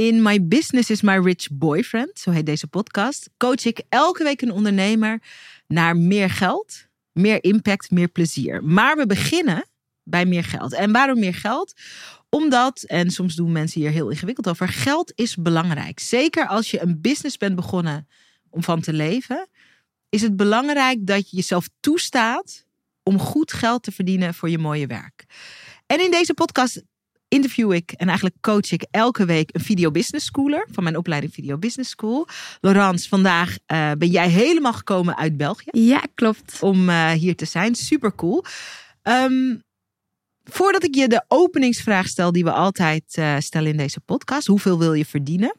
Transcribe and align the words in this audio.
In 0.00 0.22
My 0.22 0.46
Business 0.46 0.90
is 0.90 1.02
My 1.02 1.18
Rich 1.18 1.48
Boyfriend, 1.52 2.18
zo 2.18 2.30
heet 2.30 2.46
deze 2.46 2.66
podcast, 2.66 3.30
coach 3.36 3.64
ik 3.64 3.82
elke 3.88 4.22
week 4.22 4.42
een 4.42 4.50
ondernemer 4.50 5.22
naar 5.66 5.96
meer 5.96 6.30
geld, 6.30 6.86
meer 7.12 7.44
impact, 7.44 7.90
meer 7.90 8.08
plezier. 8.08 8.64
Maar 8.64 8.96
we 8.96 9.06
beginnen 9.06 9.66
bij 10.02 10.26
meer 10.26 10.44
geld. 10.44 10.72
En 10.72 10.92
waarom 10.92 11.18
meer 11.18 11.34
geld? 11.34 11.74
Omdat, 12.28 12.82
en 12.82 13.10
soms 13.10 13.34
doen 13.34 13.52
mensen 13.52 13.80
hier 13.80 13.90
heel 13.90 14.08
ingewikkeld 14.08 14.48
over, 14.48 14.68
geld 14.68 15.12
is 15.14 15.36
belangrijk. 15.36 15.98
Zeker 15.98 16.46
als 16.46 16.70
je 16.70 16.82
een 16.82 17.00
business 17.00 17.36
bent 17.36 17.56
begonnen 17.56 18.08
om 18.50 18.62
van 18.62 18.80
te 18.80 18.92
leven, 18.92 19.48
is 20.08 20.22
het 20.22 20.36
belangrijk 20.36 21.06
dat 21.06 21.30
je 21.30 21.36
jezelf 21.36 21.68
toestaat 21.80 22.66
om 23.02 23.18
goed 23.18 23.52
geld 23.52 23.82
te 23.82 23.92
verdienen 23.92 24.34
voor 24.34 24.50
je 24.50 24.58
mooie 24.58 24.86
werk. 24.86 25.24
En 25.86 26.00
in 26.00 26.10
deze 26.10 26.34
podcast 26.34 26.82
interview 27.30 27.72
ik 27.72 27.92
en 27.92 28.06
eigenlijk 28.06 28.36
coach 28.40 28.72
ik 28.72 28.86
elke 28.90 29.24
week 29.24 29.50
een 29.52 29.60
video 29.60 29.90
business 29.90 30.26
schooler 30.26 30.66
van 30.70 30.82
mijn 30.82 30.96
opleiding 30.96 31.32
Video 31.32 31.58
Business 31.58 31.90
School. 31.90 32.28
Laurence, 32.60 33.08
vandaag 33.08 33.56
uh, 33.66 33.90
ben 33.98 34.08
jij 34.08 34.28
helemaal 34.28 34.72
gekomen 34.72 35.16
uit 35.16 35.36
België. 35.36 35.68
Ja, 35.70 36.02
klopt. 36.14 36.58
Om 36.60 36.88
uh, 36.88 37.10
hier 37.10 37.36
te 37.36 37.44
zijn. 37.44 37.74
Super 37.74 38.14
cool. 38.14 38.44
Um, 39.02 39.62
voordat 40.44 40.84
ik 40.84 40.94
je 40.94 41.08
de 41.08 41.24
openingsvraag 41.28 42.06
stel 42.06 42.32
die 42.32 42.44
we 42.44 42.52
altijd 42.52 43.16
uh, 43.18 43.36
stellen 43.38 43.70
in 43.70 43.76
deze 43.76 44.00
podcast. 44.00 44.46
Hoeveel 44.46 44.78
wil 44.78 44.92
je 44.92 45.06
verdienen? 45.06 45.54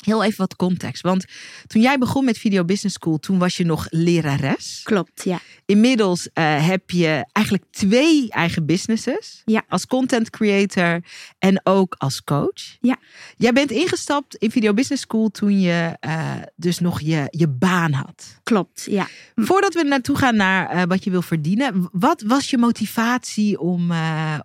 Heel 0.00 0.24
even 0.24 0.38
wat 0.38 0.56
context. 0.56 1.02
Want 1.02 1.24
toen 1.66 1.82
jij 1.82 1.98
begon 1.98 2.24
met 2.24 2.38
Video 2.38 2.64
Business 2.64 2.94
School, 2.94 3.18
toen 3.18 3.38
was 3.38 3.56
je 3.56 3.64
nog 3.64 3.86
lerares. 3.90 4.80
Klopt, 4.82 5.24
ja. 5.24 5.40
Inmiddels 5.66 6.28
uh, 6.34 6.66
heb 6.66 6.90
je 6.90 7.26
eigenlijk 7.32 7.66
twee 7.70 8.30
eigen 8.30 8.66
businesses. 8.66 9.42
Ja. 9.44 9.62
Als 9.68 9.86
content 9.86 10.30
creator 10.30 11.04
en 11.38 11.60
ook 11.62 11.94
als 11.98 12.24
coach. 12.24 12.76
Ja. 12.80 12.96
Jij 13.36 13.52
bent 13.52 13.70
ingestapt 13.70 14.34
in 14.34 14.50
Video 14.50 14.74
Business 14.74 15.02
School 15.02 15.28
toen 15.28 15.60
je 15.60 15.96
uh, 16.06 16.32
dus 16.56 16.78
nog 16.78 17.00
je, 17.00 17.26
je 17.30 17.48
baan 17.48 17.92
had. 17.92 18.40
Klopt, 18.42 18.86
ja. 18.90 19.08
Voordat 19.34 19.74
we 19.74 19.82
naartoe 19.82 20.16
gaan 20.16 20.36
naar 20.36 20.74
uh, 20.74 20.82
wat 20.82 21.04
je 21.04 21.10
wil 21.10 21.22
verdienen. 21.22 21.88
Wat 21.92 22.22
was 22.26 22.50
je 22.50 22.58
motivatie 22.58 23.60
om, 23.60 23.92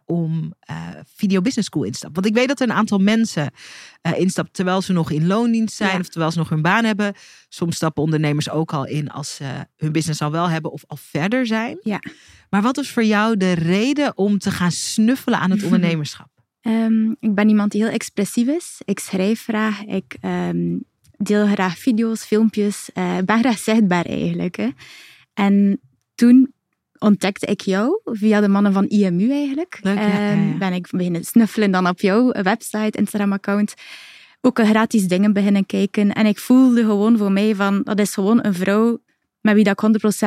om 0.06 0.54
Video 1.16 1.42
Business 1.42 1.68
School 1.68 1.84
in 1.84 1.92
te 1.92 1.98
stappen? 1.98 2.22
Want 2.22 2.34
ik 2.34 2.40
weet 2.40 2.48
dat 2.48 2.60
er 2.60 2.70
een 2.70 2.76
aantal 2.76 3.00
mensen 3.00 3.52
instappen 4.14 4.54
terwijl 4.54 4.82
ze 4.82 4.94
nog 4.94 5.12
in 5.12 5.28
loondienst 5.28 5.76
zijn. 5.76 5.94
Ja. 5.94 6.00
Of 6.00 6.10
terwijl 6.10 6.32
ze 6.32 6.38
nog 6.38 6.50
hun 6.50 6.62
baan 6.62 6.84
hebben. 6.84 7.14
Soms 7.50 7.76
stappen 7.76 8.04
ondernemers 8.04 8.50
ook 8.50 8.74
al 8.74 8.86
in 8.86 9.10
als 9.10 9.36
ze 9.36 9.68
hun 9.78 9.92
business 9.92 10.22
al 10.22 10.32
wel 10.32 10.50
hebben 10.50 10.72
of 10.72 10.84
al 10.88 10.98
verder 10.98 11.46
zijn. 11.46 11.78
Ja. 11.82 12.00
Maar 12.50 12.62
wat 12.62 12.76
was 12.76 12.90
voor 12.90 13.04
jou 13.04 13.38
de 13.38 13.52
reden 13.52 14.18
om 14.18 14.40
te 14.40 14.52
gaan 14.52 14.72
snuffelen 14.72 15.40
aan 15.40 15.52
het 15.52 15.64
ondernemerschap? 15.68 16.30
Um, 16.62 17.16
ik 17.20 17.36
ben 17.36 17.50
iemand 17.50 17.72
die 17.72 17.84
heel 17.84 17.92
expressief 17.92 18.48
is. 18.48 18.82
Ik 18.86 19.00
schrijf 19.00 19.44
graag. 19.44 19.84
Ik 19.84 20.18
um, 20.22 20.84
deel 21.18 21.48
graag 21.48 21.78
video's, 21.78 22.24
filmpjes. 22.24 22.90
Uh, 22.94 23.18
ben 23.26 23.40
graag 23.40 23.58
zichtbaar 23.70 24.06
eigenlijk. 24.06 24.56
Hè. 24.56 24.70
En 25.34 25.80
toen 26.16 26.54
ontdekte 27.06 27.46
ik 27.46 27.62
jou 27.62 28.00
via 28.04 28.42
de 28.42 28.48
mannen 28.48 28.74
van 28.74 28.86
IMU 28.86 29.32
eigenlijk. 29.32 29.80
Leuk, 29.82 29.98
ja, 29.98 30.08
ja, 30.08 30.32
ja. 30.32 30.58
Ben 30.58 30.74
ik 30.74 30.88
beginnen 30.92 31.24
snuffelen 31.24 31.72
dan 31.72 31.88
op 31.88 32.00
jouw 32.00 32.32
website, 32.32 32.98
Instagram-account 32.98 33.74
ook 34.42 34.60
gratis 34.60 35.08
dingen 35.08 35.34
beginnen 35.34 35.66
kijken. 35.66 36.14
En 36.14 36.26
ik 36.26 36.40
voelde 36.40 36.82
gewoon 36.82 37.18
voor 37.18 37.32
mij 37.32 37.56
van, 37.56 37.82
dat 37.84 38.00
is 38.00 38.14
gewoon 38.14 38.40
een 38.46 38.54
vrouw 38.54 39.00
met 39.42 39.56
wie 39.56 39.64
dat 39.64 39.74
ik 39.74 39.80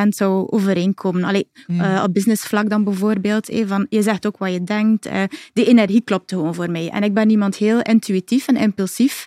100% 0.04 0.08
zou 0.08 0.50
overeenkomen. 0.50 1.24
Allee, 1.24 1.48
Mm. 1.66 1.80
uh, 1.80 2.02
op 2.06 2.14
businessvlak 2.14 2.68
dan 2.68 2.84
bijvoorbeeld. 2.84 3.48
Eh, 3.48 3.66
van, 3.66 3.86
je 3.88 4.02
zegt 4.02 4.26
ook 4.26 4.38
wat 4.38 4.52
je 4.52 4.64
denkt. 4.64 5.06
Uh, 5.06 5.22
die 5.52 5.66
energie 5.66 6.00
klopt 6.00 6.30
gewoon 6.32 6.54
voor 6.54 6.70
mij. 6.70 6.88
En 6.88 7.02
ik 7.02 7.14
ben 7.14 7.30
iemand 7.30 7.56
heel 7.56 7.80
intuïtief 7.82 8.46
en 8.48 8.56
impulsief. 8.56 9.26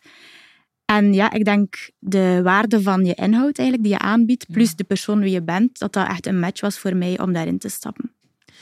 En 0.95 1.14
ja, 1.14 1.31
ik 1.31 1.45
denk 1.45 1.89
de 2.00 2.39
waarde 2.44 2.81
van 2.81 3.06
je 3.06 3.14
inhoud 3.14 3.58
eigenlijk, 3.58 3.84
die 3.84 3.92
je 3.92 4.00
aanbiedt, 4.00 4.52
plus 4.52 4.75
de 4.75 4.84
persoon 4.84 5.20
wie 5.20 5.31
je 5.31 5.44
bent, 5.44 5.80
dat 5.80 5.94
dat 5.94 6.08
echt 6.08 6.25
een 6.25 6.39
match 6.39 6.61
was 6.61 6.80
voor 6.80 6.95
mij 6.95 7.20
om 7.20 7.33
daarin 7.33 7.58
te 7.58 7.70
stappen. 7.70 8.11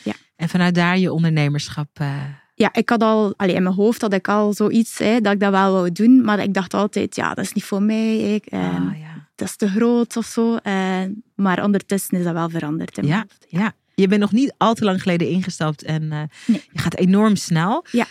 Ja. 0.04 0.14
En 0.36 0.50
vanuit 0.50 0.76
daar 0.76 0.98
je 0.98 1.14
ondernemerschap... 1.14 2.00
Uh 2.02 2.24
ja, 2.54 2.74
ik 2.74 2.90
had 2.90 3.02
al, 3.02 3.34
allee, 3.38 3.56
in 3.56 3.64
mijn 3.64 3.76
hoofd 3.76 4.02
had 4.02 4.14
ik 4.14 4.28
al 4.28 4.54
zoiets 4.54 4.98
hè, 4.98 5.22
dat 5.22 5.34
ik 5.34 5.40
dat 5.40 5.52
wel 5.52 5.72
wou 5.72 5.92
doen, 5.92 6.24
maar 6.24 6.40
ik 6.40 6.54
dacht 6.54 6.74
altijd, 6.74 7.16
ja, 7.16 7.34
dat 7.34 7.46
is 7.46 7.54
niet 7.54 7.64
voor 7.64 7.82
mij. 7.82 8.18
Ik, 8.18 8.48
Ah, 8.50 9.00
ja. 9.00 9.28
Dat 9.36 9.48
is 9.48 9.56
te 9.56 9.68
groot 9.68 10.18
of 10.18 10.26
zo. 10.26 10.58
Uh, 10.64 11.02
maar 11.36 11.64
ondertussen 11.64 12.18
is 12.18 12.24
dat 12.24 12.34
wel 12.34 12.50
veranderd 12.50 12.98
in 12.98 13.04
ja, 13.04 13.10
mijn 13.10 13.22
hoofd. 13.22 13.46
Ja. 13.50 13.60
ja. 13.60 13.74
Je 13.96 14.08
bent 14.08 14.22
nog 14.22 14.32
niet 14.32 14.54
al 14.58 14.74
te 14.74 14.84
lang 14.84 15.02
geleden 15.02 15.30
ingestapt 15.30 15.84
en 15.84 16.04
uh, 16.04 16.22
nee. 16.46 16.64
je 16.72 16.80
gaat 16.80 16.96
enorm 16.96 17.36
snel. 17.36 17.86
Ja. 17.92 18.08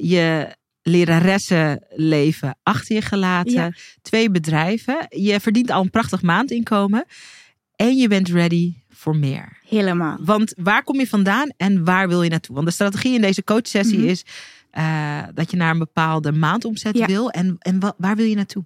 je 0.00 0.56
leraressenleven 0.88 2.56
achter 2.62 2.94
je 2.94 3.02
gelaten. 3.02 3.52
Ja. 3.52 3.72
Twee 4.02 4.30
bedrijven. 4.30 5.06
Je 5.08 5.40
verdient 5.40 5.70
al 5.70 5.82
een 5.82 5.90
prachtig 5.90 6.22
maandinkomen. 6.22 7.04
En 7.76 7.96
je 7.96 8.08
bent 8.08 8.28
ready 8.28 8.74
voor 8.90 9.16
meer. 9.16 9.58
Helemaal. 9.68 10.18
Want 10.20 10.54
waar 10.56 10.82
kom 10.84 10.98
je 10.98 11.06
vandaan 11.08 11.52
en 11.56 11.84
waar 11.84 12.08
wil 12.08 12.22
je 12.22 12.30
naartoe? 12.30 12.54
Want 12.54 12.66
de 12.66 12.72
strategie 12.72 13.14
in 13.14 13.20
deze 13.20 13.44
coachsessie 13.44 13.98
Mhm. 13.98 14.06
mm 14.06 14.12
-hmm. 14.12 14.12
is 14.12 14.24
uh, 14.78 15.22
dat 15.34 15.50
je 15.50 15.56
naar 15.56 15.70
een 15.70 15.78
bepaalde 15.78 16.32
maandomzet 16.32 16.96
Ja. 16.98 17.06
wil. 17.06 17.30
En, 17.30 17.56
en 17.58 17.80
wa- 17.80 17.94
waar 17.96 18.16
wil 18.16 18.24
je 18.26 18.34
naartoe? 18.34 18.64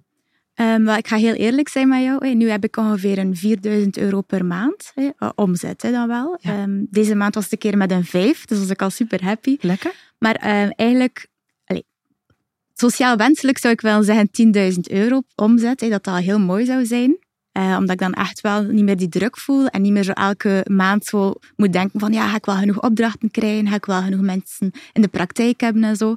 Um, 0.55 0.85
wel, 0.85 0.95
ik 0.97 1.07
ga 1.07 1.15
heel 1.15 1.33
eerlijk 1.33 1.69
zijn 1.69 1.87
met 1.87 2.01
jou. 2.03 2.27
Hè. 2.27 2.33
Nu 2.33 2.49
heb 2.49 2.63
ik 2.63 2.77
ongeveer 2.77 3.17
een 3.17 3.35
4000 3.35 3.97
euro 3.97 4.21
per 4.21 4.45
maand 4.45 4.91
hè, 4.95 5.09
uh, 5.19 5.29
omzet 5.35 5.81
hè, 5.81 5.91
dan 5.91 6.07
wel. 6.07 6.37
Ja. 6.41 6.61
Um, 6.61 6.87
deze 6.89 7.15
maand 7.15 7.35
was 7.35 7.43
het 7.43 7.53
een 7.53 7.59
keer 7.59 7.77
met 7.77 7.91
een 7.91 8.05
5, 8.05 8.45
dus 8.45 8.59
was 8.59 8.69
ik 8.69 8.81
al 8.81 8.89
super 8.89 9.23
happy. 9.23 9.57
Lekker. 9.61 9.91
Maar 10.19 10.35
uh, 10.45 10.69
eigenlijk, 10.75 11.27
sociaal 12.89 13.17
wenselijk 13.17 13.57
zou 13.57 13.73
ik 13.73 13.81
wel 13.81 14.03
zeggen 14.03 14.29
10.000 14.73 14.79
euro 14.79 15.21
omzet. 15.35 15.81
Hè, 15.81 15.89
dat 15.89 16.03
dat 16.03 16.17
heel 16.17 16.39
mooi 16.39 16.65
zou 16.65 16.85
zijn. 16.85 17.17
Uh, 17.57 17.75
omdat 17.79 17.91
ik 17.91 17.99
dan 17.99 18.13
echt 18.13 18.41
wel 18.41 18.63
niet 18.63 18.83
meer 18.83 18.97
die 18.97 19.09
druk 19.09 19.37
voel 19.37 19.67
en 19.67 19.81
niet 19.81 19.91
meer 19.91 20.03
zo 20.03 20.11
elke 20.11 20.65
maand 20.69 21.05
zo 21.05 21.33
moet 21.55 21.73
denken 21.73 21.99
van 21.99 22.13
ja, 22.13 22.27
ga 22.27 22.35
ik 22.35 22.45
wel 22.45 22.55
genoeg 22.55 22.81
opdrachten 22.81 23.31
krijgen, 23.31 23.67
ga 23.67 23.75
ik 23.75 23.85
wel 23.85 24.01
genoeg 24.01 24.21
mensen 24.21 24.71
in 24.93 25.01
de 25.01 25.07
praktijk 25.07 25.61
hebben 25.61 25.83
en 25.83 25.95
zo. 25.95 26.15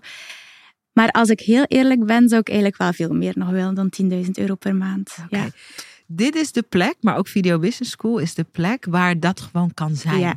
Maar 0.93 1.11
als 1.11 1.29
ik 1.29 1.41
heel 1.41 1.65
eerlijk 1.65 2.07
ben, 2.07 2.29
zou 2.29 2.41
ik 2.41 2.49
eigenlijk 2.49 2.79
wel 2.79 2.93
veel 2.93 3.15
meer 3.15 3.33
nog 3.37 3.51
willen 3.51 3.75
dan 3.75 3.93
10.000 4.03 4.31
euro 4.33 4.55
per 4.55 4.75
maand. 4.75 5.17
Okay. 5.25 5.41
Ja. 5.41 5.51
Dit 6.07 6.35
is 6.35 6.53
de 6.53 6.63
plek, 6.63 6.97
maar 7.01 7.17
ook 7.17 7.29
Video 7.29 7.59
Business 7.59 7.91
School 7.91 8.19
is 8.19 8.35
de 8.35 8.45
plek 8.45 8.87
waar 8.91 9.21
dat 9.21 9.41
gewoon 9.41 9.75
kan 9.75 9.97
zijn. 9.97 10.19
Ja. 10.19 10.37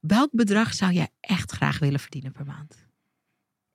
Welk 0.00 0.28
bedrag 0.32 0.74
zou 0.74 0.92
jij 0.92 1.08
echt 1.20 1.52
graag 1.52 1.78
willen 1.78 2.00
verdienen 2.00 2.32
per 2.32 2.44
maand? 2.44 2.87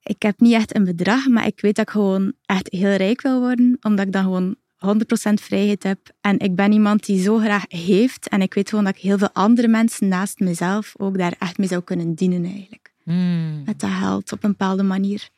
Ik 0.03 0.21
heb 0.21 0.39
niet 0.39 0.53
echt 0.53 0.75
een 0.75 0.83
bedrag, 0.83 1.27
maar 1.27 1.45
ik 1.45 1.61
weet 1.61 1.75
dat 1.75 1.85
ik 1.85 1.91
gewoon 1.91 2.33
echt 2.45 2.71
heel 2.71 2.95
rijk 2.95 3.21
wil 3.21 3.39
worden, 3.39 3.77
omdat 3.81 4.05
ik 4.05 4.11
dan 4.11 4.23
gewoon 4.23 4.55
100% 4.85 5.33
vrijheid 5.33 5.83
heb. 5.83 5.99
En 6.21 6.39
ik 6.39 6.55
ben 6.55 6.71
iemand 6.71 7.05
die 7.05 7.21
zo 7.21 7.37
graag 7.37 7.63
heeft. 7.67 8.27
En 8.29 8.41
ik 8.41 8.53
weet 8.53 8.69
gewoon 8.69 8.83
dat 8.83 8.95
ik 8.95 9.01
heel 9.01 9.17
veel 9.17 9.29
andere 9.33 9.67
mensen 9.67 10.07
naast 10.07 10.39
mezelf 10.39 10.93
ook 10.97 11.17
daar 11.17 11.35
echt 11.39 11.57
mee 11.57 11.67
zou 11.67 11.81
kunnen 11.81 12.13
dienen 12.15 12.43
eigenlijk. 12.45 12.93
Mm. 13.03 13.63
Met 13.65 13.79
dat 13.79 13.89
geld 13.89 14.31
op 14.31 14.43
een 14.43 14.49
bepaalde 14.49 14.83
manier. 14.83 15.29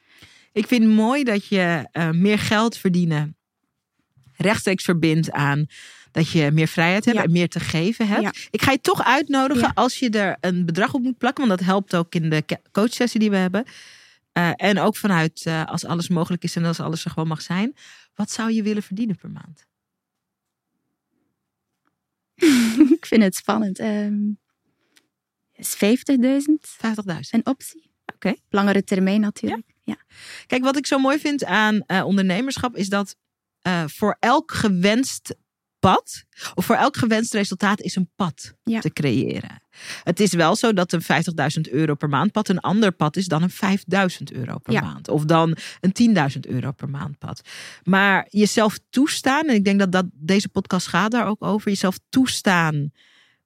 Ik 0.54 0.68
vind 0.68 0.84
het 0.84 0.94
mooi 0.94 1.24
dat 1.24 1.46
je 1.48 1.90
uh, 1.94 2.10
meer 2.12 2.40
geld 2.40 2.78
verdienen 2.78 3.36
rechtstreeks 4.38 4.84
verbindt 4.84 5.32
aan 5.32 5.66
dat 6.12 6.30
je 6.30 6.52
meer 6.52 6.68
vrijheid 6.68 7.06
hebt 7.06 7.18
Ja. 7.18 7.24
en 7.24 7.32
meer 7.32 7.50
te 7.50 7.60
geven 7.60 8.08
hebt. 8.08 8.22
Ja. 8.22 8.32
Ik 8.52 8.62
ga 8.62 8.72
je 8.72 8.82
toch 8.82 9.04
uitnodigen 9.04 9.64
Ja. 9.64 9.72
als 9.74 10.00
je 10.00 10.10
er 10.10 10.38
een 10.42 10.66
bedrag 10.66 10.94
op 10.94 11.02
moet 11.02 11.18
plakken, 11.18 11.48
want 11.48 11.60
dat 11.60 11.68
helpt 11.68 11.96
ook 11.96 12.16
in 12.16 12.30
de 12.30 12.44
coachsessie 12.72 13.20
die 13.20 13.30
we 13.30 13.36
hebben. 13.36 13.64
Uh, 14.38 14.52
en 14.56 14.80
ook 14.80 14.96
vanuit 14.96 15.46
uh, 15.48 15.66
als 15.66 15.86
alles 15.86 16.08
mogelijk 16.08 16.44
is 16.44 16.56
en 16.56 16.66
als 16.66 16.80
alles 16.80 17.06
er 17.06 17.12
gewoon 17.12 17.28
mag 17.28 17.42
zijn. 17.42 17.76
Wat 18.14 18.32
zou 18.32 18.52
je 18.52 18.64
willen 18.64 18.84
verdienen 18.84 19.16
per 19.16 19.30
maand? 19.30 19.66
ik 22.98 23.06
vind 23.06 23.24
het 23.24 23.36
spannend. 23.36 23.80
Um, 23.80 24.40
is 25.54 25.76
50.000 25.76 25.82
50.000 25.82 27.20
een 27.30 27.46
optie? 27.46 27.92
Oké. 28.06 28.16
Okay. 28.16 28.42
Langere 28.50 28.84
termijn 28.84 29.22
natuurlijk. 29.22 29.64
Ja. 29.84 29.94
ja. 29.94 30.16
Kijk, 30.46 30.64
wat 30.64 30.78
ik 30.78 30.86
zo 30.86 31.00
mooi 31.00 31.20
vind 31.20 31.46
aan 31.46 31.84
uh, 31.88 32.06
ondernemerschap 32.06 32.76
is 32.76 32.90
dat 32.90 33.16
voor 33.86 34.18
elk 34.20 34.52
gewenst 34.52 35.36
pad, 35.92 36.26
of 36.56 36.66
voor 36.66 36.76
elk 36.76 36.98
gewenst 36.98 37.34
resultaat 37.34 37.82
is 37.82 37.96
een 37.96 38.10
pad 38.16 38.54
ja. 38.64 38.80
te 38.80 38.94
creëren. 38.94 39.62
Het 40.04 40.20
is 40.20 40.34
wel 40.34 40.56
zo 40.56 40.74
dat 40.74 40.94
een 40.94 41.02
50.000 41.02 41.72
euro 41.72 41.96
per 41.96 42.10
maand 42.10 42.32
pad 42.32 42.50
een 42.50 42.60
ander 42.60 42.92
pad 42.92 43.16
is 43.16 43.28
dan 43.28 43.42
een 43.44 43.80
5.000 44.12 44.38
euro 44.38 44.58
per 44.58 44.74
ja. 44.74 44.82
maand. 44.82 45.08
Of 45.08 45.26
dan 45.26 45.58
een 45.80 46.16
10.000 46.34 46.40
euro 46.40 46.72
per 46.72 46.90
maand 46.90 47.18
pad. 47.18 47.42
Maar 47.84 48.28
jezelf 48.30 48.80
toestaan, 48.90 49.48
en 49.48 49.56
ik 49.56 49.64
denk 49.64 49.80
dat, 49.80 49.92
dat 49.92 50.06
deze 50.14 50.50
podcast 50.50 50.88
gaat 50.88 51.12
daar 51.12 51.28
ook 51.28 51.44
over, 51.44 51.70
jezelf 51.70 52.00
toestaan 52.10 52.92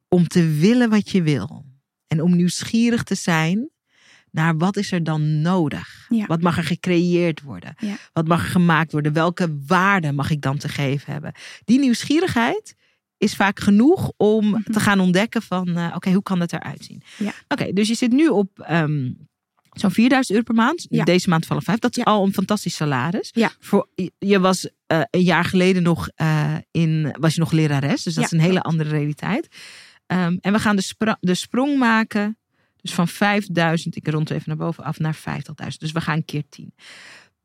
om 0.07 0.27
te 0.27 0.47
willen 0.47 0.89
wat 0.89 1.09
je 1.09 1.21
wil. 1.21 1.65
En 2.07 2.21
om 2.21 2.35
nieuwsgierig 2.35 3.03
te 3.03 3.15
zijn 3.15 3.69
naar 4.31 4.57
wat 4.57 4.77
is 4.77 4.91
er 4.91 5.03
dan 5.03 5.41
nodig? 5.41 6.05
Ja. 6.09 6.25
Wat 6.25 6.41
mag 6.41 6.57
er 6.57 6.63
gecreëerd 6.63 7.41
worden? 7.41 7.75
Ja. 7.77 7.95
Wat 8.13 8.27
mag 8.27 8.43
er 8.43 8.49
gemaakt 8.49 8.91
worden? 8.91 9.13
Welke 9.13 9.57
waarde 9.67 10.11
mag 10.11 10.29
ik 10.29 10.41
dan 10.41 10.57
te 10.57 10.69
geven 10.69 11.13
hebben? 11.13 11.33
Die 11.65 11.79
nieuwsgierigheid 11.79 12.75
is 13.17 13.35
vaak 13.35 13.59
genoeg 13.59 14.11
om 14.17 14.45
mm 14.45 14.53
-hmm. 14.53 14.63
te 14.63 14.79
gaan 14.79 14.99
ontdekken 14.99 15.41
van... 15.41 15.69
Uh, 15.69 15.85
oké, 15.85 15.95
okay, 15.95 16.13
hoe 16.13 16.23
kan 16.23 16.39
het 16.39 16.53
eruit 16.53 16.83
zien? 16.83 17.01
Ja. 17.17 17.27
Oké, 17.27 17.35
okay, 17.47 17.73
dus 17.73 17.87
je 17.87 17.95
zit 17.95 18.11
nu 18.11 18.27
op 18.27 18.67
um, 18.71 19.27
Zo'n 19.79 19.91
4000 19.91 20.37
euro 20.37 20.53
per 20.53 20.63
maand. 20.63 20.85
Ja. 20.89 21.03
Deze 21.03 21.29
maand 21.29 21.45
vallen 21.45 21.63
vijf. 21.63 21.79
Dat 21.79 21.97
is 21.97 22.03
Ja. 22.03 22.11
al 22.11 22.25
een 22.25 22.33
fantastisch 22.33 22.75
salaris. 22.75 23.29
Ja. 23.33 23.51
Voor, 23.59 23.87
je 24.17 24.39
was 24.39 24.69
eh, 24.87 25.01
een 25.09 25.23
jaar 25.23 25.43
geleden 25.43 25.83
nog, 25.83 26.09
eh, 26.15 26.55
in, 26.71 27.15
was 27.19 27.33
je 27.33 27.39
nog 27.39 27.51
lerares. 27.51 28.03
Dus 28.03 28.13
dat 28.13 28.23
is 28.23 28.31
een 28.31 28.39
hele 28.39 28.61
andere 28.61 28.89
realiteit. 28.89 29.47
Ehm, 30.05 30.37
en 30.41 30.53
we 30.53 30.59
gaan 30.59 30.75
de, 30.75 30.81
spra- 30.81 31.17
de 31.19 31.33
sprong 31.33 31.77
maken. 31.77 32.37
Dus 32.81 32.93
van 32.93 33.07
5000, 33.07 33.95
ik 33.95 34.07
rond 34.07 34.29
even 34.29 34.43
naar 34.45 34.57
boven 34.57 34.83
af, 34.83 34.99
naar 34.99 35.15
50.000. 35.15 35.67
Dus 35.77 35.91
we 35.91 36.01
gaan 36.01 36.25
keer 36.25 36.43
10. 36.49 36.73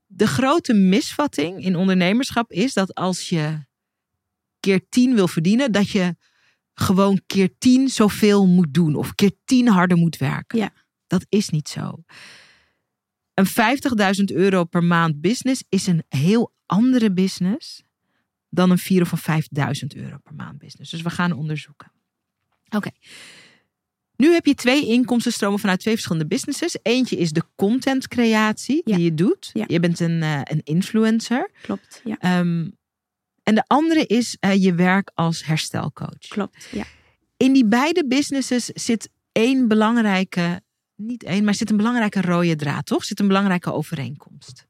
De 0.07 0.27
grote 0.27 0.73
misvatting 0.73 1.65
in 1.65 1.77
ondernemerschap 1.77 2.53
is 2.53 2.73
dat 2.73 2.95
als 2.95 3.29
je 3.29 3.59
keer 4.61 4.89
10 4.89 5.15
wil 5.15 5.29
verdienen, 5.29 5.73
dat 5.73 5.91
je 5.91 6.17
gewoon 6.75 7.21
keer 7.27 7.59
10 7.59 7.89
zoveel 7.89 8.47
moet 8.47 8.75
doen. 8.75 8.95
Of 8.95 9.15
keer 9.15 9.33
10 9.45 9.69
harder 9.69 9.97
moet 9.97 10.17
werken. 10.17 10.59
Ja. 10.59 10.73
Dat 11.07 11.27
is 11.29 11.49
niet 11.49 11.69
zo. 11.69 12.05
Een 13.35 13.47
50.000 13.47 14.25
euro 14.25 14.65
per 14.65 14.85
maand 14.85 15.21
business 15.21 15.65
is 15.69 15.87
een 15.87 16.05
heel 16.09 16.53
andere 16.67 17.13
business 17.13 17.83
dan 18.49 18.71
een 18.71 18.79
4 18.79 19.03
of 19.03 19.13
een 19.13 19.19
5000 19.19 19.95
euro 19.95 20.19
per 20.19 20.35
maand 20.35 20.59
business. 20.59 20.91
Dus 20.91 21.03
we 21.03 21.11
gaan 21.11 21.33
onderzoeken. 21.33 21.93
Oké. 22.69 22.91
Nu 24.17 24.33
heb 24.33 24.47
je 24.47 24.55
twee 24.55 24.87
inkomstenstromen 24.87 25.59
vanuit 25.59 25.81
twee 25.81 25.95
verschillende 25.95 26.27
businesses. 26.27 26.77
Eentje 26.83 27.17
is 27.17 27.31
de 27.31 27.43
contentcreatie 27.57 28.83
Ja. 28.85 28.97
die 28.97 29.05
je 29.05 29.15
doet. 29.15 29.51
Ja. 29.53 29.65
Je 29.69 29.81
bent 29.81 30.01
een, 30.01 30.23
eh, 30.23 30.41
een 30.45 30.61
influencer. 30.65 31.51
Klopt, 31.63 32.01
ja. 32.05 32.17
Ehm, 32.19 32.69
en 33.43 33.55
de 33.55 33.65
andere 33.67 34.07
is 34.07 34.37
eh, 34.41 34.63
je 34.63 34.75
werk 34.75 35.11
als 35.15 35.45
herstelcoach. 35.45 36.19
Klopt, 36.29 36.69
ja. 36.73 36.85
In 37.37 37.53
die 37.53 37.65
beide 37.67 38.07
businesses 38.07 38.65
zit 38.67 39.09
één 39.33 39.69
belangrijke, 39.69 40.61
niet 40.95 41.23
één, 41.23 41.45
maar 41.45 41.55
zit 41.55 41.71
een 41.71 41.77
belangrijke 41.77 42.21
rode 42.21 42.57
draad, 42.57 42.87
toch? 42.87 43.05
Zit 43.05 43.21
een 43.21 43.27
belangrijke 43.27 43.73
overeenkomst. 43.73 44.67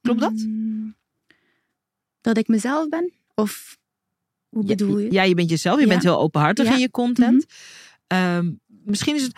Klopt 0.00 0.20
dat? 0.20 0.32
Mm, 0.32 0.94
Dat 2.20 2.36
ik 2.36 2.48
mezelf 2.48 2.88
ben? 2.88 3.12
Of 3.34 3.78
hoe 4.48 4.64
bedoel 4.64 4.98
je? 4.98 5.12
Ja, 5.12 5.22
je 5.22 5.34
bent 5.34 5.50
jezelf, 5.50 5.76
je 5.76 5.82
Ja. 5.82 5.88
bent 5.88 6.02
heel 6.02 6.18
openhartig. 6.20 6.64
Mhm. 6.64 6.74
in 6.74 6.80
je 6.80 6.90
content. 6.90 7.46
Ehm, 8.10 8.50
misschien 8.84 9.14
is 9.14 9.22
het 9.22 9.36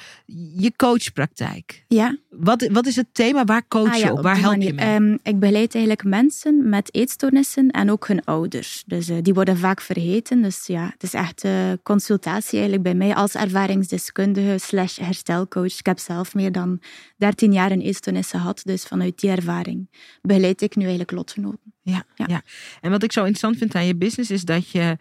je 0.56 0.72
coachpraktijk. 0.76 1.84
Ja. 1.88 2.16
Wat, 2.28 2.68
wat 2.72 2.86
is 2.86 2.96
het 2.96 3.06
thema? 3.12 3.44
Waar 3.44 3.68
coach 3.68 3.88
Ah 3.88 3.96
je 3.96 4.04
ja, 4.04 4.12
op? 4.12 4.22
Waar 4.22 4.40
help 4.40 4.62
je 4.62 4.72
mee? 4.72 4.86
Ehm, 4.86 5.12
ik 5.22 5.38
begeleid 5.38 5.74
eigenlijk 5.74 6.04
mensen 6.04 6.68
met 6.68 6.94
eetstoornissen 6.94 7.70
en 7.70 7.90
ook 7.90 8.08
hun 8.08 8.24
ouders. 8.24 8.82
Dus 8.86 9.08
eh, 9.08 9.16
die 9.22 9.34
worden 9.34 9.56
vaak 9.56 9.80
vergeten. 9.80 10.42
Dus 10.42 10.66
ja, 10.66 10.90
het 10.92 11.02
is 11.02 11.14
echt 11.14 11.44
eh, 11.44 11.72
consultatie 11.82 12.52
eigenlijk 12.52 12.82
bij 12.82 12.94
mij 12.94 13.14
als 13.14 13.34
ervaringsdeskundige 13.34 14.58
slash 14.58 14.98
herstelcoach. 14.98 15.78
Ik 15.78 15.86
heb 15.86 15.98
zelf 15.98 16.34
meer 16.34 16.52
dan 16.52 16.80
13 17.16 17.52
jaar 17.52 17.70
een 17.70 17.80
eetstoornis 17.80 18.30
gehad. 18.30 18.60
Dus 18.64 18.84
vanuit 18.84 19.20
die 19.20 19.30
ervaring 19.30 19.90
begeleid 20.22 20.62
ik 20.62 20.74
nu 20.74 20.82
eigenlijk 20.82 21.10
lotgenoten. 21.10 21.74
Ja, 21.82 22.04
ja. 22.14 22.24
Ja. 22.28 22.42
En 22.80 22.90
wat 22.90 23.02
ik 23.02 23.12
zo 23.12 23.20
interessant 23.20 23.56
vind 23.56 23.74
aan 23.74 23.86
je 23.86 23.96
business 23.96 24.30
is 24.30 24.42
dat 24.42 24.70
je 24.70 24.96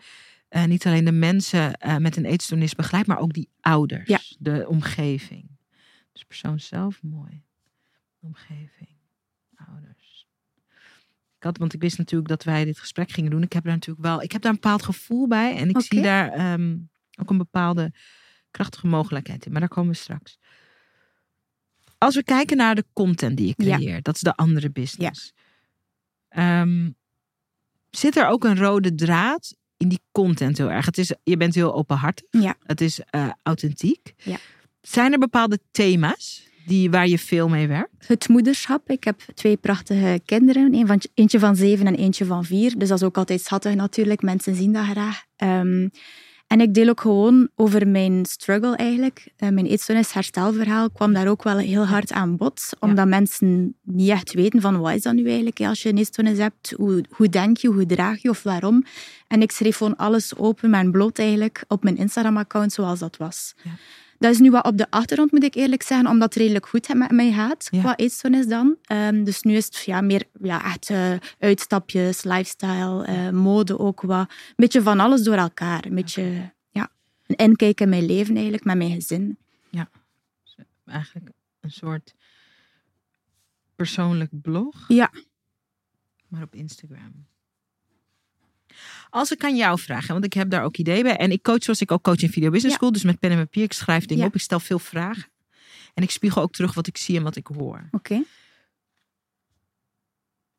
eh, 0.51 0.65
niet 0.65 0.85
alleen 0.85 1.05
de 1.05 1.11
mensen 1.11 1.73
eh, 1.77 1.97
met 1.97 2.15
een 2.17 2.25
eetstoornis 2.25 2.75
begeleidt, 2.75 3.07
maar 3.07 3.19
ook 3.19 3.33
die 3.33 3.49
ouders, 3.59 4.07
Ja. 4.07 4.19
de 4.39 4.67
omgeving. 4.67 5.49
Dus 6.11 6.23
persoon 6.23 6.59
zelf, 6.59 7.01
mooi. 7.03 7.43
Omgeving, 8.19 8.89
ouders. 9.69 10.27
Ik 11.37 11.43
had, 11.43 11.57
want 11.57 11.73
ik 11.73 11.81
wist 11.81 11.97
natuurlijk 11.97 12.29
dat 12.29 12.43
wij 12.43 12.65
dit 12.65 12.79
gesprek 12.79 13.11
gingen 13.11 13.31
doen. 13.31 13.41
Ik 13.43 13.53
heb 13.53 13.63
daar 13.63 13.73
natuurlijk 13.73 14.05
wel, 14.05 14.21
ik 14.21 14.31
heb 14.31 14.41
daar 14.41 14.51
een 14.51 14.59
bepaald 14.61 14.83
gevoel 14.83 15.27
bij 15.27 15.55
en 15.57 15.69
ik 15.69 15.81
zie 15.81 16.01
daar 16.01 16.29
ehm, 16.31 16.77
ook 17.19 17.29
een 17.29 17.37
bepaalde 17.37 17.93
krachtige 18.51 18.87
mogelijkheid 18.87 19.45
in. 19.45 19.51
Maar 19.51 19.59
daar 19.61 19.69
komen 19.69 19.91
we 19.91 19.97
straks. 19.97 20.37
Als 21.97 22.15
we 22.15 22.23
kijken 22.23 22.57
naar 22.57 22.75
de 22.75 22.85
content 22.93 23.37
die 23.37 23.47
je 23.55 23.65
Ja. 23.65 23.75
creëert, 23.75 24.03
dat 24.03 24.15
is 24.15 24.21
de 24.21 24.35
andere 24.35 24.69
business. 24.71 25.33
Ehm, 26.29 26.89
zit 27.89 28.15
er 28.15 28.27
ook 28.27 28.43
een 28.43 28.57
rode 28.57 28.95
draad 28.95 29.55
in 29.81 29.87
die 29.87 30.01
content 30.11 30.57
heel 30.57 30.71
erg? 30.71 30.85
Het 30.85 30.97
is, 30.97 31.13
je 31.23 31.37
bent 31.37 31.55
heel 31.55 31.73
openhartig. 31.73 32.25
Ja. 32.29 32.55
Het 32.63 32.81
is 32.81 32.99
eh, 33.09 33.29
authentiek. 33.43 34.13
Ja. 34.23 34.37
Zijn 34.81 35.11
er 35.11 35.19
bepaalde 35.19 35.59
thema's 35.71 36.49
die, 36.65 36.89
waar 36.89 37.07
je 37.07 37.19
veel 37.19 37.49
mee 37.49 37.67
werkt? 37.67 38.07
Het 38.07 38.27
moederschap. 38.27 38.89
Ik 38.89 39.03
heb 39.03 39.21
twee 39.33 39.57
prachtige 39.57 40.21
kinderen. 40.25 40.73
Een 40.73 40.87
van, 40.87 41.01
eentje 41.13 41.39
van 41.39 41.55
zeven 41.55 41.87
en 41.87 41.95
eentje 41.95 42.25
van 42.25 42.45
vier. 42.45 42.77
Dus 42.77 42.89
dat 42.89 42.97
is 42.97 43.05
ook 43.05 43.17
altijd 43.17 43.41
schattig 43.41 43.75
natuurlijk. 43.75 44.21
Mensen 44.21 44.55
zien 44.55 44.73
dat 44.73 44.85
graag. 44.85 45.23
Ehm, 45.35 45.87
en 46.51 46.61
ik 46.61 46.73
deel 46.73 46.89
ook 46.89 47.01
gewoon 47.01 47.49
over 47.55 47.87
mijn 47.87 48.25
struggle 48.25 48.75
eigenlijk. 48.75 49.27
Eh, 49.37 49.49
mijn 49.49 49.65
eetstoornis 49.65 50.13
herstelverhaal 50.13 50.89
kwam 50.89 51.13
daar 51.13 51.27
ook 51.27 51.43
wel 51.43 51.57
heel 51.57 51.85
hard 51.85 52.11
aan 52.11 52.37
bod. 52.37 52.69
Omdat 52.79 53.07
mensen 53.07 53.75
niet 53.83 54.09
echt 54.09 54.33
weten 54.33 54.61
van 54.61 54.79
wat 54.79 54.93
is 54.93 55.01
dat 55.01 55.13
nu 55.13 55.25
eigenlijk 55.25 55.57
hè, 55.57 55.67
als 55.67 55.81
je 55.81 55.89
een 55.89 55.97
eetstoornis 55.97 56.37
hebt. 56.37 56.73
Hoe, 56.77 57.03
hoe 57.09 57.29
denk 57.29 57.57
je, 57.57 57.67
hoe 57.67 57.85
draag 57.85 58.21
je 58.21 58.29
of 58.29 58.43
waarom. 58.43 58.83
En 59.27 59.41
ik 59.41 59.51
schreef 59.51 59.77
gewoon 59.77 59.95
alles 59.95 60.35
open 60.35 60.73
en 60.73 60.91
bloot 60.91 61.19
eigenlijk 61.19 61.63
op 61.67 61.83
mijn 61.83 61.97
Instagram-account 61.97 62.73
zoals 62.73 62.99
dat 62.99 63.17
was. 63.17 63.53
Ja. 63.63 63.71
Dat 64.21 64.31
is 64.31 64.39
nu 64.39 64.51
wat 64.51 64.65
op 64.65 64.77
de 64.77 64.89
achtergrond, 64.89 65.31
moet 65.31 65.43
ik 65.43 65.55
eerlijk 65.55 65.81
zeggen, 65.83 66.07
omdat 66.07 66.33
het 66.33 66.43
redelijk 66.43 66.67
goed 66.67 66.93
met 66.93 67.11
mij 67.11 67.31
gaat 67.31 67.67
Ja. 67.71 67.79
qua 67.79 67.95
eetstoornis 67.95 68.47
dan. 68.47 68.77
Ehm, 68.83 69.23
dus 69.23 69.41
nu 69.41 69.53
is 69.55 69.65
het 69.65 69.83
ja, 69.85 70.01
meer 70.01 70.23
ja, 70.41 70.65
echt 70.65 70.89
eh, 70.89 71.13
uitstapjes, 71.39 72.23
lifestyle, 72.23 73.05
eh, 73.05 73.29
mode 73.29 73.79
ook 73.79 74.01
wat. 74.01 74.29
Een 74.29 74.53
beetje 74.55 74.81
van 74.81 74.99
alles 74.99 75.23
door 75.23 75.35
elkaar. 75.35 75.85
Een 75.85 75.95
beetje 75.95 76.51
ja, 76.69 76.89
een 77.25 77.35
inkijk 77.35 77.81
in 77.81 77.89
mijn 77.89 78.05
leven 78.05 78.33
eigenlijk, 78.33 78.63
met 78.63 78.77
mijn 78.77 78.91
gezin. 78.91 79.37
Eigenlijk 80.85 81.29
een 81.59 81.71
soort 81.71 82.13
persoonlijk 83.75 84.41
blog, 84.41 84.85
Ja, 84.87 85.11
maar 86.27 86.41
op 86.43 86.55
Instagram. 86.55 87.25
Als 89.09 89.31
ik 89.31 89.43
aan 89.43 89.55
jou 89.55 89.79
vraag, 89.79 90.07
want 90.07 90.25
ik 90.25 90.33
heb 90.33 90.49
daar 90.49 90.63
ook 90.63 90.77
ideeën 90.77 91.03
bij. 91.03 91.17
En 91.17 91.31
ik 91.31 91.41
coach 91.43 91.63
zoals 91.63 91.81
ik 91.81 91.91
ook 91.91 92.03
coach 92.03 92.21
in 92.21 92.29
Video 92.29 92.49
Business. 92.49 92.75
School. 92.75 92.91
Dus 92.91 93.03
met 93.03 93.19
pen 93.19 93.31
en 93.31 93.37
papier. 93.37 93.63
Ik 93.63 93.73
schrijf 93.73 94.05
dingen 94.05 94.25
op. 94.25 94.35
Ik 94.35 94.41
stel 94.41 94.59
veel 94.59 94.79
vragen. 94.79 95.29
En 95.93 96.03
ik 96.03 96.11
spiegel 96.11 96.41
ook 96.41 96.53
terug 96.53 96.73
wat 96.73 96.87
ik 96.87 96.97
zie 96.97 97.17
en 97.17 97.23
wat 97.23 97.35
ik 97.35 97.47
hoor. 97.47 97.87
oké. 97.91 98.23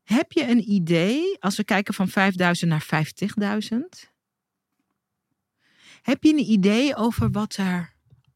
Heb 0.02 0.32
je 0.32 0.48
een 0.48 0.70
idee, 0.70 1.36
als 1.40 1.56
we 1.56 1.64
kijken 1.64 1.94
van 1.94 2.08
5000 2.08 2.70
naar 2.70 2.86
50.000? 3.70 3.78
Heb 6.02 6.22
je 6.22 6.32
een 6.32 6.50
idee 6.50 6.96
over 6.96 7.30
wat 7.30 7.56
er 7.56 7.92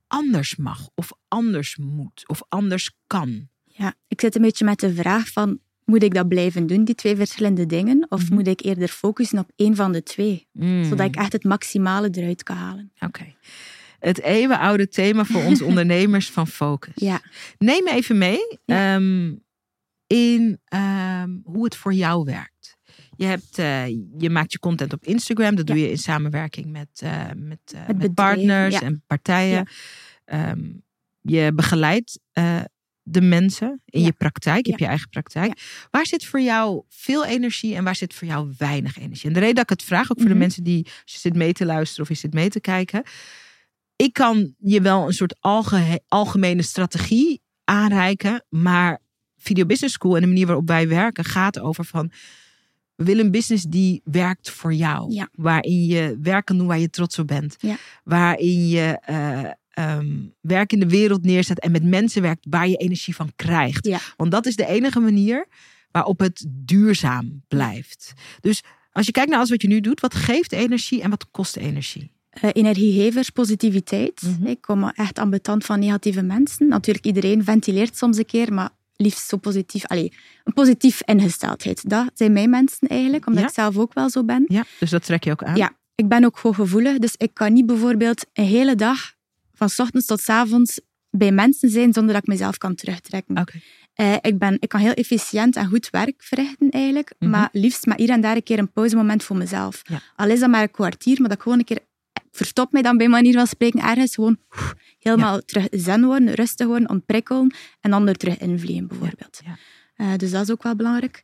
anders 0.07 0.57
mag, 0.57 0.89
of 0.95 1.13
anders 1.29 1.77
moet, 1.77 2.29
of 2.29 2.43
anders 2.49 2.91
kan? 3.07 3.49
Ja, 3.65 3.95
ik 4.09 4.21
zit 4.21 4.35
een 4.35 4.43
beetje 4.43 4.65
met 4.65 4.81
de 4.81 4.95
vraag 4.95 5.29
van, 5.29 5.59
moet 5.87 6.03
ik 6.03 6.15
dat 6.15 6.29
blijven 6.29 6.67
doen, 6.67 6.85
die 6.85 6.95
twee 6.95 7.17
verschillende 7.17 7.67
dingen? 7.67 8.07
Of 8.09 8.23
Mhm. 8.25 8.35
moet 8.35 8.47
ik 8.47 8.61
eerder 8.65 8.89
focussen 8.89 9.39
op 9.39 9.51
één 9.57 9.77
van 9.77 9.93
de 9.93 10.03
twee? 10.03 10.49
Mm, 10.53 10.85
Zodat 10.85 11.07
ik 11.07 11.17
echt 11.17 11.33
het 11.33 11.45
maximale 11.45 12.09
eruit 12.11 12.43
kan 12.43 12.57
halen. 12.57 12.93
Oké. 13.01 13.35
Het 13.99 14.21
eeuwenoude 14.21 14.89
thema 14.89 15.25
voor 15.25 15.43
ons 15.45 15.63
ondernemers 15.71 16.31
van 16.31 16.47
focus. 16.47 16.93
Ja, 16.95 17.21
Neem 17.59 17.85
me 17.85 17.91
even 17.93 18.19
mee 18.19 18.59
Ja. 18.65 18.95
ehm, 18.95 19.35
in 20.07 20.61
ehm, 20.65 21.31
hoe 21.45 21.65
het 21.65 21.77
voor 21.77 21.93
jou 21.95 22.25
werkt. 22.25 22.77
Je, 23.17 23.25
hebt, 23.25 23.59
eh, 23.59 23.87
je 24.19 24.31
maakt 24.31 24.53
je 24.53 24.59
content 24.59 24.93
op 24.93 25.05
Instagram. 25.05 25.55
Dat 25.55 25.69
Ja. 25.69 25.75
doe 25.75 25.83
je 25.83 25.91
in 25.91 25.99
samenwerking 25.99 26.67
met, 26.67 26.89
eh, 27.03 27.25
met, 27.37 27.59
eh, 27.75 27.87
met, 27.87 27.87
bedrijven, 27.87 28.15
partners 28.15 28.81
en 28.81 29.03
partijen. 29.07 29.69
Ehm, 30.25 30.65
je 31.21 31.53
begeleidt 31.55 32.21
de 33.09 33.21
mensen 33.21 33.83
in 33.85 34.01
Ja. 34.01 34.07
je 34.07 34.13
praktijk. 34.13 34.65
Ja. 34.65 34.71
hebt 34.71 34.83
je 34.83 34.89
eigen 34.89 35.09
praktijk. 35.09 35.61
Waar 35.91 36.07
zit 36.07 36.25
voor 36.25 36.41
jou 36.41 36.83
veel 36.89 37.25
energie 37.25 37.75
en 37.75 37.85
waar 37.85 37.97
zit 37.97 38.15
voor 38.15 38.29
jou 38.29 38.53
weinig 38.59 38.99
energie? 38.99 39.27
En 39.29 39.33
de 39.35 39.41
reden 39.41 39.55
dat 39.55 39.65
ik 39.65 39.71
het 39.71 39.83
vraag, 39.83 40.11
ook 40.11 40.17
voor 40.17 40.27
de 40.27 40.31
Mhm. 40.31 40.39
mensen 40.39 40.65
die 40.65 40.85
als 40.85 41.13
je 41.13 41.19
zit 41.19 41.35
mee 41.35 41.53
te 41.53 41.65
luisteren 41.67 42.03
of 42.03 42.09
je 42.09 42.15
zit 42.15 42.35
mee 42.35 42.49
te 42.49 42.61
kijken. 42.61 43.03
Ik 43.97 44.13
kan 44.13 44.55
je 44.59 44.81
wel 44.81 45.07
een 45.07 45.13
soort 45.13 45.37
alge- 45.41 46.01
algemene 46.09 46.63
strategie 46.63 47.43
aanreiken. 47.65 48.45
Maar 48.49 48.99
Video 49.37 49.67
Business 49.67 49.95
School 49.95 50.15
en 50.15 50.21
de 50.21 50.27
manier 50.27 50.47
waarop 50.47 50.69
wij 50.69 50.89
werken 50.89 51.25
gaat 51.25 51.59
over 51.59 51.85
van... 51.85 52.11
We 52.95 53.05
willen 53.05 53.25
een 53.25 53.31
business 53.31 53.65
die 53.65 54.01
werkt 54.05 54.51
voor 54.51 54.75
jou. 54.75 55.13
Ja. 55.13 55.29
Waarin 55.33 55.85
je 55.87 56.19
werk 56.23 56.45
kan 56.45 56.59
doen 56.59 56.67
waar 56.67 56.79
je 56.79 56.91
trots 56.91 57.19
op 57.19 57.27
bent. 57.27 57.57
Ja. 57.59 57.77
Waarin 58.05 58.69
je 58.69 58.99
eh, 59.01 59.51
ehm, 59.77 60.07
werk 60.41 60.73
in 60.73 60.81
de 60.81 60.89
wereld 60.89 61.25
neerzet 61.25 61.61
en 61.61 61.71
met 61.71 61.85
mensen 61.85 62.23
werkt 62.23 62.47
waar 62.51 62.69
je 62.69 62.77
energie 62.77 63.15
van 63.15 63.33
krijgt. 63.37 63.87
Ja. 63.87 63.99
Want 64.17 64.31
dat 64.31 64.47
is 64.47 64.57
de 64.57 64.67
enige 64.67 65.01
manier 65.01 65.47
waarop 65.91 66.19
het 66.19 66.47
duurzaam 66.49 67.43
blijft. 67.49 68.13
Dus 68.41 68.63
als 68.93 69.07
je 69.07 69.13
kijkt 69.13 69.29
naar 69.29 69.39
alles 69.39 69.51
wat 69.51 69.63
je 69.63 69.69
nu 69.69 69.81
doet, 69.81 70.01
wat 70.01 70.15
geeft 70.15 70.53
energie 70.53 71.03
en 71.03 71.11
wat 71.11 71.31
kost 71.31 71.57
energie? 71.57 72.13
Eh, 72.31 72.51
energiegevers, 72.53 73.31
positiviteit. 73.31 74.23
Mhm. 74.23 74.47
Ik 74.47 74.61
kom 74.61 74.89
echt 74.89 75.19
ambetant 75.19 75.65
van 75.65 75.79
negatieve 75.79 76.23
mensen. 76.23 76.69
Natuurlijk, 76.69 77.07
iedereen 77.07 77.45
ventileert 77.45 77.97
soms 77.97 78.17
een 78.17 78.27
keer, 78.27 78.53
maar 78.53 78.71
liefst 78.97 79.29
zo 79.29 79.37
positief. 79.37 79.87
Allee, 79.87 80.13
een 80.45 80.53
positief 80.53 81.03
ingesteldheid. 81.05 81.89
Dat 81.91 82.11
zijn 82.15 82.33
mijn 82.33 82.51
mensen 82.51 82.89
eigenlijk, 82.89 83.27
omdat 83.27 83.43
Ja. 83.43 83.49
ik 83.49 83.55
zelf 83.55 83.77
ook 83.77 83.95
wel 83.95 84.11
zo 84.11 84.25
ben. 84.25 84.45
Ja, 84.49 84.65
dus 84.79 84.91
dat 84.91 85.05
trek 85.05 85.25
je 85.25 85.31
ook 85.31 85.43
aan. 85.45 85.57
Ja, 85.57 85.73
ik 85.95 86.09
ben 86.09 86.25
ook 86.25 86.39
hooggevoelig, 86.39 86.99
dus 86.99 87.15
ik 87.17 87.35
kan 87.35 87.53
niet 87.53 87.67
bijvoorbeeld 87.67 88.27
een 88.33 88.45
hele 88.45 88.75
dag, 88.75 89.15
van 89.57 89.69
's 89.69 89.79
ochtends 89.79 90.07
tot 90.07 90.21
's 90.21 90.29
avonds, 90.29 90.81
bij 91.11 91.33
mensen 91.33 91.69
zijn 91.71 91.93
zonder 91.93 92.15
dat 92.15 92.23
ik 92.23 92.29
mezelf 92.29 92.59
kan 92.59 92.75
terugtrekken. 92.75 93.45
Eh, 93.95 94.15
ik, 94.21 94.39
ben, 94.39 94.57
ik 94.61 94.69
kan 94.69 94.81
heel 94.81 94.93
efficiënt 94.93 95.57
en 95.57 95.67
goed 95.67 95.91
werk 95.91 96.23
verrichten 96.23 96.71
eigenlijk, 96.71 97.15
Mhm. 97.19 97.31
maar 97.31 97.49
liefst 97.53 97.87
maar 97.87 97.97
hier 97.97 98.11
en 98.11 98.21
daar 98.21 98.37
een 98.37 98.43
keer 98.43 98.59
een 98.59 98.73
pauzemoment 98.73 99.25
voor 99.25 99.37
mezelf. 99.37 99.83
Ja. 99.89 100.01
Al 100.17 100.29
is 100.31 100.41
dat 100.41 100.51
maar 100.51 100.63
een 100.63 100.71
kwartier, 100.71 101.21
maar 101.21 101.29
dat 101.29 101.37
ik 101.37 101.43
gewoon 101.43 101.59
een 101.59 101.65
keer... 101.65 101.79
Verstop 102.31 102.73
mij 102.73 102.83
dan 102.83 102.97
bij 102.97 103.09
manier 103.09 103.33
van 103.33 103.47
spreken 103.47 103.81
ergens, 103.81 104.15
gewoon 104.15 104.39
oef, 104.55 104.75
helemaal 104.99 105.41
terug 105.41 105.67
zen 105.71 106.05
worden, 106.05 106.35
rustig 106.35 106.67
worden, 106.67 106.89
ontprikkelen 106.89 107.55
en 107.81 107.91
dan 107.91 108.09
er 108.09 108.15
terug 108.17 108.39
invliegen 108.39 108.87
bijvoorbeeld. 108.87 109.41
Ja. 109.45 109.57
Eh, 109.95 110.17
dus 110.19 110.31
dat 110.31 110.43
is 110.43 110.51
ook 110.51 110.63
wel 110.63 110.77
belangrijk. 110.77 111.23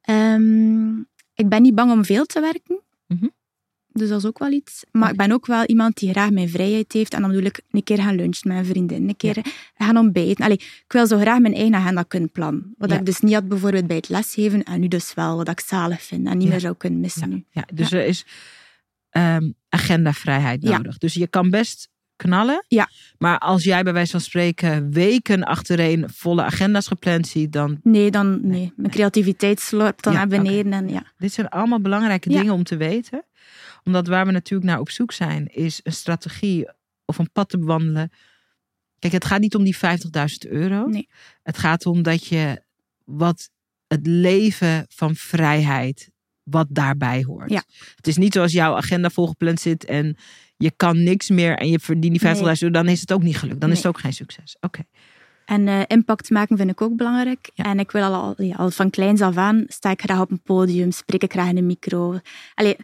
Ehm, 0.00 0.98
ik 1.34 1.48
ben 1.48 1.62
niet 1.62 1.74
bang 1.74 1.92
om 1.92 2.04
veel 2.04 2.24
te 2.24 2.40
werken. 2.40 2.80
Mhm. 3.06 3.26
Dus 3.96 4.08
dat 4.08 4.18
is 4.18 4.26
ook 4.26 4.38
wel 4.38 4.50
iets. 4.50 4.84
Maar 4.92 5.10
ik 5.10 5.16
ben 5.16 5.32
ook 5.32 5.46
wel 5.46 5.64
iemand 5.64 5.96
die 5.98 6.10
graag 6.10 6.30
mijn 6.30 6.48
vrijheid 6.48 6.92
heeft. 6.92 7.14
En 7.14 7.20
dan 7.20 7.30
bedoel 7.30 7.44
ik 7.46 7.60
een 7.70 7.82
keer 7.82 7.98
gaan 7.98 8.14
lunchen 8.16 8.48
met 8.48 8.56
een 8.58 8.64
vriendin, 8.64 9.08
een 9.08 9.16
keer 9.16 9.36
gaan 9.74 9.96
ontbijten. 9.96 10.44
Allee, 10.44 10.56
ik 10.56 10.84
wil 10.92 11.06
zo 11.06 11.18
graag 11.18 11.38
mijn 11.38 11.54
eigen 11.54 11.74
agenda 11.74 12.02
kunnen 12.02 12.30
plannen. 12.30 12.74
Wat 12.78 12.90
Ja. 12.90 12.96
ik 12.98 13.06
dus 13.06 13.20
niet 13.20 13.34
had 13.34 13.48
bijvoorbeeld 13.48 13.86
bij 13.86 13.96
het 13.96 14.08
lesgeven. 14.08 14.62
En 14.62 14.80
nu 14.80 14.88
dus 14.88 15.14
wel, 15.14 15.36
wat 15.36 15.48
ik 15.48 15.60
zalig 15.60 16.02
vind 16.02 16.26
en 16.26 16.32
niet 16.36 16.42
Ja. 16.46 16.50
meer 16.50 16.60
zou 16.60 16.74
kunnen 16.76 17.00
missen 17.00 17.28
nu. 17.28 17.44
Ja, 17.50 17.64
dus 17.74 17.92
er 17.92 18.04
is 18.06 18.24
ehm, 19.10 19.50
agendavrijheid 19.68 20.62
nodig. 20.62 20.98
Dus 20.98 21.14
je 21.14 21.26
kan 21.26 21.50
best 21.50 21.88
knallen. 22.16 22.64
Ja. 22.68 22.88
Maar 23.18 23.38
als 23.38 23.64
jij 23.64 23.82
bij 23.82 23.92
wijze 23.92 24.10
van 24.10 24.20
spreken 24.20 24.90
weken 24.92 25.42
achtereen 25.44 26.04
volle 26.14 26.42
agenda's 26.42 26.86
gepland 26.86 27.26
ziet, 27.26 27.52
dan. 27.52 27.80
Nee, 27.82 28.10
dan 28.10 28.38
nee. 28.42 28.72
Mijn 28.76 28.90
creativiteit 28.90 29.60
slorpt 29.60 30.04
dan 30.04 30.12
Ja, 30.12 30.18
naar 30.18 30.28
beneden. 30.28 30.72
En, 30.72 30.88
ja. 30.88 31.02
Dit 31.18 31.32
zijn 31.32 31.48
allemaal 31.48 31.80
belangrijke 31.80 32.30
Ja. 32.30 32.38
dingen 32.38 32.52
om 32.54 32.62
te 32.64 32.76
weten. 32.76 33.22
Omdat 33.84 34.06
waar 34.06 34.26
we 34.26 34.32
natuurlijk 34.32 34.70
naar 34.70 34.80
op 34.80 34.90
zoek 34.90 35.12
zijn, 35.12 35.46
is 35.46 35.80
een 35.82 35.92
strategie 35.92 36.68
of 37.04 37.18
een 37.18 37.32
pad 37.32 37.48
te 37.48 37.58
bewandelen. 37.58 38.10
Kijk, 38.98 39.12
het 39.12 39.24
gaat 39.24 39.40
niet 39.40 39.54
om 39.54 39.64
die 39.64 39.76
50.000 39.76 40.50
euro. 40.50 40.86
Nee. 40.86 41.08
Het 41.42 41.58
gaat 41.58 41.86
om 41.86 42.02
dat 42.02 42.26
je 42.26 42.62
wat 43.04 43.50
het 43.86 44.06
leven 44.06 44.86
van 44.88 45.14
vrijheid, 45.14 46.10
wat 46.42 46.66
daarbij 46.70 47.22
hoort. 47.22 47.50
Ja. 47.50 47.62
Het 47.96 48.06
is 48.06 48.16
niet 48.16 48.32
zoals 48.32 48.52
jouw 48.52 48.76
agenda 48.76 49.10
volgepland 49.10 49.60
zit 49.60 49.84
en 49.84 50.16
je 50.56 50.72
kan 50.76 51.02
niks 51.02 51.30
meer 51.30 51.56
en 51.56 51.68
je 51.68 51.78
verdient 51.78 52.20
die 52.20 52.36
50.000 52.36 52.42
euro, 52.42 52.70
dan 52.70 52.88
is 52.88 53.00
het 53.00 53.12
ook 53.12 53.22
niet 53.22 53.36
gelukt. 53.36 53.60
Dan 53.60 53.70
is 53.70 53.76
het 53.76 53.86
ook 53.86 53.98
geen 53.98 54.12
succes. 54.12 54.56
Oké. 54.60 54.82
En 55.44 55.68
eh, 55.68 55.80
impact 55.86 56.30
maken 56.30 56.56
vind 56.56 56.70
ik 56.70 56.80
ook 56.80 56.96
belangrijk. 56.96 57.50
Ja. 57.54 57.64
En 57.64 57.78
ik 57.78 57.90
wil 57.90 58.02
al, 58.02 58.14
al, 58.14 58.42
ja, 58.42 58.54
al 58.54 58.70
van 58.70 58.90
kleins 58.90 59.20
af 59.20 59.36
aan 59.36 59.64
sta 59.66 59.90
ik 59.90 60.02
graag 60.02 60.20
op 60.20 60.30
een 60.30 60.42
podium, 60.42 60.90
spreek 60.90 61.22
ik 61.22 61.32
graag 61.32 61.48
in 61.48 61.56
een 61.56 61.66
micro. 61.66 62.18
Allee, 62.54 62.76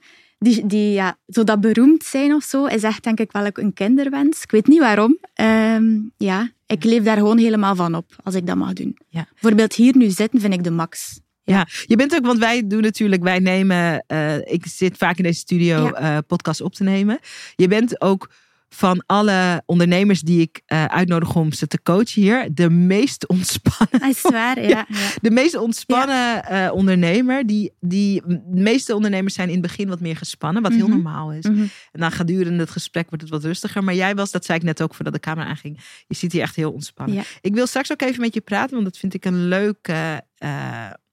die, 0.44 0.66
die, 0.66 0.92
ja, 0.92 1.18
zo 1.26 1.44
dat 1.44 1.60
beroemd 1.60 2.04
zijn 2.04 2.34
of 2.34 2.42
zo 2.44 2.64
is 2.66 2.82
echt 2.82 3.04
denk 3.04 3.20
ik 3.20 3.32
wel 3.32 3.46
een 3.52 3.72
kinderwens. 3.72 4.42
Ik 4.42 4.50
weet 4.50 4.66
niet 4.66 4.78
waarom. 4.80 5.18
Ehm, 5.34 5.98
ja, 6.16 6.50
ik 6.66 6.84
leef 6.84 7.02
daar 7.02 7.16
gewoon 7.16 7.38
helemaal 7.38 7.76
van 7.76 7.94
op, 7.94 8.16
als 8.22 8.34
ik 8.34 8.46
dat 8.46 8.56
mag 8.56 8.72
doen. 8.72 8.96
Ja. 9.08 9.26
Bijvoorbeeld 9.32 9.74
hier 9.74 9.96
nu 9.96 10.10
zitten 10.10 10.40
vind 10.40 10.54
ik 10.54 10.64
de 10.64 10.70
max. 10.70 11.20
Ja, 11.42 11.66
je 11.86 11.96
bent 11.96 12.14
ook, 12.14 12.26
want 12.26 12.38
wij 12.38 12.66
doen 12.66 12.82
natuurlijk, 12.82 13.22
wij 13.22 13.38
nemen, 13.38 14.04
eh, 14.06 14.36
ik 14.36 14.66
zit 14.66 14.96
vaak 14.96 15.16
in 15.16 15.22
deze 15.22 15.38
studio 15.38 15.84
Ja. 15.84 15.92
eh 15.92 16.18
podcast 16.26 16.60
op 16.60 16.74
te 16.74 16.82
nemen. 16.82 17.18
Je 17.56 17.68
bent 17.68 18.00
ook 18.00 18.30
van 18.74 19.02
alle 19.06 19.62
ondernemers 19.66 20.20
die 20.20 20.40
ik 20.40 20.62
eh, 20.66 20.84
uitnodig 20.84 21.36
om 21.36 21.52
ze 21.52 21.66
te 21.66 21.82
coachen 21.82 22.22
hier, 22.22 22.48
de 22.54 22.70
meest 22.70 23.26
ontspannen, 23.28 24.08
is 24.08 24.20
waar, 24.22 24.62
ja. 24.68 24.68
ja. 24.68 24.86
de 25.22 25.30
meest 25.30 25.54
ontspannen 25.56 26.44
eh, 26.44 26.72
ondernemer. 26.72 27.46
Die, 27.46 27.72
die, 27.80 28.22
de 28.26 28.40
meeste 28.60 28.94
ondernemers 28.94 29.34
zijn 29.34 29.48
in 29.48 29.52
het 29.54 29.62
begin 29.62 29.88
wat 29.88 30.00
meer 30.00 30.16
gespannen, 30.16 30.62
wat 30.62 30.72
heel 30.72 30.80
Mhm. 30.86 30.90
normaal 30.94 31.32
is. 31.32 31.44
Mhm. 31.44 31.60
En 31.92 32.00
dan 32.00 32.12
gedurende 32.12 32.58
het 32.60 32.70
gesprek 32.70 33.08
wordt 33.08 33.22
het 33.22 33.32
wat 33.32 33.44
rustiger. 33.44 33.84
Maar 33.84 33.94
jij 33.94 34.14
was, 34.14 34.30
dat 34.30 34.44
zei 34.44 34.58
ik 34.58 34.64
net 34.64 34.82
ook 34.82 34.94
voordat 34.94 35.14
de 35.14 35.20
camera 35.20 35.48
aanging, 35.48 35.80
je 36.06 36.14
ziet 36.14 36.32
hier 36.32 36.42
echt 36.42 36.56
heel 36.56 36.72
ontspannen. 36.72 37.24
Ik 37.40 37.54
wil 37.54 37.66
straks 37.66 37.92
ook 37.92 38.02
even 38.02 38.20
met 38.20 38.34
je 38.34 38.40
praten, 38.40 38.72
want 38.72 38.84
dat 38.84 38.98
vind 38.98 39.14
ik 39.14 39.24
een 39.24 39.48
leuk, 39.48 39.88
eh, 39.88 40.16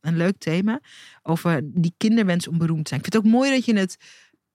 een 0.02 0.18
leuk 0.18 0.38
thema. 0.38 0.80
Over 1.24 1.62
die 1.64 1.94
kinderwens 1.98 2.48
om 2.48 2.58
beroemd 2.58 2.84
te 2.84 2.90
zijn. 2.90 3.02
Ik 3.02 3.12
vind 3.12 3.24
het 3.24 3.26
ook 3.34 3.40
mooi 3.40 3.52
dat 3.52 3.66
je 3.66 3.76
het 3.78 3.98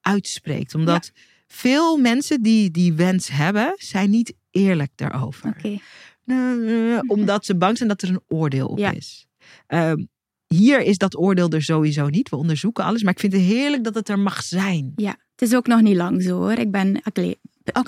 uitspreekt. 0.01 0.75
Omdat 0.75 1.13
veel 1.53 1.97
mensen 1.97 2.43
die 2.43 2.71
die 2.71 2.93
wens 2.93 3.29
hebben, 3.29 3.73
zijn 3.77 4.11
niet 4.11 4.35
eerlijk 4.51 4.91
daarover. 4.95 5.49
Oké. 5.49 5.79
Nee, 6.25 7.01
omdat 7.17 7.45
ze 7.45 7.57
bang 7.57 7.77
zijn 7.77 7.89
dat 7.89 8.03
er 8.03 8.09
een 8.09 8.21
oordeel 8.29 8.67
op 8.67 8.79
Ja. 8.79 8.91
is. 8.93 9.27
Ehm, 9.67 10.05
hier 10.47 10.81
is 10.81 10.99
dat 10.99 11.19
oordeel 11.19 11.49
er 11.49 11.63
sowieso 11.63 12.09
niet. 12.09 12.29
We 12.29 12.37
onderzoeken 12.37 12.85
alles. 12.85 13.03
Maar 13.03 13.13
ik 13.13 13.21
vind 13.21 13.33
het 13.33 13.43
heerlijk 13.43 13.85
dat 13.85 13.95
het 13.95 14.09
er 14.09 14.19
mag 14.19 14.43
zijn. 14.43 14.93
Ja, 14.97 15.17
het 15.37 15.43
is 15.51 15.55
ook 15.55 15.67
nog 15.67 15.81
niet 15.81 15.97
lang 15.97 16.23
zo 16.23 16.37
hoor. 16.39 16.53
Ik 16.59 16.71
ben, 16.71 17.01
allee, 17.13 17.39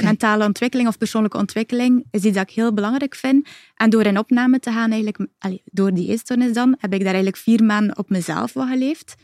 mentale 0.02 0.44
ontwikkeling 0.44 0.88
of 0.88 0.99
persoonlijke 0.99 1.37
ontwikkeling 1.38 2.04
is 2.11 2.25
iets 2.25 2.35
dat 2.37 2.49
ik 2.50 2.54
heel 2.54 2.73
belangrijk 2.75 3.14
vind. 3.14 3.49
En 3.75 3.90
door 3.90 4.04
in 4.04 4.18
opname 4.18 4.59
te 4.61 4.71
gaan, 4.71 4.90
eigenlijk, 4.90 5.26
allee, 5.38 5.62
door 5.64 5.94
die 5.94 6.09
eetstoornis 6.09 6.52
dan, 6.52 6.76
heb 6.78 6.92
ik 6.92 6.99
daar 6.99 7.14
eigenlijk 7.14 7.37
vier 7.37 7.64
maanden 7.64 7.99
op 7.99 8.11
mezelf 8.11 8.52
wat 8.52 8.68
geleefd. 8.68 9.14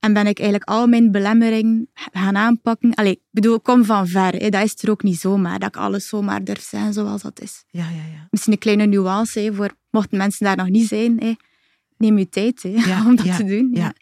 En 0.00 0.12
ben 0.12 0.26
ik 0.26 0.38
eigenlijk 0.38 0.68
al 0.70 0.86
mijn 0.86 1.10
belemmering 1.10 1.88
gaan 1.94 2.36
aanpakken. 2.36 2.94
Allee, 2.94 3.12
ik 3.12 3.20
bedoel, 3.30 3.54
ik 3.56 3.62
kom 3.62 3.84
van 3.84 4.08
ver. 4.08 4.32
Hè. 4.34 4.48
Dat 4.48 4.64
is 4.64 4.82
er 4.82 4.90
ook 4.90 5.02
niet 5.02 5.18
zomaar, 5.20 5.58
dat 5.58 5.68
ik 5.68 5.76
alles 5.76 6.08
zomaar 6.08 6.44
durf 6.44 6.62
zijn 6.62 6.92
zoals 6.92 7.22
dat 7.22 7.40
is. 7.40 7.64
Ja, 7.68 7.88
ja, 7.88 8.04
ja. 8.12 8.26
Misschien 8.30 8.52
een 8.52 8.58
kleine 8.58 8.86
nuance, 8.86 9.40
hè, 9.40 9.54
voor 9.54 9.70
mochten 9.90 10.18
mensen 10.18 10.44
daar 10.46 10.56
nog 10.56 10.68
niet 10.68 10.88
zijn. 10.88 11.20
Hè. 11.20 11.32
Neem 11.96 12.18
je 12.18 12.28
tijd 12.28 12.62
hè, 12.62 12.68
Ja, 12.68 13.04
om 13.08 13.16
dat 13.16 13.26
ja, 13.26 13.36
te 13.36 13.44
doen. 13.44 13.70
ja. 13.74 13.94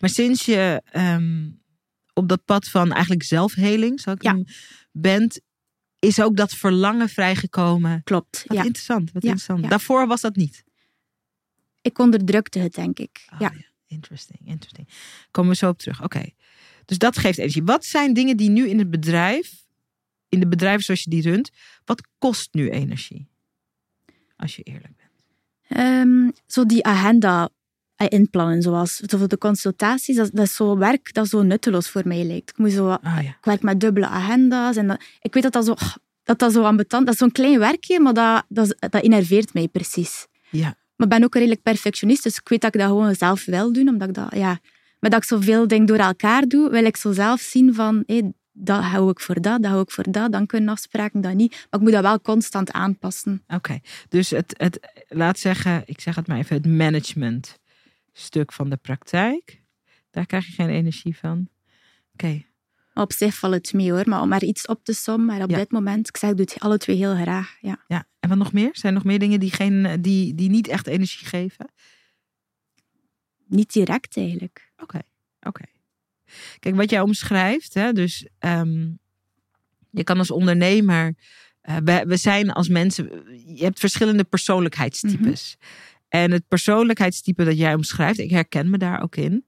Maar 0.00 0.10
sinds 0.10 0.44
je 0.44 0.82
ehm, 0.90 1.48
op 2.12 2.28
dat 2.28 2.44
pad 2.44 2.68
van 2.68 2.92
eigenlijk 2.92 3.22
zelfheling, 3.22 4.00
zal 4.00 4.12
ik 4.12 4.22
Ja. 4.22 4.30
hem, 4.32 4.44
bent, 4.92 5.40
is 5.98 6.20
ook 6.20 6.36
dat 6.36 6.52
verlangen 6.52 7.08
vrijgekomen. 7.08 8.00
Klopt, 8.04 8.44
Wat 8.46 8.56
ja. 8.56 8.62
interessant, 8.64 9.12
wat 9.12 9.22
Ja, 9.22 9.28
interessant. 9.28 9.62
ja. 9.62 9.68
Daarvoor 9.68 10.06
was 10.06 10.20
dat 10.20 10.36
niet. 10.36 10.64
Ik 11.80 11.98
onderdrukte 11.98 12.58
het, 12.58 12.74
denk 12.74 12.98
ik. 12.98 13.24
Ah, 13.28 13.40
ja. 13.40 13.52
Interesting, 13.86 14.40
interesting. 14.44 14.88
Komen 15.30 15.50
we 15.50 15.56
zo 15.56 15.68
op 15.68 15.78
terug. 15.78 16.02
Oké. 16.02 16.24
Dus 16.84 16.98
dat 16.98 17.18
geeft 17.18 17.38
energie. 17.38 17.64
Wat 17.64 17.84
zijn 17.84 18.14
dingen 18.14 18.36
die 18.36 18.50
nu 18.50 18.68
in 18.68 18.78
het 18.78 18.90
bedrijf, 18.90 19.64
in 20.28 20.40
de 20.40 20.48
bedrijven 20.48 20.84
zoals 20.84 21.02
je 21.02 21.10
die 21.10 21.22
runt, 21.22 21.50
wat 21.84 22.08
kost 22.18 22.54
nu 22.54 22.70
energie? 22.70 23.28
Als 24.36 24.56
je 24.56 24.62
eerlijk 24.62 24.96
bent. 24.96 25.10
Ehm, 25.68 26.30
zo 26.46 26.66
die 26.66 26.84
agenda 26.84 27.48
eh, 27.96 28.06
inplannen, 28.10 28.62
zoals 28.62 28.96
de 28.96 29.38
consultaties, 29.38 30.16
dat, 30.16 30.30
dat 30.32 30.44
is 30.44 30.54
zo 30.54 30.76
werk 30.76 31.12
dat 31.12 31.28
zo 31.28 31.42
nutteloos 31.42 31.88
voor 31.88 32.02
mij 32.04 32.24
lijkt. 32.24 32.50
Ik, 32.50 32.58
moet 32.58 32.72
zo, 32.72 32.90
Ah 32.90 33.22
ja. 33.22 33.30
ik 33.30 33.44
werk 33.44 33.62
met 33.62 33.80
dubbele 33.80 34.06
agenda's 34.06 34.76
en 34.76 34.86
dat, 34.86 35.02
ik 35.20 35.34
weet 35.34 35.42
dat 35.42 35.52
dat 35.52 35.64
zo, 35.64 35.74
dat 36.22 36.38
dat 36.38 36.52
zo 36.52 36.62
ambetant 36.62 37.04
dat 37.04 37.14
is. 37.14 37.20
zo'n 37.20 37.32
klein 37.32 37.58
werkje, 37.58 38.00
maar 38.00 38.14
dat, 38.14 38.44
dat, 38.48 38.76
dat 38.78 39.02
enerveert 39.02 39.54
mij 39.54 39.68
precies. 39.68 40.26
Ja. 40.50 40.76
Maar 40.96 41.06
ik 41.06 41.12
ben 41.12 41.24
ook 41.24 41.34
een 41.34 41.40
redelijk 41.40 41.62
perfectionist, 41.62 42.22
dus 42.22 42.36
ik 42.36 42.48
weet 42.48 42.60
dat 42.60 42.74
ik 42.74 42.80
dat 42.80 42.88
gewoon 42.88 43.14
zelf 43.14 43.44
wil 43.44 43.72
doen, 43.72 43.88
omdat 43.88 44.08
ik 44.08 44.14
dat, 44.14 44.34
ja... 44.34 44.58
Maar 44.98 45.10
dat 45.10 45.22
ik 45.22 45.28
zoveel 45.28 45.66
dingen 45.66 45.86
door 45.86 45.96
elkaar 45.96 46.42
doe, 46.42 46.70
wil 46.70 46.84
ik 46.84 46.96
zo 46.96 47.12
zelf 47.12 47.40
zien 47.40 47.74
van, 47.74 48.02
hé, 48.06 48.20
dat 48.52 48.82
hou 48.82 49.10
ik 49.10 49.20
voor 49.20 49.40
dat, 49.40 49.62
dat 49.62 49.70
hou 49.70 49.82
ik 49.82 49.90
voor 49.90 50.10
dat, 50.10 50.32
dan 50.32 50.46
kunnen 50.46 50.68
afspraken, 50.68 51.20
dat 51.20 51.34
niet. 51.34 51.50
Maar 51.50 51.66
ik 51.70 51.80
moet 51.80 51.92
dat 51.92 52.02
wel 52.02 52.20
constant 52.20 52.72
aanpassen. 52.72 53.42
Oké. 53.46 53.80
Dus 54.08 54.30
het, 54.30 54.54
het, 54.56 55.04
laat 55.08 55.38
zeggen, 55.38 55.82
ik 55.86 56.00
zeg 56.00 56.14
het 56.14 56.26
maar 56.26 56.38
even, 56.38 56.56
het 56.56 56.66
management 56.66 57.58
stuk 58.12 58.52
van 58.52 58.70
de 58.70 58.76
praktijk. 58.76 59.62
Daar 60.10 60.26
krijg 60.26 60.46
je 60.46 60.52
geen 60.52 60.68
energie 60.68 61.16
van. 61.16 61.48
Oké. 62.12 62.44
Op 62.98 63.12
zich 63.12 63.34
valt 63.34 63.54
het 63.54 63.72
mee 63.72 63.92
hoor, 63.92 64.08
maar 64.08 64.20
om 64.20 64.28
maar 64.28 64.44
iets 64.44 64.66
op 64.66 64.84
te 64.84 64.92
sommen, 64.92 65.26
maar 65.26 65.42
op 65.42 65.50
Ja. 65.50 65.56
dit 65.56 65.70
moment, 65.70 66.08
ik 66.08 66.16
zeg, 66.16 66.30
ik 66.30 66.36
doe 66.36 66.46
het 66.50 66.60
alle 66.60 66.78
twee 66.78 66.96
heel 66.96 67.14
graag. 67.14 67.56
Ja. 67.60 67.84
Ja. 67.88 68.06
En 68.20 68.28
wat 68.28 68.38
nog 68.38 68.52
meer? 68.52 68.68
Zijn 68.72 68.92
er 68.92 68.98
nog 68.98 69.04
meer 69.08 69.18
dingen 69.18 69.40
die, 69.40 69.50
geen, 69.50 70.02
die, 70.02 70.34
die 70.34 70.50
niet 70.50 70.68
echt 70.68 70.86
energie 70.86 71.26
geven? 71.26 71.66
Niet 73.46 73.72
direct 73.72 74.16
eigenlijk. 74.16 74.72
Oké, 74.76 75.00
oké. 75.40 75.62
Kijk, 76.58 76.74
wat 76.74 76.90
jij 76.90 77.00
omschrijft, 77.00 77.74
hè, 77.74 77.92
dus 77.92 78.28
ehm, 78.38 78.88
je 79.90 80.04
kan 80.04 80.18
als 80.18 80.30
ondernemer, 80.30 81.14
eh, 81.60 81.76
we, 81.84 82.04
we 82.06 82.16
zijn 82.16 82.50
als 82.52 82.68
mensen, 82.68 83.04
je 83.56 83.64
hebt 83.64 83.78
verschillende 83.78 84.24
persoonlijkheidstypes. 84.24 85.56
En 86.08 86.30
het 86.30 86.48
persoonlijkheidstype 86.48 87.44
dat 87.44 87.58
jij 87.58 87.74
omschrijft, 87.74 88.18
ik 88.18 88.30
herken 88.30 88.70
me 88.70 88.78
daar 88.78 89.02
ook 89.02 89.16
in. 89.16 89.46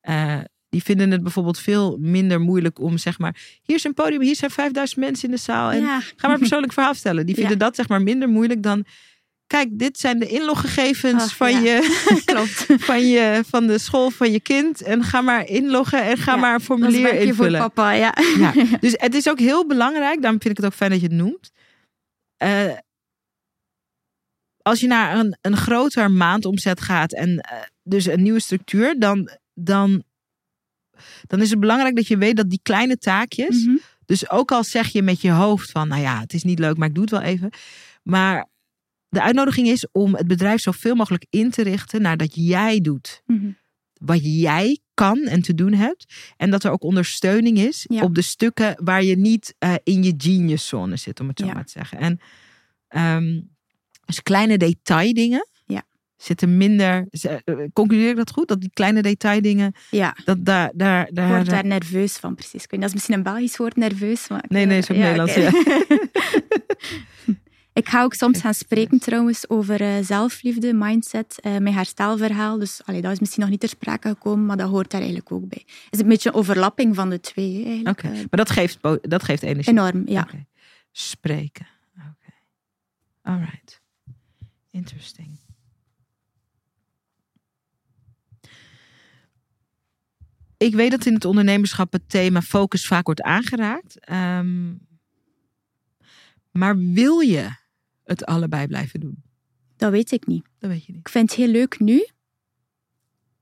Eh, 0.00 0.40
die 0.76 0.84
vinden 0.84 1.10
het 1.10 1.22
bijvoorbeeld 1.22 1.58
veel 1.58 1.96
minder 2.00 2.40
moeilijk 2.40 2.78
om, 2.80 2.98
zeg 2.98 3.18
maar, 3.18 3.36
hier 3.62 3.76
is 3.76 3.84
een 3.84 3.94
podium, 3.94 4.20
hier 4.20 4.36
zijn 4.36 4.50
5000 4.50 5.00
mensen 5.00 5.28
in 5.28 5.34
de 5.34 5.40
zaal. 5.40 5.70
En 5.70 5.80
ja. 5.80 6.00
Ga 6.16 6.28
maar 6.28 6.38
persoonlijk 6.38 6.72
verhaal 6.72 6.92
vertellen. 6.94 7.26
Die 7.26 7.34
Ja. 7.34 7.40
vinden 7.40 7.58
dat 7.58 7.76
zeg 7.76 7.88
maar 7.88 8.02
minder 8.02 8.28
moeilijk 8.28 8.62
dan. 8.62 8.84
Kijk, 9.46 9.68
dit 9.78 9.98
zijn 9.98 10.18
de 10.18 10.26
inloggegevens 10.28 11.32
van, 11.34 11.50
ja. 11.52 11.58
je, 11.58 11.96
Klopt. 12.24 12.66
van, 12.88 13.06
je, 13.08 13.42
van 13.48 13.66
de 13.66 13.78
school 13.78 14.10
van 14.10 14.32
je 14.32 14.40
kind. 14.40 14.82
En 14.82 15.02
ga 15.04 15.20
maar 15.20 15.46
inloggen 15.48 16.02
en 16.02 16.16
ga 16.16 16.34
Ja, 16.34 16.38
maar 16.40 16.54
een 16.54 16.60
formulier 16.60 17.02
werkje 17.02 17.18
voor 17.34 17.44
invullen. 17.46 17.60
papa, 17.60 17.90
ja. 17.92 18.14
Ja. 18.38 18.52
Dus 18.80 18.94
het 18.96 19.14
is 19.14 19.28
ook 19.28 19.38
heel 19.38 19.66
belangrijk, 19.66 20.20
daarom 20.22 20.40
vind 20.40 20.58
ik 20.58 20.64
het 20.64 20.66
ook 20.72 20.78
fijn 20.78 20.90
dat 20.90 21.00
je 21.00 21.06
het 21.06 21.16
noemt. 21.16 21.50
Eh, 22.36 22.72
als 24.62 24.80
je 24.80 24.86
naar 24.86 25.18
een, 25.18 25.36
een 25.40 25.56
groter 25.56 26.10
maandomzet 26.10 26.80
gaat 26.80 27.12
en 27.12 27.38
eh, 27.38 27.58
dus 27.82 28.06
een 28.06 28.22
nieuwe 28.22 28.40
structuur, 28.40 28.98
dan, 28.98 29.30
dan, 29.54 30.02
dan 31.26 31.40
is 31.40 31.50
het 31.50 31.60
belangrijk 31.60 31.96
dat 31.96 32.06
je 32.06 32.16
weet 32.18 32.36
dat 32.36 32.50
die 32.50 32.60
kleine 32.62 32.96
taakjes, 32.98 33.64
Mhm. 33.64 33.76
dus 34.04 34.30
ook 34.30 34.52
al 34.52 34.64
zeg 34.64 34.88
je 34.88 35.02
met 35.02 35.20
je 35.20 35.30
hoofd 35.30 35.70
van, 35.70 35.88
nou 35.88 36.00
ja, 36.02 36.20
het 36.20 36.32
is 36.32 36.42
niet 36.42 36.58
leuk, 36.58 36.76
maar 36.76 36.88
ik 36.88 36.94
doe 36.94 37.02
het 37.04 37.12
wel 37.12 37.22
even. 37.22 37.50
Maar 38.02 38.46
de 39.08 39.22
uitnodiging 39.22 39.68
is 39.68 39.86
om 39.92 40.14
het 40.14 40.26
bedrijf 40.26 40.60
zoveel 40.60 40.94
mogelijk 40.94 41.26
in 41.30 41.50
te 41.50 41.62
richten 41.62 42.02
naar 42.02 42.16
dat 42.16 42.30
jij 42.34 42.80
doet 42.80 43.22
Mhm. 43.26 43.50
wat 43.92 44.20
jij 44.22 44.78
kan 44.94 45.18
en 45.18 45.42
te 45.42 45.54
doen 45.54 45.72
hebt. 45.72 46.14
En 46.36 46.50
dat 46.50 46.64
er 46.64 46.70
ook 46.70 46.82
ondersteuning 46.82 47.58
is 47.58 47.84
Ja. 47.88 48.02
op 48.02 48.14
de 48.14 48.22
stukken 48.22 48.80
waar 48.84 49.02
je 49.02 49.16
niet 49.16 49.54
eh, 49.58 49.74
in 49.82 50.02
je 50.02 50.14
genius 50.16 50.66
zone 50.68 50.96
zit, 50.96 51.20
om 51.20 51.28
het 51.28 51.38
zo 51.38 51.46
Ja. 51.46 51.52
maar 51.52 51.64
te 51.64 51.70
zeggen. 51.70 51.98
En 51.98 52.20
ehm, 52.88 53.40
dus 54.04 54.22
kleine 54.22 54.56
detaildingen. 54.58 55.46
Zitten 56.16 56.56
minder. 56.56 57.06
eh, 57.10 57.36
Concludeer 57.72 58.10
ik 58.10 58.16
dat 58.16 58.30
goed? 58.30 58.48
Dat 58.48 58.60
die 58.60 58.70
kleine 58.72 59.02
detaildingen, 59.02 59.72
Ja, 59.90 60.16
dat 60.24 60.44
daar, 60.44 60.70
daar, 60.74 61.08
ik 61.08 61.14
daar, 61.14 61.28
word 61.28 61.50
daar 61.50 61.64
nerveus 61.66 62.16
van, 62.16 62.34
precies. 62.34 62.64
Ik 62.64 62.70
weet 62.70 62.80
dat 62.80 62.88
is 62.88 62.94
misschien 62.94 63.14
een 63.16 63.22
Belgisch 63.22 63.56
woord, 63.56 63.76
nerveus. 63.76 64.28
Maar 64.28 64.44
ik- 64.44 64.50
Nee, 64.50 64.66
nee, 64.66 64.78
is 64.78 64.90
ook 64.90 64.96
ja, 64.96 65.02
Nederlands, 65.02 65.34
ik 67.72 67.88
ga 67.88 68.02
ook 68.02 68.14
soms 68.14 68.40
gaan 68.40 68.54
spreken 68.54 68.98
trouwens 68.98 69.48
over 69.48 69.80
eh, 69.80 69.94
zelfliefde, 70.02 70.72
mindset, 70.74 71.40
eh, 71.40 71.56
mijn 71.56 71.74
herstelverhaal. 71.74 72.58
Dus 72.58 72.80
allee, 72.84 73.00
dat 73.02 73.12
is 73.12 73.20
misschien 73.20 73.40
nog 73.42 73.50
niet 73.50 73.60
ter 73.60 73.68
sprake 73.68 74.08
gekomen, 74.08 74.46
maar 74.46 74.56
dat 74.56 74.68
hoort 74.70 74.90
daar 74.90 75.00
eigenlijk 75.00 75.32
ook 75.32 75.48
bij. 75.48 75.62
Het 75.66 75.94
is 75.94 76.00
een 76.00 76.08
beetje 76.08 76.28
een 76.28 76.34
overlapping 76.34 76.94
van 76.94 77.10
de 77.10 77.20
twee 77.20 77.64
eigenlijk. 77.64 77.88
Oké, 77.98 78.08
maar 78.10 78.26
dat 78.30 78.50
geeft, 78.50 78.78
dat 79.02 79.22
geeft 79.22 79.42
energie. 79.42 79.72
enorm, 79.72 80.02
ja. 80.06 80.28
Spreken. 80.92 81.66
Oké. 81.96 82.32
All 83.22 83.38
right. 83.38 83.80
Interesting. 84.70 85.38
Ik 90.56 90.74
weet 90.74 90.90
dat 90.90 91.06
in 91.06 91.14
het 91.14 91.24
ondernemerschap 91.24 91.92
het 91.92 92.08
thema 92.08 92.42
focus 92.42 92.86
vaak 92.86 93.04
wordt 93.04 93.22
aangeraakt. 93.22 94.00
Ehm, 94.00 94.74
maar 96.50 96.78
wil 96.78 97.18
je 97.20 97.48
het 98.04 98.24
allebei 98.24 98.66
blijven 98.66 99.00
doen? 99.00 99.22
Dat 99.76 99.90
weet 99.90 100.12
ik 100.12 100.26
niet. 100.26 100.46
Dat 100.58 100.70
weet 100.70 100.84
je 100.84 100.92
niet. 100.92 101.00
Ik 101.00 101.08
vind 101.08 101.30
het 101.30 101.38
heel 101.38 101.48
leuk 101.48 101.80
nu. 101.80 102.06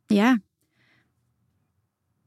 Ja. 0.06 0.40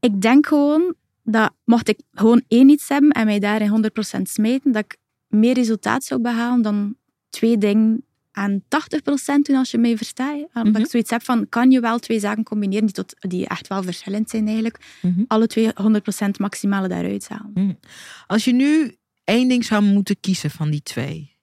Ik 0.00 0.20
denk 0.20 0.46
gewoon 0.46 0.94
dat 1.22 1.52
mocht 1.64 1.88
ik 1.88 2.00
gewoon 2.12 2.42
één 2.48 2.68
iets 2.68 2.88
hebben 2.88 3.10
en 3.10 3.26
mij 3.26 3.38
daarin 3.38 3.90
100% 4.18 4.22
smeten, 4.22 4.72
dat 4.72 4.84
ik 4.84 4.96
meer 5.26 5.54
resultaat 5.54 6.04
zou 6.04 6.20
behalen 6.20 6.62
dan 6.62 6.96
twee 7.30 7.58
dingen 7.58 8.04
aan 8.38 8.62
80% 8.68 9.46
doen 9.46 9.56
als 9.56 9.70
je 9.70 9.78
mij 9.78 9.96
verstaat. 9.96 10.34
Omdat 10.52 10.72
Mhm. 10.72 10.76
ik 10.82 10.90
zoiets 10.90 11.10
heb 11.10 11.22
van, 11.22 11.48
kan 11.48 11.70
je 11.70 11.80
wel 11.80 11.98
twee 11.98 12.20
zaken 12.20 12.42
combineren 12.44 12.84
die, 12.84 12.94
tot, 12.94 13.14
die 13.18 13.46
echt 13.48 13.68
wel 13.68 13.82
verschillend 13.82 14.30
zijn 14.30 14.44
eigenlijk. 14.44 14.78
Mhm. 15.02 15.22
Alle 15.26 15.46
twee 15.46 15.70
100% 15.74 16.38
maximale 16.38 16.88
daaruit 16.88 17.28
halen. 17.28 17.78
Als 18.26 18.44
je 18.44 18.52
nu 18.52 18.96
één 19.24 19.48
ding 19.48 19.64
zou 19.64 19.82
moeten 19.82 20.20
kiezen 20.20 20.50
van 20.50 20.70
die 20.70 20.82
twee. 20.82 21.36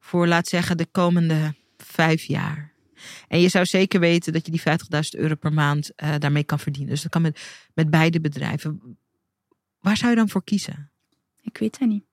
Voor, 0.00 0.26
laat 0.26 0.48
zeggen, 0.48 0.76
de 0.76 0.86
komende 0.86 1.54
vijf 1.76 2.22
jaar. 2.22 2.72
En 3.28 3.40
je 3.40 3.48
zou 3.48 3.64
zeker 3.66 4.00
weten 4.00 4.32
dat 4.32 4.46
je 4.46 4.52
die 4.52 4.60
50.000 4.60 5.20
euro 5.20 5.34
per 5.34 5.52
maand 5.52 5.94
eh, 5.94 6.14
daarmee 6.18 6.44
kan 6.44 6.58
verdienen. 6.58 6.90
Dus 6.90 7.02
dat 7.02 7.10
kan 7.10 7.22
met, 7.22 7.40
met 7.74 7.90
beide 7.90 8.20
bedrijven. 8.20 8.98
Waar 9.80 9.96
zou 9.96 10.10
je 10.10 10.16
dan 10.16 10.28
voor 10.28 10.44
kiezen? 10.44 10.90
Ik 11.42 11.58
weet 11.58 11.78
het 11.78 11.88
niet. 11.88 12.04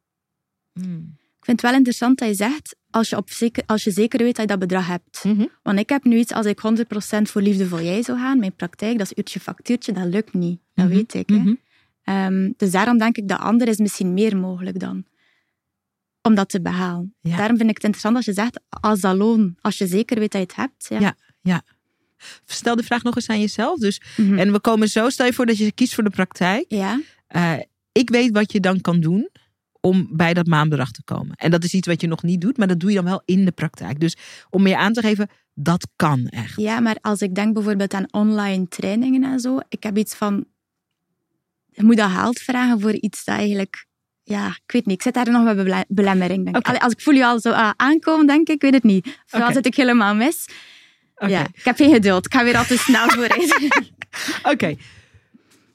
Hmm. 0.73 1.15
Ik 1.17 1.45
vind 1.51 1.61
het 1.61 1.69
wel 1.71 1.79
interessant 1.79 2.17
dat 2.19 2.27
je 2.27 2.35
zegt, 2.35 2.75
als 2.95 3.09
je, 3.09 3.17
op 3.17 3.29
zeker, 3.29 3.63
als 3.65 3.83
je 3.83 3.91
zeker 3.91 4.19
weet 4.19 4.35
dat 4.35 4.41
je 4.41 4.47
dat 4.47 4.59
bedrag 4.59 4.87
hebt. 4.87 5.23
Mhm. 5.23 5.45
Want 5.63 5.79
ik 5.79 5.89
heb 5.89 6.03
nu 6.03 6.17
iets, 6.17 6.31
als 6.33 6.45
ik 6.45 6.59
100% 6.59 7.29
voor 7.29 7.41
liefde 7.41 7.67
voor 7.67 7.81
jij 7.83 8.03
zou 8.03 8.17
gaan, 8.19 8.39
mijn 8.39 8.55
praktijk, 8.55 8.97
dat 8.97 9.05
is 9.11 9.17
uurtje 9.17 9.39
factuurtje, 9.39 9.91
dat 9.91 10.05
lukt 10.05 10.33
niet. 10.33 10.59
Dat 10.73 10.85
Mhm. 10.85 10.95
weet 10.95 11.13
ik. 11.13 11.29
Hè. 11.29 11.35
Mhm. 11.35 11.53
Ehm, 12.03 12.51
dus 12.57 12.71
daarom 12.71 12.97
denk 12.97 13.17
ik 13.17 13.27
dat 13.27 13.39
ander 13.39 13.67
is 13.67 13.77
misschien 13.77 14.13
meer 14.13 14.37
mogelijk 14.37 14.79
dan. 14.79 15.05
Om 16.21 16.35
dat 16.35 16.49
te 16.49 16.61
behalen. 16.61 17.15
Ja. 17.21 17.37
Daarom 17.37 17.57
vind 17.57 17.69
ik 17.69 17.75
het 17.75 17.83
interessant 17.83 18.15
als 18.15 18.25
je 18.25 18.33
zegt, 18.33 18.59
als 18.69 18.99
dat 18.99 19.15
loon, 19.15 19.55
als 19.61 19.77
je 19.77 19.87
zeker 19.87 20.19
weet 20.19 20.31
dat 20.31 20.41
je 20.41 20.47
het 20.47 20.55
hebt. 20.55 21.03
Ja. 21.03 21.15
Ja. 21.41 21.61
Stel 22.45 22.75
de 22.75 22.83
vraag 22.83 23.03
nog 23.03 23.15
eens 23.15 23.29
aan 23.29 23.39
jezelf. 23.39 23.79
Dus. 23.79 24.01
En 24.17 24.51
we 24.51 24.59
komen 24.59 24.87
zo, 24.87 25.09
stel 25.09 25.25
je 25.25 25.33
voor 25.33 25.45
dat 25.45 25.57
je 25.57 25.71
kiest 25.71 25.93
voor 25.93 26.03
de 26.03 26.09
praktijk. 26.09 26.65
ja. 26.67 27.01
Eh, 27.27 27.53
ik 27.91 28.09
weet 28.09 28.31
wat 28.31 28.51
je 28.51 28.59
dan 28.59 28.81
kan 28.81 28.99
doen 28.99 29.29
om 29.85 30.07
bij 30.11 30.33
dat 30.33 30.45
maandbedrag 30.47 30.91
te 30.91 31.03
komen. 31.03 31.35
En 31.35 31.51
dat 31.51 31.63
is 31.63 31.73
iets 31.73 31.87
wat 31.87 32.01
je 32.01 32.07
nog 32.07 32.23
niet 32.23 32.41
doet, 32.41 32.57
maar 32.57 32.67
dat 32.67 32.79
doe 32.79 32.89
je 32.89 32.95
dan 32.95 33.05
wel 33.05 33.21
in 33.25 33.45
de 33.45 33.51
praktijk. 33.51 33.99
Dus 33.99 34.17
om 34.49 34.67
je 34.67 34.77
aan 34.77 34.93
te 34.93 35.01
geven, 35.01 35.29
dat 35.53 35.87
kan 35.95 36.27
echt. 36.27 36.59
ja, 36.61 36.79
maar 36.79 36.97
als 37.01 37.21
ik 37.21 37.35
denk 37.35 37.53
bijvoorbeeld 37.53 37.93
aan 37.93 38.13
online 38.13 38.67
trainingen 38.67 39.23
en 39.23 39.39
zo, 39.39 39.59
ik 39.69 39.83
heb 39.83 39.97
iets 39.97 40.15
van, 40.15 40.45
je 41.69 41.83
moet 41.83 41.97
dat 41.97 42.09
geld 42.11 42.39
vragen 42.39 42.79
voor 42.79 42.91
iets 42.93 43.23
dat 43.23 43.35
eigenlijk, 43.35 43.85
ja, 44.23 44.47
ik 44.47 44.71
weet 44.71 44.85
niet, 44.85 44.95
ik 44.95 45.01
zit 45.01 45.13
daar 45.13 45.31
nog 45.31 45.43
met 45.43 45.55
bele- 45.55 45.85
belemmering. 45.87 46.43
Denk. 46.51 46.67
Allee, 46.67 46.79
Als 46.81 46.93
ik 46.93 47.01
voel 47.01 47.13
je 47.13 47.25
al 47.25 47.39
zo 47.39 47.51
ah, 47.51 47.71
aankomen, 47.75 48.27
denk 48.27 48.47
ik, 48.47 48.55
ik 48.55 48.61
weet 48.61 48.73
het 48.73 48.83
niet. 48.83 49.19
Vooral 49.25 49.47
Oké. 49.47 49.57
zit 49.57 49.65
ik 49.65 49.75
helemaal 49.75 50.15
mis. 50.15 50.45
Ja, 51.27 51.41
ik 51.53 51.63
heb 51.63 51.75
geen 51.75 51.93
geduld. 51.93 52.25
Ik 52.25 52.33
ga 52.33 52.43
weer 52.43 52.57
al 52.57 52.65
te 52.65 52.77
snel 52.77 53.09
vooruit. 53.09 53.71
Oké. 54.53 54.75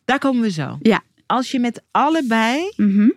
daar 0.05 0.19
komen 0.19 0.43
we 0.43 0.51
zo. 0.51 0.79
Ja. 0.83 1.03
Als 1.27 1.51
je 1.51 1.59
met 1.59 1.83
allebei 1.91 2.73
Mhm. 2.77 3.09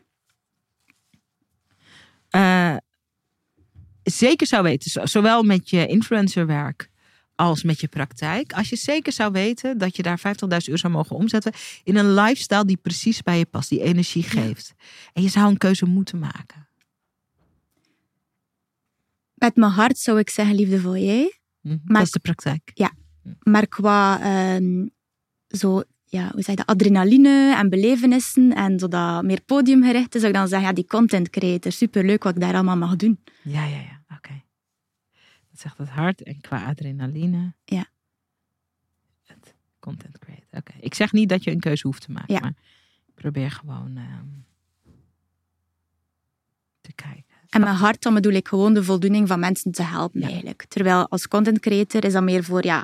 Zeker 4.17 4.47
zou 4.47 4.63
weten, 4.63 4.91
zo- 4.91 5.05
zowel 5.05 5.43
met 5.43 5.69
je 5.69 5.87
influencerwerk 5.87 6.89
als 7.35 7.63
met 7.63 7.79
je 7.79 7.87
praktijk, 7.87 8.53
als 8.53 8.69
je 8.69 8.75
zeker 8.75 9.11
zou 9.11 9.31
weten 9.31 9.77
dat 9.77 9.95
je 9.95 10.03
daar 10.03 10.19
50.000 10.19 10.67
euro 10.67 10.75
zou 10.77 10.93
mogen 10.93 11.15
omzetten 11.15 11.51
in 11.83 11.95
een 11.97 12.13
lifestyle 12.13 12.65
die 12.65 12.77
precies 12.77 13.21
bij 13.21 13.37
je 13.37 13.45
past, 13.45 13.69
die 13.69 13.81
energie 13.81 14.23
geeft. 14.23 14.73
En 15.13 15.21
je 15.23 15.29
zou 15.29 15.47
een 15.49 15.57
keuze 15.57 15.85
moeten 15.85 16.19
maken. 16.19 16.67
Met 19.33 19.55
mijn 19.55 19.71
hart 19.71 19.97
zou 19.97 20.19
ik 20.19 20.29
zeggen 20.29 20.55
liefde 20.55 20.79
voor 20.81 20.97
jij. 20.99 21.37
Mhm, 21.61 21.77
Maar- 21.83 21.97
dat 21.97 22.05
is 22.05 22.11
de 22.11 22.19
praktijk. 22.19 22.71
Maar 23.43 23.67
qua 23.67 24.19
ehm, 24.21 24.87
zo, 25.47 25.83
ja, 26.05 26.23
hoe 26.31 26.41
zeg 26.41 26.45
je 26.45 26.55
dat, 26.55 26.65
adrenaline 26.65 27.55
en 27.55 27.69
belevenissen 27.69 28.55
en 28.55 28.79
zo 28.79 28.87
dat 28.87 29.23
meer 29.23 29.41
podiumgericht 29.41 30.15
is, 30.15 30.21
zou 30.21 30.33
ik 30.33 30.39
dan 30.39 30.47
zeggen, 30.47 30.67
ja, 30.67 30.73
die 30.73 30.85
content 30.87 31.29
creator, 31.29 31.71
superleuk 31.71 32.23
wat 32.23 32.35
ik 32.35 32.41
daar 32.41 32.53
allemaal 32.53 32.77
mag 32.77 32.95
doen. 32.95 33.19
Ja, 33.43 33.65
ja, 33.65 33.77
ja. 33.77 34.01
Oké. 34.17 34.41
Dat 35.49 35.59
zegt 35.59 35.77
het 35.77 35.89
hart. 35.89 36.23
En 36.23 36.41
qua 36.41 36.65
adrenaline. 36.65 37.53
Ja. 37.65 37.85
Het 39.23 39.55
content 39.79 40.19
creator. 40.19 40.45
Oké. 40.51 40.73
Ik 40.79 40.93
zeg 40.93 41.11
niet 41.11 41.29
dat 41.29 41.43
je 41.43 41.51
een 41.51 41.59
keuze 41.59 41.87
hoeft 41.87 42.01
te 42.01 42.11
maken. 42.11 42.33
Ja. 42.33 42.39
Maar 42.39 42.53
ik 43.07 43.13
probeer 43.13 43.51
gewoon 43.51 43.97
ehm, 43.97 44.27
te 46.81 46.93
kijken. 46.93 47.23
En 47.49 47.59
met 47.61 47.69
hart, 47.69 48.01
dan 48.01 48.13
bedoel 48.13 48.31
ik 48.33 48.47
gewoon 48.47 48.73
de 48.73 48.83
voldoening 48.83 49.27
van 49.27 49.39
mensen 49.39 49.71
te 49.71 49.83
helpen 49.83 50.19
Ja. 50.21 50.27
eigenlijk. 50.27 50.65
Terwijl 50.67 51.07
als 51.09 51.27
content 51.27 51.59
creator 51.59 52.03
is 52.05 52.13
dat 52.13 52.23
meer 52.23 52.43
voor, 52.43 52.65
ja, 52.65 52.79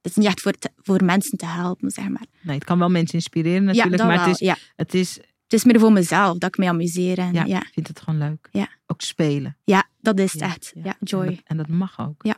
het 0.00 0.10
is 0.10 0.14
niet 0.16 0.26
echt 0.26 0.40
voor, 0.40 0.52
te- 0.52 0.72
voor 0.76 1.04
mensen 1.04 1.38
te 1.38 1.46
helpen, 1.46 1.90
zeg 1.90 2.08
maar. 2.08 2.26
Nee, 2.40 2.54
het 2.54 2.64
kan 2.64 2.78
wel 2.78 2.88
mensen 2.90 3.14
inspireren 3.14 3.64
natuurlijk. 3.64 3.96
ja, 3.96 4.06
maar 4.06 4.16
wel. 4.16 4.26
het 4.26 4.34
is, 4.34 4.46
ja. 4.46 4.56
het 4.76 4.94
is, 4.94 5.18
Het 5.48 5.58
is 5.58 5.64
meer 5.64 5.80
voor 5.80 5.92
mezelf, 5.92 6.38
dat 6.38 6.48
ik 6.48 6.56
mij 6.58 6.68
amuseer. 6.68 7.18
En, 7.18 7.32
ja, 7.32 7.44
ja. 7.44 7.60
ik 7.60 7.70
vind 7.72 7.88
het 7.88 8.00
gewoon 8.00 8.18
leuk. 8.18 8.48
Ja. 8.52 8.68
Ook 8.86 9.00
spelen. 9.00 9.56
Ja, 9.64 9.88
dat 10.00 10.18
is 10.18 10.32
het 10.32 10.42
echt. 10.42 10.72
ja. 10.74 10.84
En 10.84 10.96
joy. 11.00 11.26
dat, 11.26 11.40
en 11.44 11.56
dat 11.56 11.68
mag 11.68 12.00
ook. 12.00 12.22
Ja. 12.22 12.36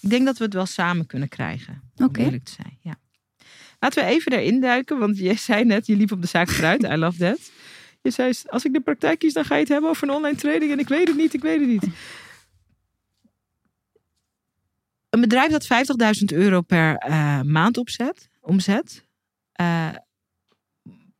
Ik 0.00 0.10
denk 0.10 0.24
dat 0.24 0.38
we 0.38 0.44
het 0.44 0.54
wel 0.54 0.66
samen 0.66 1.06
kunnen 1.06 1.28
krijgen. 1.28 1.82
Oké. 1.96 2.20
eerlijk 2.20 2.44
te 2.44 2.52
zijn. 2.52 2.78
Ja. 2.80 2.98
Laten 3.78 4.04
we 4.04 4.10
even 4.10 4.32
erin 4.32 4.60
duiken. 4.60 4.98
Want 4.98 5.18
je 5.18 5.34
zei 5.48 5.64
net, 5.64 5.86
je 5.86 5.96
liep 5.96 6.12
op 6.12 6.20
de 6.20 6.28
zaak 6.28 6.48
vooruit. 6.48 6.82
I 6.82 6.96
love 6.96 7.18
that. 7.18 7.50
Je 8.02 8.10
zei, 8.10 8.32
als 8.46 8.64
ik 8.64 8.72
de 8.72 8.80
praktijk 8.80 9.18
kies, 9.18 9.32
dan 9.32 9.44
ga 9.44 9.54
je 9.54 9.60
het 9.60 9.68
hebben 9.68 9.90
over 9.90 10.08
een 10.08 10.14
online 10.14 10.36
training. 10.36 10.72
En 10.72 10.78
ik 10.78 10.88
weet 10.88 11.08
het 11.08 11.16
niet, 11.16 11.34
ik 11.34 11.42
weet 11.42 11.60
het 11.60 11.68
niet. 11.68 11.84
Een 15.10 15.20
bedrijf 15.20 15.50
dat 15.50 15.68
50.000 16.18 16.24
euro 16.24 16.60
per 16.60 16.96
eh, 16.96 17.40
maand 17.40 17.78
opzet, 17.78 18.30
omzet, 18.40 19.04
eh, 19.52 19.88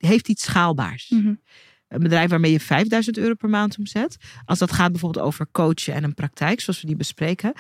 heeft 0.06 0.28
iets 0.28 0.44
schaalbaars. 0.44 1.08
Mhm. 1.08 1.34
Een 1.88 2.02
bedrijf 2.02 2.30
waarmee 2.30 2.52
je 2.52 2.60
5000 2.60 3.18
euro 3.18 3.34
per 3.34 3.48
maand 3.48 3.78
omzet. 3.78 4.16
Als 4.44 4.58
dat 4.58 4.72
gaat 4.72 4.90
bijvoorbeeld 4.90 5.24
over 5.24 5.46
coachen 5.52 5.94
en 5.94 6.04
een 6.04 6.14
praktijk, 6.14 6.60
zoals 6.60 6.80
we 6.80 6.86
die 6.86 6.96
bespreken. 6.96 7.52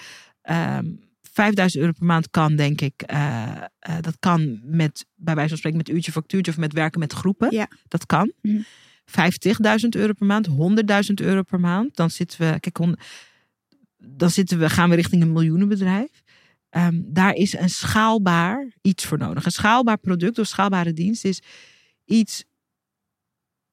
Ehm 0.42 0.86
5000 1.32 1.82
euro 1.82 1.92
per 1.98 2.06
maand 2.06 2.30
kan, 2.30 2.56
denk 2.56 2.80
ik, 2.80 3.02
eh, 3.02 3.56
eh, 3.78 3.94
dat 4.00 4.16
kan 4.18 4.60
met, 4.64 5.06
bij 5.14 5.34
wijze 5.34 5.48
van 5.48 5.58
spreken, 5.58 5.78
met 5.78 5.88
uurtje 5.88 6.12
factuurtje 6.12 6.52
of 6.52 6.58
met 6.58 6.72
werken 6.72 7.00
met 7.00 7.12
groepen. 7.12 7.48
Ja. 7.50 7.68
Dat 7.88 8.06
kan. 8.06 8.32
Mhm. 8.42 8.60
50.000 9.04 9.94
euro 9.94 10.12
per 10.12 10.26
maand, 10.26 10.46
100.000 10.46 11.20
euro 11.20 11.42
per 11.42 11.60
maand. 11.60 11.96
Dan 11.96 12.10
zitten 12.10 12.38
we, 12.38 12.60
kijk, 12.60 12.78
dan 13.98 14.30
zitten 14.30 14.58
we, 14.58 14.70
gaan 14.70 14.90
we 14.90 14.96
richting 14.96 15.22
een 15.22 15.32
miljoenenbedrijf. 15.32 16.22
Ehm, 16.70 17.00
daar 17.04 17.34
is 17.34 17.58
een 17.58 17.70
schaalbaar 17.70 18.72
iets 18.82 19.04
voor 19.04 19.18
nodig. 19.18 19.44
Een 19.44 19.50
schaalbaar 19.50 19.98
product 19.98 20.38
of 20.38 20.46
schaalbare 20.46 20.92
dienst 20.92 21.24
is 21.24 21.42
iets 22.10 22.44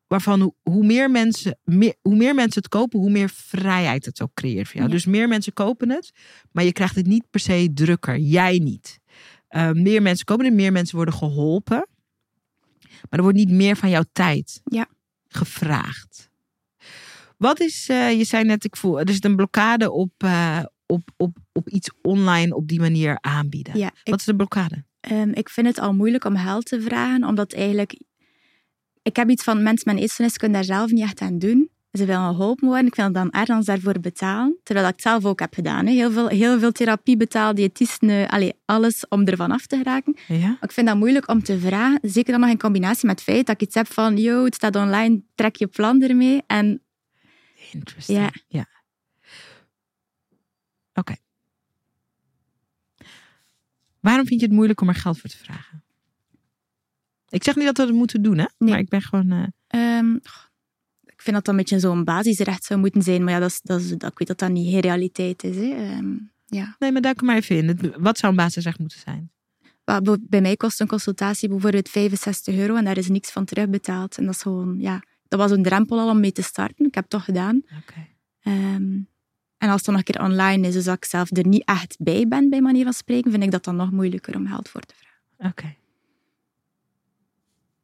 waarvan 0.08 0.42
hoe, 0.42 0.54
hoe, 0.64 0.86
meer 0.86 1.12
mensen, 1.12 1.60
meer, 1.64 1.96
hoe 2.02 2.16
meer 2.16 2.36
mensen 2.36 2.62
het 2.62 2.70
kopen, 2.72 3.00
hoe 3.00 3.10
meer 3.10 3.30
vrijheid 3.30 4.06
het 4.06 4.22
ook 4.22 4.34
creëert 4.34 4.66
voor 4.68 4.76
jou. 4.76 4.88
Ja. 4.88 4.94
Dus 4.96 5.06
meer 5.06 5.28
mensen 5.28 5.54
kopen 5.54 5.90
het, 5.90 6.12
maar 6.52 6.64
je 6.64 6.72
krijgt 6.72 6.96
het 6.96 7.06
niet 7.08 7.30
per 7.30 7.40
se 7.40 7.70
drukker. 7.74 8.18
Jij 8.18 8.58
niet. 8.58 9.00
Eh, 9.48 9.72
meer 9.72 10.02
mensen 10.02 10.26
kopen 10.26 10.46
het, 10.46 10.54
meer 10.54 10.72
mensen 10.72 10.96
worden 10.96 11.14
geholpen. 11.14 11.88
Maar 12.80 13.20
er 13.20 13.22
wordt 13.22 13.38
niet 13.38 13.52
meer 13.52 13.76
van 13.76 13.90
jouw 13.90 14.04
tijd 14.12 14.62
Ja. 14.64 14.88
gevraagd. 15.28 16.30
Wat 17.38 17.60
is, 17.60 17.90
eh, 17.90 18.18
je 18.18 18.24
zei 18.24 18.44
net, 18.44 18.64
ik 18.64 18.76
voel, 18.76 19.00
er 19.00 19.14
zit 19.14 19.26
een 19.26 19.36
blokkade 19.36 19.92
op, 19.92 20.12
eh, 20.18 20.64
op, 20.86 21.10
op, 21.18 21.38
op 21.52 21.70
iets 21.70 21.92
online 22.02 22.56
op 22.56 22.68
die 22.68 22.80
manier 22.80 23.18
aanbieden. 23.22 23.78
Ja, 23.78 23.88
ik, 24.04 24.10
Wat 24.12 24.20
is 24.20 24.26
de 24.26 24.36
blokkade? 24.36 24.84
ehm, 25.00 25.30
ik 25.30 25.50
vind 25.50 25.68
het 25.68 25.80
al 25.80 25.94
moeilijk 25.94 26.24
om 26.26 26.38
geld 26.38 26.66
te 26.66 26.82
vragen, 26.82 27.24
omdat 27.24 27.54
eigenlijk... 27.54 28.00
Ik 29.08 29.16
heb 29.16 29.30
iets 29.30 29.44
van, 29.44 29.64
mensen 29.64 29.94
met 29.94 30.04
eetstoornis 30.04 30.38
kunnen 30.38 30.58
daar 30.58 30.78
zelf 30.78 30.92
niet 30.92 31.04
echt 31.04 31.22
aan 31.22 31.40
doen. 31.40 31.70
Ze 31.92 32.06
willen 32.06 32.36
geholpen 32.36 32.68
worden. 32.68 32.86
Ik 32.86 32.96
het 32.96 33.14
dan 33.14 33.32
erg 33.32 33.46
dan 33.46 33.64
ze 33.64 33.72
daarvoor 33.72 34.00
betalen. 34.00 34.60
Terwijl 34.64 34.88
ik 34.88 34.94
het 34.94 35.02
zelf 35.02 35.26
ook 35.26 35.40
heb 35.40 35.54
gedaan. 35.54 35.86
Hè. 35.86 35.92
Heel, 35.92 36.12
veel, 36.12 36.28
heel 36.28 36.60
veel 36.60 36.72
therapie 36.72 37.18
betaald, 37.18 37.56
diëtisten, 37.56 38.28
allee, 38.28 38.54
alles 38.66 39.08
om 39.08 39.26
ervan 39.26 39.52
af 39.52 39.66
te 39.66 39.78
geraken. 39.78 40.16
Ja? 40.28 40.58
Ik 40.62 40.72
vind 40.72 40.88
dat 40.88 40.98
moeilijk 40.98 41.30
om 41.30 41.44
te 41.44 41.60
vragen. 41.60 42.00
Zeker 42.02 42.32
dan 42.32 42.42
nog 42.42 42.50
in 42.50 42.58
combinatie 42.58 43.08
met 43.08 43.20
het 43.20 43.30
feit 43.30 43.46
dat 43.46 43.56
ik 43.56 43.68
iets 43.68 43.76
heb 43.76 43.94
van... 43.94 44.18
Yo, 44.18 44.44
het 44.44 44.56
staat 44.56 44.76
online, 44.76 45.22
trek 45.36 45.56
je 45.56 45.68
plan 45.68 46.02
ermee. 46.02 46.44
En 46.48 46.82
Interesting. 47.72 48.20
Ja. 48.20 48.32
ja. 48.48 48.68
Oké. 50.94 51.16
Waarom 54.00 54.26
vind 54.26 54.40
je 54.40 54.46
het 54.46 54.56
moeilijk 54.56 54.82
om 54.82 54.90
er 54.90 54.96
geld 54.96 55.20
voor 55.20 55.30
te 55.30 55.38
vragen? 55.38 55.84
Ik 57.30 57.44
zeg 57.44 57.56
niet 57.56 57.66
dat 57.66 57.78
we 57.78 57.84
het 57.84 57.94
moeten 57.94 58.22
doen, 58.22 58.38
hè? 58.38 58.46
Nee. 58.58 58.70
Maar 58.70 58.80
ik 58.80 58.90
ben 58.90 59.02
gewoon. 59.02 59.32
eh, 59.32 59.98
ehm, 59.98 60.16
ik 61.06 61.22
vind 61.24 61.36
dat 61.36 61.46
dat 61.46 61.48
een 61.48 61.56
beetje 61.56 61.80
zo'n 61.80 62.04
basisrecht 62.04 62.64
zou 62.64 62.80
moeten 62.80 63.02
zijn. 63.02 63.24
Maar 63.24 63.34
ja, 63.34 63.40
dat 63.40 63.50
is, 63.50 63.62
dat 63.62 63.80
is, 63.82 63.90
dat, 63.90 64.12
ik 64.12 64.18
weet 64.18 64.28
dat 64.28 64.40
dat 64.40 64.50
niet 64.50 64.72
geen 64.72 64.80
realiteit 64.80 65.44
is. 65.44 65.56
Hè. 65.56 65.70
Ehm, 65.76 66.16
ja. 66.46 66.76
Nee, 66.80 66.92
maar 66.92 67.02
er 67.02 67.26
maar 67.26 67.36
even 67.36 67.56
in. 67.56 67.94
Wat 67.98 68.18
zou 68.18 68.32
een 68.32 68.38
basisrecht 68.38 68.80
moeten 68.80 69.00
zijn? 69.00 69.32
Bij- 70.30 70.42
mij 70.42 70.56
kost 70.56 70.80
een 70.82 70.88
consultatie 70.88 71.50
bijvoorbeeld 71.50 71.90
65 71.90 72.56
euro 72.56 72.76
en 72.76 72.86
daar 72.86 72.98
is 72.98 73.08
niks 73.10 73.32
van 73.32 73.46
terugbetaald. 73.46 74.18
En 74.18 74.26
dat 74.26 74.34
is 74.34 74.42
gewoon, 74.42 74.80
ja, 74.80 75.04
dat 75.28 75.40
was 75.40 75.52
een 75.52 75.64
drempel 75.64 76.00
al 76.00 76.10
om 76.10 76.20
mee 76.20 76.32
te 76.32 76.42
starten. 76.42 76.86
Ik 76.86 76.94
heb 76.94 77.04
het 77.04 77.12
toch 77.12 77.24
gedaan. 77.24 77.56
Oké. 77.56 78.08
Ehm, 78.42 79.00
en 79.58 79.68
als 79.70 79.76
het 79.76 79.86
dan 79.86 79.96
nog 79.96 80.04
een 80.08 80.14
keer 80.14 80.22
online 80.24 80.68
is, 80.68 80.74
dus 80.74 80.84
dat 80.84 80.96
ik 80.96 81.06
zelf 81.06 81.38
er 81.38 81.48
niet 81.48 81.66
echt 81.66 81.96
bij 82.00 82.28
ben, 82.28 82.50
bij 82.50 82.62
manier 82.62 82.84
van 82.84 82.94
spreken, 82.94 83.32
vind 83.32 83.44
ik 83.44 83.52
dat 83.52 83.64
dan 83.64 83.76
nog 83.76 83.92
moeilijker 83.92 84.36
om 84.36 84.48
geld 84.48 84.70
voor 84.70 84.82
te 84.82 84.94
vragen. 84.98 85.52
Oké. 85.52 85.76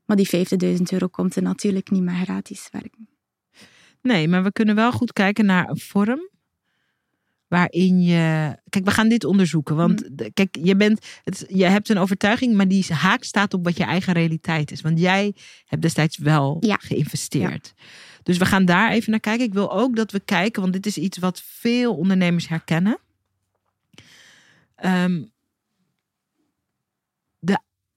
Maar 0.06 0.18
die 0.18 0.30
50.000 0.76 0.82
euro 0.92 1.08
komt 1.08 1.36
er 1.36 1.42
natuurlijk 1.42 1.89
niet 1.92 2.04
met 2.04 2.16
gratis 2.16 2.68
werken. 2.72 3.08
Nee, 4.02 4.28
maar 4.28 4.44
we 4.44 4.52
kunnen 4.52 4.76
wel 4.76 4.92
goed 4.92 5.13
kijken 5.13 5.46
naar 5.46 5.70
een 5.70 5.80
vorm 5.80 6.30
waarin 7.48 8.02
je. 8.02 8.56
Kijk, 8.70 8.86
we 8.86 8.92
gaan 8.92 9.10
dit 9.10 9.24
onderzoeken. 9.24 9.76
Want 9.76 10.10
Mm. 10.10 10.32
kijk, 10.34 10.58
je, 10.62 10.76
bent, 10.76 11.06
het, 11.24 11.46
je 11.48 11.66
hebt 11.66 11.89
een 11.89 11.98
overtuiging, 11.98 12.54
maar 12.56 12.68
die 12.68 12.94
haak 12.94 13.24
staat 13.24 13.54
op 13.54 13.63
wat 13.63 13.78
je 13.78 13.84
eigen 13.84 14.13
realiteit 14.13 14.72
is. 14.72 14.82
Want 14.82 15.00
jij 15.00 15.36
hebt 15.66 15.82
destijds 15.82 16.18
wel 16.18 16.58
Ja. 16.60 16.76
geïnvesteerd. 16.80 17.74
Dus 18.24 18.38
we 18.38 18.46
gaan 18.46 18.66
daar 18.66 18.92
even 18.92 19.12
naar 19.12 19.20
kijken. 19.20 19.46
Ik 19.46 19.54
wil 19.54 19.72
ook 19.72 19.96
dat 19.96 20.12
we 20.12 20.20
kijken, 20.20 20.62
want 20.62 20.74
dit 20.74 20.86
is 20.86 20.98
iets 20.98 21.18
wat 21.18 21.42
veel 21.46 21.96
ondernemers 21.96 22.48
herkennen. 22.48 22.98
De, 24.76 25.32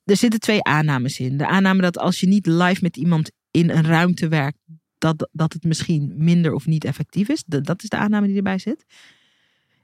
er 0.07 0.17
zitten 0.17 0.41
twee 0.41 0.63
aannames 0.63 1.19
in. 1.19 1.37
De 1.37 1.47
aanname 1.47 1.83
dat 1.83 1.99
als 1.99 2.21
je 2.21 2.27
niet 2.27 2.47
live 2.47 2.79
met 2.83 2.97
iemand 2.97 3.31
in 3.51 3.71
een 3.71 3.85
ruimte 3.85 4.29
werkt, 4.29 4.59
dat, 4.99 5.29
dat 5.33 5.53
het 5.53 5.65
misschien 5.65 6.15
minder 6.17 6.53
of 6.53 6.67
niet 6.67 6.85
effectief 6.85 7.29
is. 7.29 7.45
Dat, 7.47 7.65
dat 7.65 7.83
is 7.83 7.89
de 7.89 7.97
aanname 7.97 8.27
die 8.27 8.37
erbij 8.37 8.59
zit. 8.59 8.85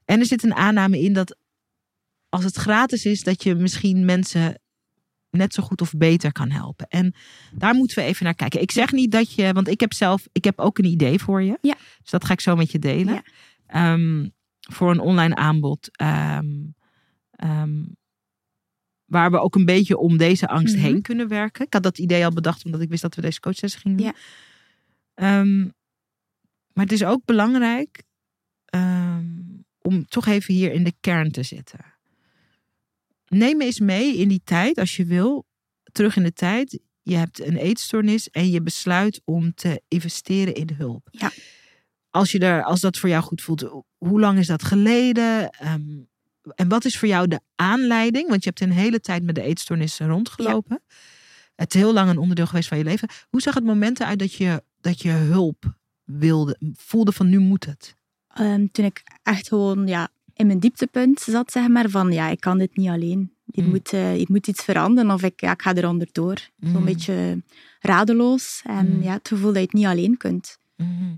En 0.05 0.21
er 0.21 0.27
zit 0.27 0.43
een 0.43 0.55
aanname 0.55 1.01
in 1.01 1.13
dat 1.13 1.37
als 2.29 2.45
het 2.45 2.57
gratis 2.57 3.05
is, 3.05 3.23
dat 3.23 3.43
je 3.43 3.55
misschien 3.55 4.05
mensen 4.05 4.61
net 5.31 5.55
zo 5.55 5.63
goed 5.63 5.81
of 5.81 5.93
beter 5.93 6.33
kan 6.33 6.51
helpen. 6.51 6.87
En 6.89 7.15
daar 7.53 7.75
moeten 7.75 7.99
we 7.99 8.05
even 8.05 8.25
naar 8.25 8.35
kijken. 8.35 8.61
Ik 8.61 8.71
zeg 8.71 8.93
niet 8.93 9.11
dat 9.13 9.35
je, 9.35 9.53
want 9.53 9.69
ik 9.69 9.81
heb 9.81 9.93
zelf, 9.93 10.29
ik 10.33 10.45
heb 10.45 10.59
ook 10.59 10.79
een 10.79 10.85
idee 10.85 11.19
voor 11.19 11.43
je. 11.43 11.59
Ja. 11.61 11.77
Dus 12.01 12.11
dat 12.11 12.25
ga 12.25 12.33
ik 12.33 12.41
zo 12.41 12.57
met 12.57 12.71
je 12.71 12.79
delen. 12.79 13.15
Ja. 13.15 13.23
Ehm, 13.67 14.29
voor 14.61 14.91
een 14.91 15.01
online 15.01 15.35
aanbod. 15.35 15.89
ehm, 15.93 17.85
waar 19.13 19.31
we 19.31 19.39
ook 19.41 19.55
een 19.55 19.65
beetje 19.65 19.97
om 19.99 20.17
deze 20.17 20.49
angst 20.49 20.75
Mhm. 20.77 20.85
heen 20.85 21.03
kunnen 21.03 21.29
werken. 21.29 21.65
Ik 21.67 21.73
had 21.73 21.83
dat 21.83 21.99
idee 21.99 22.25
al 22.25 22.31
bedacht 22.33 22.65
omdat 22.65 22.81
ik 22.81 22.89
wist 22.89 23.03
dat 23.03 23.15
we 23.15 23.21
deze 23.21 23.41
coachsessie 23.41 23.81
gingen 23.81 23.97
doen. 23.99 24.07
Ja. 24.07 24.15
Ehm, 25.15 25.61
maar 26.73 26.85
het 26.85 26.93
is 26.93 27.05
ook 27.05 27.25
belangrijk 27.25 28.03
ehm, 28.65 29.25
om 29.81 30.07
toch 30.07 30.27
even 30.27 30.55
hier 30.55 30.73
in 30.73 30.85
de 30.85 30.93
kern 31.01 31.31
te 31.31 31.43
zitten. 31.43 31.81
Neem 33.29 33.61
eens 33.61 33.81
mee 33.81 34.17
in 34.17 34.29
die 34.29 34.41
tijd, 34.45 34.79
als 34.79 34.97
je 34.97 35.05
wil, 35.05 35.47
terug 35.93 36.17
in 36.17 36.23
de 36.23 36.33
tijd. 36.33 36.81
Je 37.03 37.17
hebt 37.17 37.41
een 37.41 37.57
eetstoornis 37.57 38.31
en 38.31 38.51
je 38.51 38.63
besluit 38.63 39.21
om 39.25 39.55
te 39.55 39.83
investeren 39.89 40.55
in 40.55 40.71
hulp. 40.77 41.09
Ja. 41.11 41.31
Als, 42.11 42.33
je 42.33 42.39
er, 42.39 42.63
als 42.65 42.81
dat 42.81 42.99
voor 42.99 43.09
jou 43.09 43.23
goed 43.23 43.43
voelt, 43.43 43.85
hoe 43.99 44.21
lang 44.21 44.39
is 44.39 44.47
dat 44.47 44.63
geleden? 44.63 45.51
Ehm, 45.51 46.01
en 46.55 46.69
wat 46.69 46.85
is 46.85 46.99
voor 46.99 47.09
jou 47.09 47.29
de 47.29 47.41
aanleiding? 47.55 48.29
Want 48.29 48.45
je 48.45 48.49
hebt 48.49 48.61
een 48.63 48.73
hele 48.79 49.01
tijd 49.01 49.23
met 49.23 49.35
de 49.35 49.43
eetstoornis 49.43 49.99
rondgelopen. 49.99 50.83
Het 51.55 51.75
is 51.75 51.81
heel 51.81 51.93
lang 51.93 52.11
een 52.11 52.19
onderdeel 52.19 52.47
geweest 52.47 52.69
van 52.69 52.79
je 52.79 52.85
leven. 52.85 53.09
Hoe 53.31 53.41
zag 53.41 53.55
het 53.55 53.65
moment 53.65 54.01
eruit 54.01 54.19
dat 54.19 54.33
je, 54.33 54.63
dat 54.81 55.03
je 55.03 55.11
hulp 55.11 55.75
wilde, 56.05 56.57
voelde 56.75 57.13
van 57.13 57.29
nu 57.29 57.39
moet 57.39 57.65
het? 57.67 57.97
Ehm, 58.29 58.67
toen 58.73 58.85
ik 58.85 59.03
echt 59.23 59.49
gewoon 59.49 59.87
ja, 59.87 60.09
in 60.35 60.47
mijn 60.47 60.59
dieptepunt 60.59 61.21
zat, 61.21 61.53
zeg 61.53 61.69
maar, 61.69 61.89
van 61.91 62.13
ja, 62.13 62.29
ik 62.29 62.41
kan 62.41 62.59
dit 62.59 62.77
niet 62.77 62.89
alleen. 62.89 63.33
Hier, 63.45 63.65
Mm. 63.65 63.71
moet, 63.71 63.93
eh, 63.93 64.11
hier 64.11 64.27
moet 64.29 64.47
iets 64.47 64.65
veranderen 64.65 65.11
of 65.11 65.23
ik, 65.23 65.41
ja, 65.41 65.53
ik 65.53 65.63
ga 65.63 65.75
eronder 65.75 66.09
door. 66.13 66.49
Mm. 66.57 66.73
Zo'n 66.73 66.85
beetje 66.85 67.43
radeloos 67.81 68.63
en 68.67 68.97
Mm. 68.97 69.03
ja, 69.03 69.13
het 69.13 69.29
gevoel 69.29 69.47
dat 69.53 69.57
je 69.57 69.61
het 69.63 69.73
niet 69.73 69.87
alleen 69.87 70.17
kunt. 70.17 70.59
Mhm. 70.77 71.15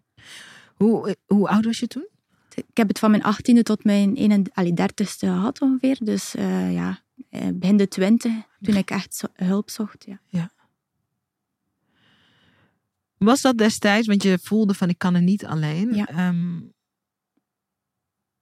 Hoe, 0.75 1.17
hoe 1.27 1.49
oud 1.49 1.65
was 1.65 1.79
je 1.79 1.87
toen? 1.87 2.07
Ik 2.55 2.77
heb 2.77 2.89
het 2.89 2.99
van 2.99 3.11
mijn 3.11 3.23
achttiende 3.23 3.63
tot 3.63 3.85
mijn 3.85 4.17
31ste 4.17 5.19
gehad 5.19 5.61
ongeveer. 5.61 5.97
Dus 6.03 6.35
eh, 6.35 6.73
ja, 6.73 6.99
eh, 7.31 7.49
begin 7.55 7.77
de 7.77 7.89
twintig, 7.89 8.33
toen 8.61 8.77
ik 8.77 8.91
echt 8.91 9.15
zo- 9.15 9.27
hulp 9.33 9.71
zocht. 9.71 10.07
Ja. 10.27 10.51
Was 13.17 13.41
dat 13.41 13.59
destijds, 13.59 14.07
want 14.07 14.23
je 14.23 14.39
voelde 14.43 14.75
van 14.75 14.89
ik 14.89 14.99
kan 14.99 15.15
er 15.15 15.23
niet 15.23 15.47
alleen. 15.47 15.95
Ja. 15.95 16.09
Ehm, 16.09 16.61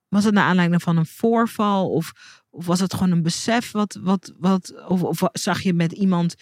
was 0.08 0.24
het 0.24 0.34
naar 0.34 0.44
aanleiding 0.44 0.82
van 0.82 0.96
een 0.96 1.06
voorval? 1.06 1.90
Of, 1.90 2.12
of 2.50 2.66
was 2.66 2.80
het 2.80 2.94
gewoon 2.94 3.10
een 3.10 3.22
besef? 3.22 3.70
Wat, 3.70 3.98
wat, 4.02 4.32
wat, 4.38 4.86
of, 4.88 5.02
of 5.02 5.22
zag 5.32 5.62
je 5.62 5.72
met 5.72 5.92
iemand 5.92 6.34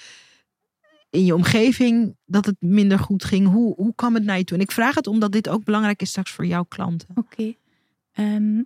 in 1.11 1.25
je 1.25 1.35
omgeving 1.35 2.17
dat 2.25 2.47
het 2.47 2.57
minder 2.61 2.99
goed 2.99 3.25
ging? 3.25 3.49
Hoe, 3.49 3.75
hoe 3.75 3.95
kwam 3.95 4.15
het 4.15 4.25
naar 4.25 4.39
je 4.39 4.45
toe? 4.45 4.57
En 4.57 4.63
ik 4.63 4.73
vraag 4.73 4.95
het 4.95 5.07
omdat 5.07 5.33
dit 5.33 5.49
ook 5.49 5.65
belangrijk 5.65 6.03
is 6.03 6.09
straks 6.09 6.31
voor 6.31 6.47
jouw 6.47 6.65
klanten. 6.65 7.09
Oké. 7.15 7.55
Ehm, 8.21 8.59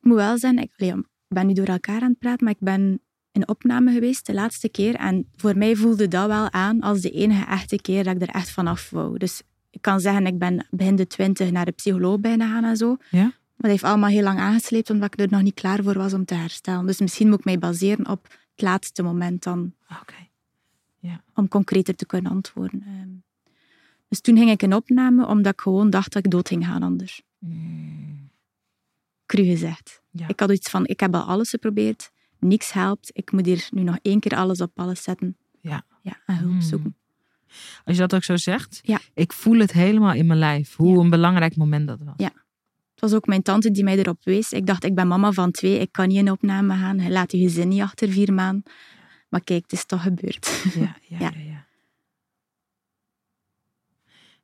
ik 0.00 0.04
moet 0.04 0.16
wel 0.16 0.38
zeggen, 0.38 0.62
ik, 0.62 0.70
allee, 0.76 0.92
ik 0.98 1.04
ben 1.28 1.46
nu 1.46 1.52
door 1.52 1.66
elkaar 1.66 2.00
aan 2.00 2.08
het 2.10 2.18
praten, 2.18 2.44
maar 2.44 2.54
ik 2.54 2.60
ben 2.60 3.00
in 3.32 3.48
opname 3.48 3.92
geweest 3.92 4.26
de 4.26 4.34
laatste 4.34 4.68
keer. 4.68 4.94
En 4.94 5.28
voor 5.36 5.56
mij 5.58 5.76
voelde 5.76 6.08
dat 6.08 6.26
wel 6.26 6.52
aan 6.52 6.80
als 6.80 7.00
de 7.00 7.10
enige 7.10 7.44
echte 7.44 7.80
keer 7.80 8.04
dat 8.04 8.14
ik 8.14 8.22
er 8.22 8.28
echt 8.34 8.50
vanaf 8.50 8.90
wou. 8.90 9.18
Dus 9.18 9.42
ik 9.70 9.82
kan 9.82 10.00
zeggen, 10.00 10.26
ik 10.26 10.38
ben 10.38 10.66
begin 10.70 10.96
de 10.96 11.06
twintig 11.06 11.50
naar 11.50 11.64
de 11.64 11.70
psycholoog 11.70 12.20
bijna 12.20 12.48
gaan 12.48 12.64
en 12.64 12.76
zo. 12.76 12.96
Ja? 13.10 13.22
Maar 13.22 13.32
dat 13.56 13.70
heeft 13.70 13.82
allemaal 13.92 14.08
heel 14.08 14.22
lang 14.22 14.38
aangesleept, 14.38 14.90
omdat 14.90 15.12
ik 15.12 15.20
er 15.20 15.30
nog 15.30 15.42
niet 15.42 15.54
klaar 15.54 15.82
voor 15.82 15.94
was 15.94 16.12
om 16.14 16.24
te 16.24 16.34
herstellen. 16.34 16.86
Dus 16.86 17.00
misschien 17.00 17.28
moet 17.28 17.38
ik 17.38 17.44
mij 17.44 17.58
baseren 17.58 18.08
op 18.08 18.22
het 18.52 18.62
laatste 18.62 19.02
moment 19.02 19.42
dan, 19.42 19.72
Oké. 20.00 20.14
om 21.34 21.48
concreter 21.48 21.94
te 21.94 22.06
kunnen 22.06 22.32
antwoorden. 22.32 22.82
Ehm, 22.86 23.08
Dus 24.08 24.20
toen 24.20 24.36
ging 24.36 24.50
ik 24.50 24.62
in 24.62 24.74
opname, 24.74 25.26
omdat 25.26 25.52
ik 25.52 25.60
gewoon 25.60 25.90
dacht 25.90 26.12
dat 26.12 26.24
ik 26.24 26.30
dood 26.30 26.48
ging 26.48 26.66
gaan 26.66 26.82
anders. 26.82 27.22
Mm, 27.38 28.30
Cru 29.26 29.44
gezegd. 29.44 30.02
Ja. 30.10 30.28
Ik 30.28 30.40
had 30.40 30.50
iets 30.52 30.70
van, 30.70 30.86
ik 30.86 31.00
heb 31.00 31.14
al 31.14 31.22
alles 31.22 31.50
geprobeerd, 31.50 32.10
niks 32.38 32.72
helpt. 32.72 33.10
Ik 33.12 33.32
moet 33.32 33.46
hier 33.46 33.66
nu 33.70 33.82
nog 33.82 33.98
één 34.02 34.20
keer 34.20 34.36
alles 34.36 34.60
op 34.60 34.70
alles 34.78 35.02
zetten. 35.02 35.36
Ja. 35.60 35.84
Ja, 36.02 36.20
en 36.26 36.36
hulp 36.36 36.52
Mm. 36.52 36.60
zoeken. 36.60 36.96
Als 37.84 37.94
je 37.96 38.00
dat 38.02 38.14
ook 38.14 38.24
zo 38.24 38.36
zegt, 38.36 38.78
Ja. 38.82 39.00
ik 39.14 39.32
voel 39.32 39.58
het 39.58 39.72
helemaal 39.72 40.12
in 40.14 40.26
mijn 40.26 40.38
lijf. 40.38 40.76
Hoe 40.76 40.94
Ja. 40.96 41.00
een 41.02 41.10
belangrijk 41.10 41.56
moment 41.56 41.86
dat 41.86 42.02
was. 42.02 42.14
Ja. 42.16 42.32
Het 42.90 43.00
was 43.10 43.14
ook 43.14 43.26
mijn 43.26 43.42
tante 43.42 43.70
die 43.70 43.84
mij 43.84 43.98
erop 43.98 44.24
wees. 44.24 44.52
Ik 44.52 44.66
dacht, 44.66 44.84
ik 44.84 44.94
ben 44.94 45.08
mama 45.08 45.32
van 45.32 45.50
twee, 45.50 45.78
ik 45.78 45.92
kan 45.92 46.08
niet 46.08 46.16
in 46.18 46.30
opname 46.30 46.74
gaan. 46.74 47.10
Laat 47.10 47.32
je 47.32 47.38
gezin 47.38 47.68
niet 47.68 47.80
achter 47.80 48.08
vier 48.08 48.32
maanden. 48.32 48.62
Maar 49.28 49.44
kijk, 49.44 49.62
het 49.62 49.72
is 49.72 49.84
toch 49.84 50.02
gebeurd. 50.02 50.62
Ja, 50.74 50.96
ja. 51.08 51.18
Ja. 51.18 51.32
ja, 51.40 51.66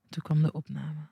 Toen 0.08 0.22
kwam 0.22 0.42
de 0.42 0.52
opname. 0.52 1.08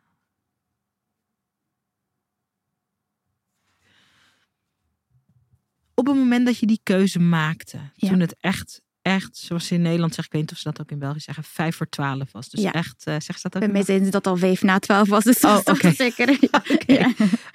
Op 6.02 6.08
het 6.08 6.16
moment 6.16 6.46
dat 6.46 6.58
je 6.58 6.66
die 6.66 6.80
keuze 6.82 7.18
maakte, 7.18 7.78
Ja. 7.94 8.08
toen 8.08 8.20
het 8.20 8.36
echt, 8.40 8.82
echt, 9.02 9.36
zoals 9.36 9.66
ze 9.66 9.74
in 9.74 9.82
Nederland 9.82 10.14
zeggen, 10.14 10.24
ik 10.24 10.32
weet 10.32 10.40
niet 10.42 10.50
of 10.52 10.58
ze 10.58 10.70
dat 10.70 10.80
ook 10.80 10.90
in 10.90 10.98
België 10.98 11.20
zeggen, 11.20 11.44
vijf 11.44 11.76
voor 11.76 11.88
twaalf 11.88 12.32
was. 12.32 12.48
Dus 12.48 12.62
Ja. 12.62 12.72
echt, 12.72 13.02
zeg 13.02 13.22
ze 13.22 13.32
dat 13.42 13.44
ook 13.54 13.58
Bij 13.58 13.62
in 13.68 13.72
mij 13.72 13.82
zeiden 13.82 14.06
ze 14.06 14.12
dat 14.12 14.26
al 14.26 14.36
vijf 14.36 14.62
na 14.62 14.78
twaalf 14.78 15.08
was, 15.08 15.24
dus 15.24 15.44
Oh, 15.44 15.64
dat 15.64 15.78
zeker. 15.94 16.28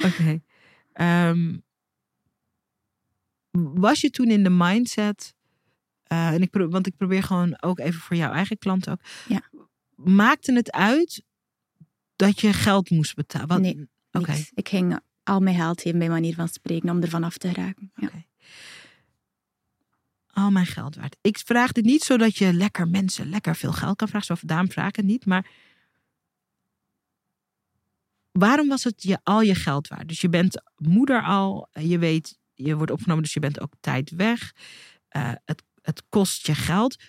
Oké. 0.05 0.41
Ehm, 0.93 1.57
was 3.51 4.01
je 4.01 4.09
toen 4.09 4.29
in 4.29 4.43
de 4.43 4.49
mindset, 4.49 5.33
eh, 6.03 6.27
en 6.27 6.41
ik 6.41 6.49
pro- 6.49 6.69
want 6.69 6.87
ik 6.87 6.97
probeer 6.97 7.23
gewoon 7.23 7.61
ook 7.61 7.79
even 7.79 7.99
voor 8.01 8.15
jouw 8.15 8.31
eigen 8.31 8.57
klant 8.57 8.89
ook. 8.89 8.99
Ja. 9.27 9.41
Maakte 9.95 10.53
het 10.53 10.71
uit 10.71 11.23
dat 12.15 12.41
je 12.41 12.53
geld 12.53 12.89
moest 12.89 13.15
betalen? 13.15 13.47
Wat- 13.47 13.59
Nee. 13.61 13.87
Ik 14.53 14.69
ging 14.69 14.99
al 15.23 15.39
mijn 15.39 15.55
geld 15.55 15.81
geven, 15.81 15.99
bij 15.99 16.09
manier 16.09 16.33
van 16.35 16.47
spreken, 16.47 16.89
om 16.89 17.01
ervan 17.01 17.23
af 17.23 17.37
te 17.37 17.47
geraken. 17.47 17.91
Ja. 17.95 18.09
Al 20.27 20.51
mijn 20.51 20.65
geld 20.65 20.95
waard. 20.95 21.17
Ik 21.21 21.37
vraag 21.37 21.71
dit 21.71 21.85
niet 21.85 22.03
zodat 22.03 22.37
je 22.37 22.53
lekker 22.53 22.87
mensen 22.87 23.29
lekker 23.29 23.55
veel 23.55 23.71
geld 23.71 23.95
kan 23.95 24.07
vragen. 24.07 24.37
Zo 24.37 24.47
daarom 24.47 24.71
vraag 24.71 24.87
ik 24.87 24.95
het 24.95 25.05
niet. 25.05 25.25
Maar 25.25 25.49
waarom 28.31 28.67
was 28.67 28.83
het 28.83 29.03
je 29.03 29.19
al 29.23 29.41
je 29.41 29.55
geld 29.55 29.87
waard? 29.87 30.07
Dus 30.07 30.21
je 30.21 30.29
bent 30.29 30.61
moeder 30.75 31.23
al. 31.23 31.69
Je 31.71 31.97
weet, 31.97 32.37
je 32.53 32.75
wordt 32.75 32.91
opgenomen, 32.91 33.23
dus 33.23 33.33
je 33.33 33.39
bent 33.39 33.59
ook 33.59 33.73
tijd 33.79 34.09
weg. 34.09 34.53
Eh, 35.07 35.31
het, 35.45 35.63
het 35.81 36.03
kost 36.09 36.47
je 36.47 36.55
geld. 36.55 37.03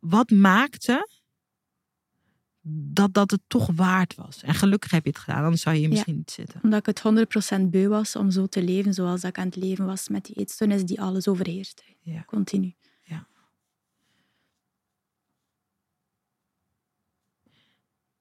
Wat 0.00 0.30
maakte 0.30 1.08
dat 2.64 3.14
dat 3.14 3.30
het 3.30 3.40
toch 3.46 3.70
waard 3.74 4.14
was? 4.14 4.42
En 4.42 4.54
gelukkig 4.54 4.90
heb 4.90 5.04
je 5.04 5.10
het 5.10 5.18
gedaan, 5.18 5.44
anders 5.44 5.62
zou 5.62 5.74
je 5.74 5.80
hier 5.80 5.90
Ja. 5.90 5.94
misschien 5.94 6.16
niet 6.16 6.30
zitten. 6.30 6.60
Omdat 6.62 6.78
ik 6.80 6.86
het 6.86 7.00
100% 7.00 7.70
beu 7.70 7.88
was 7.88 8.16
om 8.16 8.30
zo 8.30 8.46
te 8.46 8.62
leven 8.62 8.94
zoals 8.94 9.20
dat 9.20 9.30
ik 9.30 9.38
aan 9.38 9.46
het 9.46 9.56
leven 9.56 9.86
was 9.86 10.08
met 10.08 10.24
die 10.24 10.36
eetstoornis 10.36 10.84
die 10.84 11.00
alles 11.00 11.28
overheerst. 11.28 11.84
Ja. 12.00 12.24
Continu. 12.24 12.74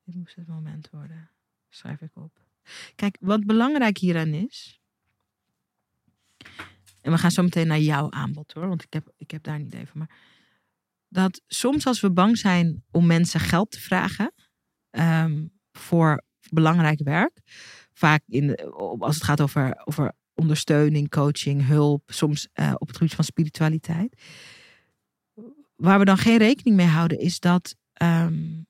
Dit 0.03 0.15
moest 0.15 0.35
het 0.35 0.47
moment 0.47 0.89
worden. 0.91 1.29
Schrijf 1.69 2.01
ik 2.01 2.11
op. 2.13 2.39
Kijk, 2.95 3.17
wat 3.19 3.45
belangrijk 3.45 3.97
hieraan 3.97 4.33
is. 4.33 4.79
En 7.01 7.11
we 7.11 7.17
gaan 7.17 7.31
zo 7.31 7.43
meteen 7.43 7.67
naar 7.67 7.79
jouw 7.79 8.11
aanbod 8.11 8.53
hoor, 8.53 8.67
want 8.67 8.83
ik 8.83 8.93
heb, 8.93 9.13
ik 9.17 9.31
heb 9.31 9.43
daar 9.43 9.59
niet 9.59 9.73
even. 9.73 9.97
Maar 9.97 10.09
dat 11.11 11.41
soms 11.47 11.85
als 11.85 11.99
we 11.99 12.11
bang 12.11 12.37
zijn 12.37 12.83
om 12.91 13.05
mensen 13.05 13.39
geld 13.39 13.71
te 13.71 13.79
vragen 13.79 14.33
ehm, 14.89 15.45
voor 15.71 16.23
belangrijk 16.49 17.03
werk, 17.03 17.39
vaak 17.93 18.23
in, 18.27 18.55
als 18.99 19.15
het 19.15 19.23
gaat 19.23 19.41
over, 19.41 19.81
over 19.83 20.13
ondersteuning, 20.33 21.09
coaching, 21.09 21.67
hulp, 21.67 22.11
soms 22.11 22.47
eh, 22.53 22.73
op 22.77 22.87
het 22.87 22.97
gebied 22.97 23.15
van 23.15 23.23
spiritualiteit. 23.23 24.21
Waar 25.75 25.99
we 25.99 26.05
dan 26.05 26.17
geen 26.17 26.37
rekening 26.37 26.75
mee 26.75 26.87
houden, 26.87 27.19
is 27.19 27.39
dat 27.39 27.75
ehm, 27.93 28.61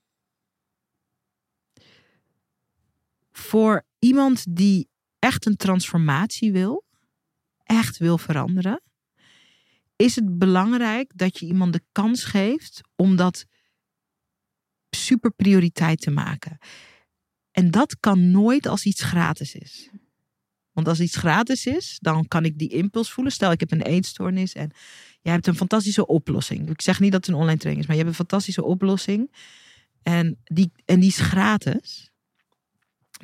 voor 3.32 3.84
iemand 3.98 4.56
die 4.56 4.88
echt 5.18 5.46
een 5.46 5.56
transformatie 5.56 6.52
wil, 6.52 6.84
echt 7.62 7.98
wil 7.98 8.18
veranderen, 8.18 8.82
is 10.02 10.14
het 10.16 10.38
belangrijk 10.38 11.12
dat 11.14 11.38
je 11.38 11.46
iemand 11.46 11.72
de 11.72 11.82
kans 11.92 12.24
geeft 12.24 12.80
om 12.96 13.16
dat 13.16 13.44
super 14.90 15.30
prioriteit 15.30 16.00
te 16.00 16.10
maken. 16.10 16.58
En 17.50 17.70
dat 17.70 18.00
kan 18.00 18.30
nooit 18.30 18.66
als 18.66 18.84
iets 18.84 19.02
gratis 19.02 19.54
is. 19.54 19.90
Want 20.72 20.88
als 20.88 21.00
iets 21.00 21.16
gratis 21.16 21.66
is, 21.66 21.98
dan 22.00 22.28
kan 22.28 22.44
ik 22.44 22.58
die 22.58 22.68
impuls 22.68 23.12
voelen. 23.12 23.32
Stel, 23.32 23.52
ik 23.52 23.60
heb 23.60 23.72
een 23.72 23.82
eetstoornis 23.82 24.52
en 24.52 24.70
jij 25.20 25.32
hebt 25.32 25.46
een 25.46 25.54
fantastische 25.54 26.06
oplossing. 26.06 26.70
Ik 26.70 26.80
zeg 26.80 27.00
niet 27.00 27.12
dat 27.12 27.26
het 27.26 27.34
een 27.34 27.40
online 27.40 27.58
training 27.58 27.82
is, 27.82 27.88
maar 27.88 27.96
je 27.96 28.02
hebt 28.02 28.18
een 28.18 28.26
fantastische 28.26 28.64
oplossing. 28.64 29.34
En 30.02 30.38
die, 30.44 30.72
en 30.84 31.00
die 31.00 31.08
is 31.08 31.18
gratis. 31.18 32.10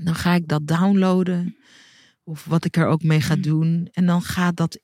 Dan 0.03 0.15
ga 0.15 0.35
ik 0.35 0.49
dat 0.49 0.67
downloaden. 0.67 1.57
Of 2.25 2.45
wat 2.45 2.65
ik 2.65 2.77
er 2.77 2.87
ook 2.87 3.03
mee 3.03 3.21
ga 3.21 3.35
Mm. 3.35 3.43
doen. 3.43 3.89
En 3.93 4.07
dan 4.07 4.23
gaat 4.23 4.57
dat 4.57 4.79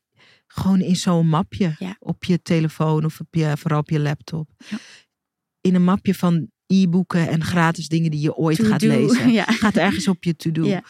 gewoon 0.54 0.80
in 0.80 0.96
zo'n 0.96 1.28
mapje. 1.28 1.74
Ja. 1.78 1.96
Op 1.98 2.24
je 2.24 2.42
telefoon 2.42 3.04
of 3.04 3.20
op 3.20 3.34
je, 3.34 3.56
vooral 3.56 3.78
op 3.80 3.90
je 3.90 4.00
laptop. 4.00 4.50
Ja. 4.68 4.78
In 5.60 5.74
een 5.74 5.84
mapje 5.84 6.14
van 6.14 6.50
e-boeken 6.66 7.28
en 7.28 7.44
gratis 7.44 7.88
dingen 7.88 8.10
die 8.10 8.20
je 8.20 8.34
ooit 8.34 8.56
To 8.56 8.64
gaat 8.64 8.80
do. 8.80 8.88
lezen. 8.88 9.30
Ja. 9.38 9.44
Gaat 9.44 9.76
ergens 9.76 10.08
op 10.08 10.24
je 10.24 10.36
to-do. 10.36 10.64
Ja. 10.64 10.84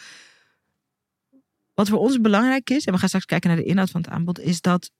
Wat 1.73 1.89
voor 1.89 1.99
ons 1.99 2.21
belangrijk 2.21 2.69
is, 2.69 2.85
en 2.85 2.93
we 2.93 2.99
gaan 2.99 3.07
straks 3.07 3.25
kijken 3.25 3.49
naar 3.49 3.57
de 3.57 3.65
inhoud 3.65 3.89
van 3.89 4.01
het 4.01 4.09
aanbod, 4.09 4.39
is 4.39 4.61
dat 4.61 4.91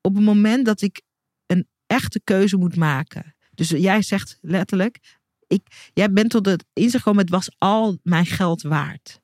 op 0.00 0.14
het 0.14 0.24
moment 0.24 0.66
dat 0.66 0.80
ik 0.82 1.02
een 1.46 1.68
echte 1.86 2.20
keuze 2.24 2.56
moet 2.56 2.76
maken. 2.76 3.34
Dus 3.54 3.68
jij 3.68 4.02
zegt 4.02 4.38
letterlijk, 4.40 5.18
ik, 5.46 5.90
jij 5.92 6.12
bent 6.12 6.30
tot 6.30 6.46
het 6.46 6.64
inzicht 6.72 6.96
gekomen, 7.02 7.20
het 7.22 7.30
was 7.30 7.50
al 7.58 7.98
mijn 8.02 8.26
geld 8.26 8.62
waard. 8.62 9.20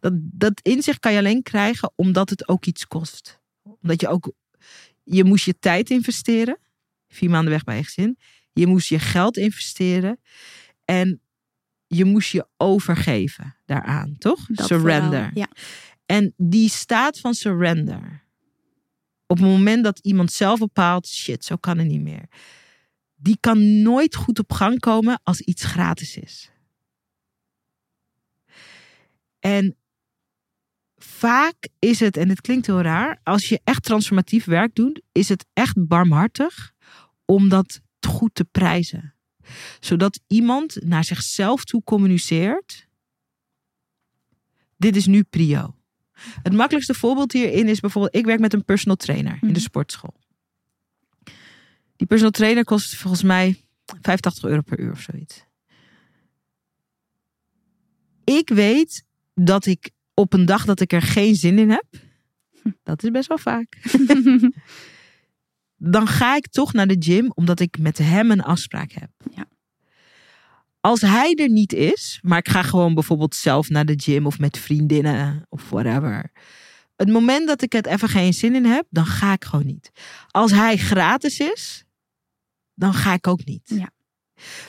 Dat, 0.00 0.12
dat 0.14 0.60
inzicht 0.62 0.98
kan 0.98 1.12
je 1.12 1.18
alleen 1.18 1.42
krijgen 1.42 1.92
omdat 1.96 2.30
het 2.30 2.48
ook 2.48 2.66
iets 2.66 2.86
kost. 2.86 3.40
Omdat 3.62 4.00
je 4.00 4.08
ook, 4.08 4.32
je 5.02 5.24
moest 5.24 5.44
je 5.44 5.58
tijd 5.58 5.90
investeren. 5.90 6.58
Vier 7.08 7.30
maanden 7.30 7.52
weg 7.52 7.64
bij 7.64 7.76
je 7.76 7.84
gezin. 7.84 8.18
Je 8.52 8.66
moest 8.66 8.88
je 8.88 8.98
geld 8.98 9.36
investeren. 9.36 10.20
En 10.84 11.20
je 11.86 12.04
moest 12.04 12.30
je 12.30 12.46
overgeven 12.56 13.56
daaraan, 13.64 14.16
toch? 14.18 14.46
Dat 14.46 14.66
Surrender. 14.66 15.08
vooral. 15.08 15.30
Ja. 15.34 15.48
En 16.06 16.34
die 16.36 16.68
staat 16.68 17.18
van 17.18 17.34
surrender. 17.34 18.24
Op 19.26 19.38
het 19.38 19.46
moment 19.46 19.84
dat 19.84 19.98
iemand 19.98 20.32
zelf 20.32 20.58
bepaalt, 20.58 21.06
shit, 21.06 21.44
zo 21.44 21.56
kan 21.56 21.78
het 21.78 21.86
niet 21.86 22.00
meer. 22.00 22.28
Die 23.14 23.36
kan 23.40 23.82
nooit 23.82 24.14
goed 24.14 24.38
op 24.38 24.52
gang 24.52 24.78
komen 24.78 25.20
als 25.22 25.40
iets 25.40 25.64
gratis 25.64 26.16
is. 26.16 26.50
En 29.42 29.76
vaak 30.96 31.68
is 31.78 32.00
het, 32.00 32.16
en 32.16 32.28
het 32.28 32.40
klinkt 32.40 32.66
heel 32.66 32.80
raar, 32.80 33.20
als 33.22 33.48
je 33.48 33.60
echt 33.64 33.82
transformatief 33.82 34.44
werk 34.44 34.74
doet, 34.74 35.02
is 35.12 35.28
het 35.28 35.46
echt 35.52 35.86
barmhartig 35.86 36.72
om 37.24 37.48
dat 37.48 37.80
goed 38.08 38.34
te 38.34 38.44
prijzen. 38.44 39.14
Zodat 39.80 40.20
iemand 40.26 40.82
naar 40.84 41.04
zichzelf 41.04 41.64
toe 41.64 41.82
communiceert. 41.84 42.88
Dit 44.76 44.96
is 44.96 45.06
nu 45.06 45.22
prio. 45.22 45.76
Het 46.42 46.52
makkelijkste 46.52 46.94
voorbeeld 46.94 47.32
hierin 47.32 47.68
is 47.68 47.80
bijvoorbeeld, 47.80 48.14
ik 48.14 48.24
werk 48.24 48.40
met 48.40 48.52
een 48.52 48.64
personal 48.64 48.96
trainer 48.96 49.32
in 49.32 49.38
de 49.40 49.46
Mhm. 49.46 49.58
sportschool. 49.58 50.20
Die 51.96 52.06
personal 52.06 52.30
trainer 52.30 52.64
kost 52.64 52.96
volgens 52.96 53.22
mij 53.22 53.64
85 54.00 54.44
euro 54.44 54.60
per 54.60 54.80
uur 54.80 54.92
of 54.92 55.00
zoiets. 55.00 55.44
Ik 58.24 58.48
weet 58.48 59.04
dat 59.34 59.66
ik 59.66 59.90
op 60.14 60.32
een 60.32 60.46
dag 60.46 60.64
dat 60.64 60.80
ik 60.80 60.92
er 60.92 61.02
geen 61.02 61.34
zin 61.34 61.58
in 61.58 61.70
heb, 61.70 61.86
dat 62.82 63.02
is 63.02 63.10
best 63.10 63.28
wel 63.28 63.38
vaak, 63.38 63.78
dan 65.94 66.06
ga 66.06 66.36
ik 66.36 66.48
toch 66.48 66.72
naar 66.72 66.86
de 66.86 66.96
gym 66.98 67.30
omdat 67.34 67.60
ik 67.60 67.78
met 67.78 67.98
hem 67.98 68.30
een 68.30 68.42
afspraak 68.42 68.92
heb. 68.92 69.10
Ja. 69.34 69.46
Als 70.80 71.00
hij 71.00 71.34
er 71.34 71.48
niet 71.48 71.72
is, 71.72 72.18
maar 72.22 72.38
ik 72.38 72.48
ga 72.48 72.62
gewoon 72.62 72.94
bijvoorbeeld 72.94 73.34
zelf 73.34 73.68
naar 73.68 73.84
de 73.84 74.00
gym 74.00 74.26
of 74.26 74.38
met 74.38 74.58
vriendinnen 74.58 75.46
of 75.48 75.70
whatever. 75.70 76.30
Het 76.96 77.08
moment 77.08 77.46
dat 77.46 77.62
ik 77.62 77.72
het 77.72 77.86
even 77.86 78.08
geen 78.08 78.32
zin 78.32 78.54
in 78.54 78.64
heb, 78.64 78.86
dan 78.90 79.06
ga 79.06 79.32
ik 79.32 79.44
gewoon 79.44 79.66
niet. 79.66 79.90
Als 80.30 80.50
hij 80.50 80.76
gratis 80.76 81.38
is, 81.38 81.84
dan 82.74 82.94
ga 82.94 83.12
ik 83.12 83.26
ook 83.26 83.44
niet. 83.44 83.72
Ja. 83.74 83.90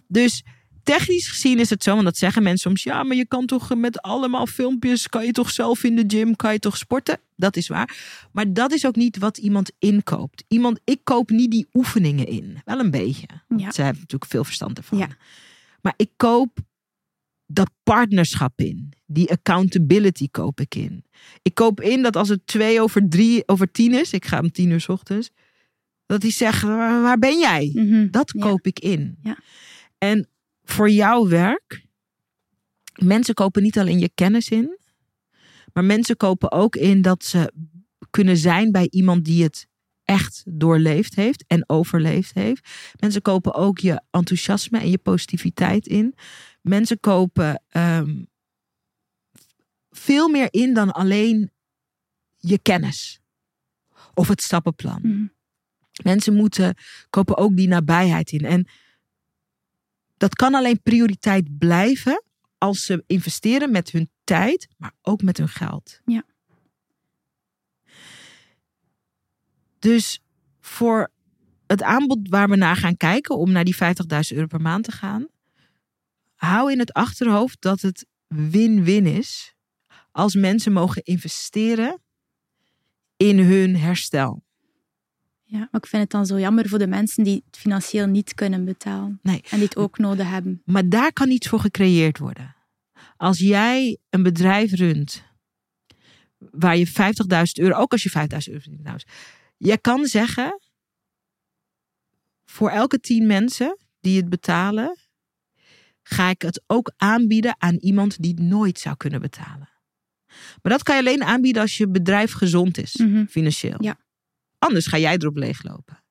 Dus 0.08 0.43
technisch 0.84 1.28
gezien 1.30 1.60
is 1.60 1.69
het 1.69 1.84
zo, 1.84 1.91
want 1.93 2.04
dat 2.04 2.17
zeggen 2.17 2.43
mensen 2.43 2.69
soms, 2.69 2.84
ja, 2.84 3.04
maar 3.04 3.17
je 3.17 3.28
kan 3.28 3.46
toch 3.46 3.76
met 3.76 4.02
allemaal 4.02 4.46
filmpjes, 4.48 5.08
kan 5.10 5.26
je 5.26 5.32
toch 5.32 5.50
zelf 5.52 5.84
in 5.84 5.96
de 5.96 6.04
gym, 6.08 6.36
kan 6.36 6.54
je 6.54 6.60
toch 6.60 6.78
sporten? 6.78 7.19
Dat 7.36 7.56
is 7.56 7.67
waar. 7.67 7.98
Maar 8.32 8.54
dat 8.54 8.72
is 8.72 8.86
ook 8.86 8.96
niet 8.96 9.17
wat 9.17 9.38
iemand 9.38 9.72
inkoopt. 9.80 10.43
Iemand, 10.48 10.80
ik 10.84 11.00
koop 11.04 11.30
niet 11.30 11.52
die 11.52 11.67
oefeningen 11.74 12.28
in. 12.28 12.58
Wel 12.65 12.80
een 12.80 12.91
beetje. 12.91 13.28
Want 13.48 13.62
Ja. 13.62 13.72
Ze 13.72 13.82
hebben 13.82 14.02
natuurlijk 14.02 14.32
veel 14.32 14.43
verstand 14.43 14.78
ervan. 14.78 14.98
Ja. 14.98 15.08
Maar 15.82 15.93
ik 15.96 16.10
koop 16.17 16.58
dat 17.46 17.69
partnerschap 17.84 18.60
in. 18.62 18.93
Die 19.06 19.30
accountability 19.32 20.28
koop 20.32 20.60
ik 20.60 20.76
in. 20.76 21.06
Ik 21.41 21.54
koop 21.54 21.82
in 21.82 22.02
dat 22.02 22.15
als 22.15 22.30
het 22.30 22.48
twee 22.48 22.82
over 22.82 23.10
drie 23.10 23.48
over 23.48 23.72
tien 23.72 23.93
is, 23.93 24.13
ik 24.13 24.26
ga 24.26 24.39
om 24.39 24.52
tien 24.52 24.69
uur 24.69 24.82
's 24.82 24.88
ochtends, 24.89 25.30
dat 26.06 26.22
hij 26.22 26.32
zegt, 26.32 26.62
waar 26.62 27.19
ben 27.19 27.39
jij? 27.39 27.72
Mhm. 27.74 28.08
Dat 28.12 28.32
Ja. 28.36 28.41
koop 28.46 28.67
ik 28.67 28.80
in. 28.80 29.17
Ja. 29.24 29.38
En 29.98 30.28
voor 30.63 30.89
jouw 30.89 31.28
werk, 31.28 31.86
mensen 32.93 33.34
kopen 33.34 33.63
niet 33.63 33.80
alleen 33.80 33.99
je 33.99 34.12
kennis 34.13 34.49
in, 34.49 34.80
maar 35.73 35.86
mensen 35.86 36.17
kopen 36.17 36.52
ook 36.52 36.76
in 36.76 37.02
dat 37.02 37.23
ze 37.23 37.54
kunnen 38.10 38.38
zijn 38.38 38.71
bij 38.71 38.88
iemand 38.89 39.26
die 39.26 39.43
het 39.43 39.67
echt 40.04 40.43
doorleefd 40.45 41.15
heeft 41.15 41.43
en 41.47 41.69
overleefd 41.69 42.34
heeft. 42.34 42.69
Mensen 42.99 43.21
kopen 43.21 43.54
ook 43.54 43.80
je 43.80 44.02
enthousiasme 44.12 44.80
en 44.80 44.89
je 44.89 44.97
positiviteit 44.97 45.88
in. 45.88 46.15
Mensen 46.62 46.99
kopen 46.99 47.63
ehm, 47.69 48.23
veel 49.89 50.30
meer 50.30 50.47
in 50.49 50.73
dan 50.73 50.91
alleen 50.91 51.52
je 52.38 52.60
kennis 52.60 53.21
of 54.13 54.28
het 54.28 54.41
stappenplan. 54.41 54.99
Mhm. 55.02 55.26
Mensen 56.04 56.34
moeten 56.34 56.76
kopen 57.10 57.38
ook 57.38 57.56
die 57.56 57.67
nabijheid 57.67 58.32
in. 58.32 58.45
En 58.45 58.67
dat 60.23 60.36
kan 60.36 60.53
alleen 60.53 60.81
prioriteit 60.81 61.57
blijven 61.57 62.23
als 62.57 62.86
ze 62.86 63.03
investeren 63.07 63.71
met 63.71 63.91
hun 63.91 64.09
tijd, 64.23 64.67
maar 64.77 64.91
ook 65.01 65.21
met 65.21 65.38
hun 65.38 65.47
geld. 65.47 65.99
Ja. 66.05 66.23
Dus 69.79 70.21
voor 70.59 71.12
het 71.67 71.81
aanbod 71.81 72.29
waar 72.29 72.49
we 72.49 72.55
naar 72.55 72.75
gaan 72.75 72.97
kijken 72.97 73.38
om 73.38 73.51
naar 73.51 73.63
die 73.63 73.75
50.000 73.75 74.36
euro 74.36 74.47
per 74.47 74.62
maand 74.62 74.83
te 74.83 74.91
gaan, 74.91 75.27
hou 76.36 76.71
in 76.71 76.79
het 76.79 76.93
achterhoofd 76.93 77.62
dat 77.62 77.81
het 77.81 78.05
win-win 78.27 79.05
is 79.05 79.55
als 80.12 80.36
mensen 80.36 80.71
mogen 80.71 81.03
investeren 81.03 82.01
in 83.17 83.39
hun 83.39 83.75
herstel. 83.77 84.42
Ja, 85.54 85.60
maar 85.60 85.82
ik 85.82 85.88
vind 85.88 86.02
het 86.02 86.12
dan 86.12 86.26
zo 86.26 86.39
jammer 86.39 86.68
voor 86.70 86.80
de 86.80 86.88
mensen 86.88 87.24
die 87.24 87.44
het 87.46 87.58
financieel 87.58 88.08
niet 88.08 88.34
kunnen 88.34 88.66
betalen. 88.66 89.20
Nee. 89.22 89.42
En 89.50 89.58
die 89.58 89.63
het 89.63 89.78
ook 89.78 89.98
nodig 89.98 90.30
hebben. 90.30 90.62
Maar 90.66 90.89
daar 90.89 91.13
kan 91.13 91.30
iets 91.30 91.48
voor 91.48 91.60
gecreëerd 91.60 92.18
worden. 92.18 92.56
Als 93.18 93.39
jij 93.39 93.98
een 94.10 94.24
bedrijf 94.24 94.72
runt 94.72 95.24
waar 96.38 96.78
je 96.78 96.88
50.000 96.88 96.94
euro, 97.54 97.76
ook 97.76 97.92
als 97.92 98.04
je 98.04 98.10
5.000 98.10 98.18
euro 98.48 98.60
verdient. 98.62 99.04
Je 99.58 99.78
kan 99.78 100.06
zeggen, 100.06 100.60
voor 102.46 102.70
elke 102.70 103.00
10 103.00 103.28
mensen 103.28 103.78
die 104.00 104.18
het 104.18 104.30
betalen, 104.30 104.98
ga 106.04 106.30
ik 106.30 106.42
het 106.42 106.63
ook 106.68 106.94
aanbieden 106.98 107.56
aan 107.58 107.76
iemand 107.76 108.22
die 108.22 108.32
het 108.32 108.44
nooit 108.44 108.80
zou 108.80 108.96
kunnen 108.98 109.22
betalen. 109.22 109.70
Maar 110.62 110.72
dat 110.72 110.84
kan 110.84 110.96
je 110.96 111.02
alleen 111.02 111.24
aanbieden 111.24 111.62
als 111.62 111.78
je 111.78 111.89
bedrijf 111.89 112.32
gezond 112.32 112.78
is, 112.78 112.96
Mhm. 112.96 113.26
financieel. 113.26 113.84
Ja. 113.84 114.02
Anders 114.63 114.88
ga 114.88 114.97
jij 114.97 115.13
erop 115.17 115.36
leeglopen. 115.36 116.04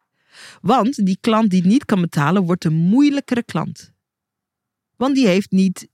Want 0.61 1.07
die 1.07 1.19
klant 1.21 1.51
die 1.51 1.61
het 1.61 1.69
niet 1.69 1.85
kan 1.85 2.01
betalen, 2.01 2.43
wordt 2.43 2.65
een 2.65 2.75
moeilijkere 2.75 3.45
klant. 3.45 3.93
Want 4.97 5.15
die 5.15 5.27
heeft 5.27 5.51
niet 5.51 5.88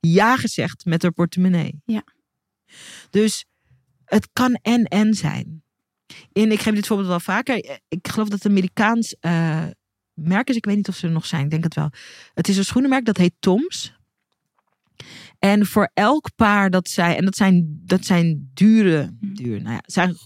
ja 0.00 0.36
gezegd 0.36 0.84
met 0.84 1.02
haar 1.02 1.12
portemonnee. 1.12 1.82
Ja. 1.84 2.04
Dus 3.10 3.44
het 4.04 4.28
kan 4.32 4.54
en-en 4.54 5.14
zijn. 5.14 5.62
En 6.32 6.52
ik 6.52 6.60
geef 6.60 6.74
dit 6.74 6.86
voorbeeld 6.86 7.08
wel 7.08 7.20
vaker. 7.20 7.80
Ik 7.88 8.08
geloof 8.08 8.28
dat 8.28 8.42
het 8.42 8.52
Amerikaans 8.52 9.16
eh, 9.20 9.66
merk 10.14 10.48
is. 10.48 10.56
Ik 10.56 10.64
weet 10.64 10.76
niet 10.76 10.88
of 10.88 10.96
ze 10.96 11.06
er 11.06 11.12
nog 11.12 11.26
zijn. 11.26 11.44
Ik 11.44 11.50
denk 11.50 11.64
het 11.64 11.74
wel. 11.74 11.90
Het 12.34 12.48
is 12.48 12.56
een 12.56 12.64
schoenenmerk 12.64 13.04
dat 13.04 13.16
heet 13.16 13.34
Toms. 13.38 13.96
En 15.38 15.66
voor 15.66 15.90
elk 15.94 16.30
paar 16.36 16.70
dat 16.70 16.88
zij... 16.88 17.16
En 17.16 17.24
dat 17.24 17.36
zijn, 17.36 17.80
dat 17.84 18.04
zijn 18.04 18.50
dure... 18.54 19.16
Duur, 19.20 19.62
nou 19.62 19.74
ja, 19.74 19.82
zijn 19.86 20.16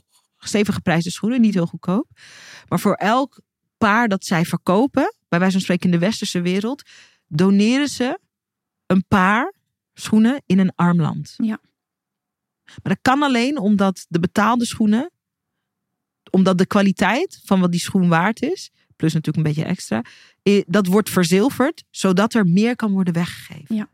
stevig 0.47 0.75
geprijsde 0.75 1.11
schoenen. 1.11 1.41
Niet 1.41 1.55
heel 1.55 1.67
goedkoop. 1.67 2.09
Maar 2.69 2.81
voor 2.81 2.95
elk 2.95 3.41
paar 3.77 4.09
dat 4.09 4.25
zij 4.25 4.45
verkopen... 4.45 5.15
Bij 5.29 5.39
wijze 5.39 5.55
van 5.55 5.63
spreken 5.63 5.85
in 5.85 5.99
de 5.99 6.07
westerse 6.07 6.41
wereld... 6.41 6.83
Doneren 7.29 7.89
ze 7.89 8.19
een 8.87 9.05
paar 9.09 9.55
schoenen 9.95 10.43
in 10.47 10.59
een 10.59 10.73
arm 10.75 11.01
land. 11.01 11.35
Ja. 11.37 11.61
Maar 12.65 12.95
dat 12.95 12.99
kan 13.03 13.23
alleen 13.23 13.59
omdat 13.59 14.07
de 14.09 14.21
betaalde 14.21 14.67
schoenen, 14.67 15.11
omdat 16.31 16.59
de 16.59 16.67
kwaliteit 16.67 17.41
van 17.45 17.61
wat 17.61 17.71
die 17.71 17.81
schoen 17.81 18.09
waard 18.09 18.43
is, 18.43 18.71
plus 18.97 19.13
natuurlijk 19.13 19.47
een 19.47 19.53
beetje 19.53 19.71
extra, 19.71 20.05
eh, 20.43 20.63
dat 20.67 20.87
wordt 20.87 21.11
verzilverd, 21.11 21.85
zodat 21.91 22.35
er 22.35 22.47
meer 22.47 22.77
kan 22.77 22.93
worden 22.93 23.15
weggegeven. 23.15 23.75
Ja. 23.75 23.89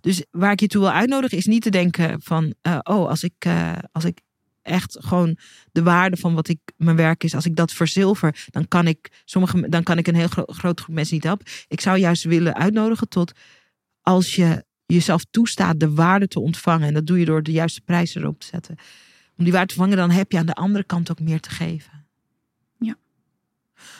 Dus 0.00 0.24
waar 0.30 0.52
ik 0.52 0.60
je 0.60 0.66
toe 0.66 0.80
wil 0.80 0.90
uitnodigen 0.90 1.38
is 1.38 1.46
niet 1.46 1.62
te 1.62 1.70
denken 1.70 2.22
van, 2.22 2.54
eh, 2.60 2.78
oh, 2.82 3.08
als 3.08 3.22
ik, 3.22 3.34
eh, 3.38 3.78
als 3.92 4.04
ik 4.04 4.20
echt 4.62 4.96
gewoon 5.00 5.36
de 5.72 5.82
waarde 5.82 6.16
van 6.16 6.34
wat 6.34 6.48
ik 6.48 6.58
mijn 6.76 6.96
werk 6.96 7.24
is, 7.24 7.34
als 7.34 7.46
ik 7.46 7.56
dat 7.56 7.72
verzilver, 7.72 8.46
dan 8.50 8.68
kan 8.68 8.86
ik 8.86 9.22
sommige, 9.24 9.68
dan 9.68 9.82
kan 9.82 9.98
ik 9.98 10.06
een 10.06 10.14
heel 10.14 10.28
gro 10.28 10.42
groot 10.46 10.80
groep 10.80 10.94
mensen 10.94 11.14
niet 11.14 11.24
helpen. 11.24 11.46
Ik 11.68 11.80
zou 11.80 11.98
juist 11.98 12.24
willen 12.24 12.54
uitnodigen 12.54 13.08
tot 13.08 13.32
als 14.00 14.34
je 14.36 14.64
jezelf 14.86 15.24
toestaat 15.30 15.80
de 15.80 15.94
waarde 15.94 16.28
te 16.28 16.40
ontvangen. 16.40 16.88
En 16.88 16.94
dat 16.94 17.06
doe 17.06 17.18
je 17.18 17.24
door 17.24 17.42
de 17.42 17.52
juiste 17.52 17.80
prijs 17.80 18.14
erop 18.14 18.40
te 18.40 18.46
zetten. 18.46 18.76
Om 19.36 19.44
die 19.44 19.52
waarde 19.52 19.68
te 19.68 19.74
vangen, 19.74 19.96
dan 19.96 20.10
heb 20.10 20.32
je 20.32 20.38
aan 20.38 20.46
de 20.46 20.54
andere 20.54 20.84
kant 20.84 21.10
ook 21.10 21.20
meer 21.20 21.40
te 21.40 21.50
geven. 21.50 22.06
Ja. 22.78 22.96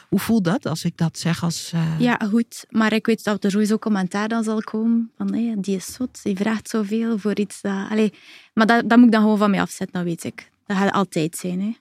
Hoe 0.08 0.18
voelt 0.18 0.44
dat 0.44 0.66
als 0.66 0.84
ik 0.84 0.96
dat 0.96 1.18
zeg 1.18 1.42
als... 1.42 1.70
eh, 1.74 2.00
Ja, 2.00 2.20
goed. 2.30 2.64
Maar 2.70 2.92
ik 2.92 3.06
weet 3.06 3.24
dat 3.24 3.44
er 3.44 3.50
sowieso 3.50 3.78
commentaar 3.78 4.28
dan 4.28 4.44
zal 4.44 4.60
komen. 4.60 5.10
Van, 5.16 5.30
nee, 5.30 5.60
die 5.60 5.76
is 5.76 5.92
zot, 5.92 6.22
die 6.22 6.36
vraagt 6.36 6.68
zoveel 6.68 7.18
voor 7.18 7.38
iets. 7.38 7.60
Dat... 7.60 7.90
Allee, 7.90 8.12
maar 8.54 8.66
dat, 8.66 8.88
dat 8.88 8.98
moet 8.98 9.06
ik 9.06 9.12
dan 9.12 9.22
gewoon 9.22 9.38
van 9.38 9.50
mij 9.50 9.60
afzetten, 9.60 9.96
dat 9.96 10.04
weet 10.04 10.24
ik. 10.24 10.50
Dat 10.66 10.76
gaat 10.76 10.92
altijd 10.92 11.36
zijn. 11.36 11.60
Hè. 11.60 11.72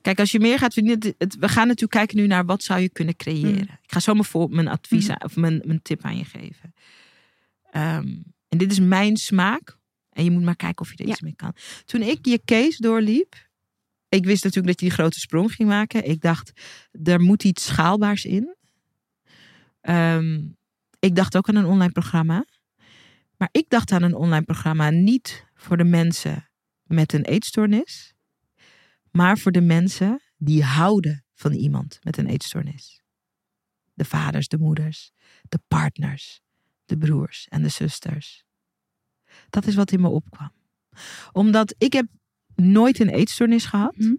Kijk, 0.00 0.18
als 0.18 0.30
je 0.30 0.40
meer 0.40 0.58
gaat 0.58 0.72
verdienen... 0.72 1.02
het- 1.06 1.14
het- 1.18 1.36
we 1.36 1.48
gaan 1.48 1.66
natuurlijk 1.66 1.92
kijken 1.92 2.16
nu 2.16 2.26
naar 2.26 2.44
wat 2.44 2.62
zou 2.62 2.80
je 2.80 2.88
kunnen 2.88 3.16
creëren. 3.16 3.52
Mm. 3.52 3.78
Ik 3.82 3.92
ga 3.92 4.00
zo 4.00 4.12
mijn, 4.12 4.24
voor, 4.24 4.50
mijn 4.50 4.68
advies 4.68 5.08
aan- 5.08 5.24
of 5.24 5.36
mijn, 5.36 5.60
mijn 5.64 5.82
tip 5.82 6.04
aan 6.04 6.16
je 6.18 6.24
geven. 6.24 6.74
Ehm, 7.70 8.08
en 8.48 8.58
dit 8.58 8.70
is 8.70 8.80
mijn 8.80 9.16
smaak. 9.16 9.76
En 10.10 10.24
je 10.24 10.30
moet 10.30 10.42
maar 10.42 10.56
kijken 10.56 10.84
of 10.84 10.90
je 10.92 10.96
er 10.96 11.04
Ja. 11.06 11.10
iets 11.12 11.20
mee 11.20 11.34
kan. 11.36 11.54
Toen 11.84 12.02
ik 12.02 12.26
je 12.26 12.40
case 12.44 12.82
doorliep... 12.82 13.50
Ik 14.08 14.24
wist 14.24 14.44
natuurlijk 14.44 14.72
dat 14.72 14.80
je 14.80 14.86
die 14.86 14.94
grote 14.94 15.20
sprong 15.20 15.52
ging 15.52 15.68
maken. 15.68 16.08
Ik 16.08 16.20
dacht, 16.20 16.52
er 17.02 17.20
moet 17.20 17.44
iets 17.44 17.64
schaalbaars 17.66 18.24
in. 18.24 18.56
Ehm, 19.80 20.40
ik 20.98 21.14
dacht 21.14 21.36
ook 21.36 21.48
aan 21.48 21.56
een 21.56 21.64
online 21.64 21.92
programma. 21.92 22.44
Maar 23.36 23.48
ik 23.52 23.64
dacht 23.68 23.92
aan 23.92 24.02
een 24.02 24.14
online 24.14 24.44
programma 24.44 24.90
niet 24.90 25.46
voor 25.54 25.76
de 25.76 25.84
mensen 25.84 26.48
met 26.94 27.12
een 27.12 27.24
eetstoornis. 27.24 28.14
Maar 29.10 29.38
voor 29.38 29.52
de 29.52 29.60
mensen 29.60 30.22
die 30.36 30.64
houden 30.64 31.24
van 31.34 31.52
iemand 31.52 31.98
met 32.02 32.16
een 32.16 32.26
eetstoornis. 32.26 33.02
De 33.94 34.04
vaders, 34.04 34.48
de 34.48 34.58
moeders, 34.58 35.12
de 35.48 35.60
partners, 35.68 36.40
de 36.84 36.96
broers 36.96 37.46
en 37.48 37.62
de 37.62 37.68
zusters. 37.68 38.44
Dat 39.50 39.66
is 39.66 39.74
wat 39.74 39.92
in 39.92 40.00
me 40.00 40.08
opkwam. 40.08 40.52
Omdat 41.32 41.74
ik 41.78 41.92
heb 41.92 42.06
nooit 42.54 43.00
een 43.00 43.08
eetstoornis 43.08 43.64
gehad. 43.64 43.96
Mhm. 43.96 44.14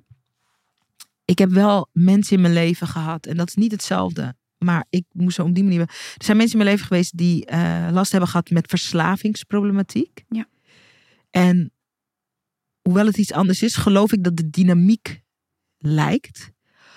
Ik 1.25 1.37
heb 1.37 1.49
wel 1.49 1.89
mensen 1.91 2.35
in 2.35 2.41
mijn 2.41 2.53
leven 2.53 2.87
gehad. 2.87 3.25
En 3.25 3.37
dat 3.37 3.47
is 3.47 3.55
niet 3.55 3.71
hetzelfde. 3.71 4.35
Maar 4.57 4.85
ik 4.89 5.05
moest 5.11 5.35
zo 5.35 5.43
op 5.43 5.55
die 5.55 5.63
manier. 5.63 5.79
Er 5.79 6.23
zijn 6.23 6.37
mensen 6.37 6.59
in 6.59 6.63
mijn 6.63 6.75
leven 6.75 6.87
geweest 6.87 7.17
die 7.17 7.45
eh, 7.45 7.87
last 7.91 8.11
hebben 8.11 8.29
gehad 8.29 8.49
met 8.49 8.69
verslavingsproblematiek. 8.69 10.23
Ja. 10.29 10.47
En 11.29 11.71
hoewel 12.83 13.05
het 13.05 13.17
iets 13.17 13.31
anders 13.31 13.61
is, 13.61 13.75
geloof 13.75 14.11
ik 14.11 14.23
dat 14.23 14.37
de 14.37 14.49
dynamiek 14.49 15.21
lijkt. 15.77 16.51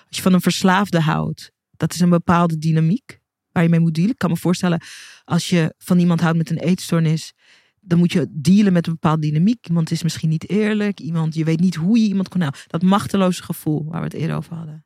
Als 0.07 0.16
je 0.16 0.22
van 0.22 0.33
een 0.33 0.40
verslaafde 0.40 1.01
houdt, 1.01 1.53
dat 1.70 1.94
is 1.94 2.01
een 2.01 2.09
bepaalde 2.11 2.59
dynamiek 2.59 3.20
waar 3.53 3.62
je 3.62 3.68
mee 3.68 3.81
moet 3.81 3.94
dealen. 3.94 4.12
Ik 4.12 4.18
kan 4.18 4.31
me 4.31 4.37
voorstellen, 4.37 4.83
als 5.25 5.49
je 5.49 5.75
van 5.79 5.99
iemand 5.99 6.20
houdt 6.20 6.38
met 6.38 6.51
een 6.51 6.59
eetstoornis, 6.59 7.33
dan 7.81 7.99
moet 7.99 8.12
je 8.12 8.27
dealen 8.31 8.72
met 8.72 8.87
een 8.87 8.92
bepaalde 8.92 9.20
dynamiek. 9.20 9.68
Iemand 9.68 9.90
is 9.90 10.03
misschien 10.03 10.29
niet 10.29 10.49
eerlijk, 10.49 11.01
iemand, 11.01 11.35
je 11.35 11.44
weet 11.44 11.61
niet 11.61 11.75
hoe 11.75 11.99
je 11.99 12.07
iemand 12.07 12.29
kon 12.29 12.40
helpen. 12.40 12.61
Dat 12.66 12.83
machteloze 12.83 13.42
gevoel 13.42 13.85
waar 13.85 14.01
we 14.01 14.07
het 14.07 14.14
eerder 14.14 14.37
over 14.37 14.55
hadden. 14.55 14.85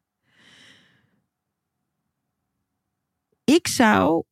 Ik 3.44 3.68
zou, 3.68 4.24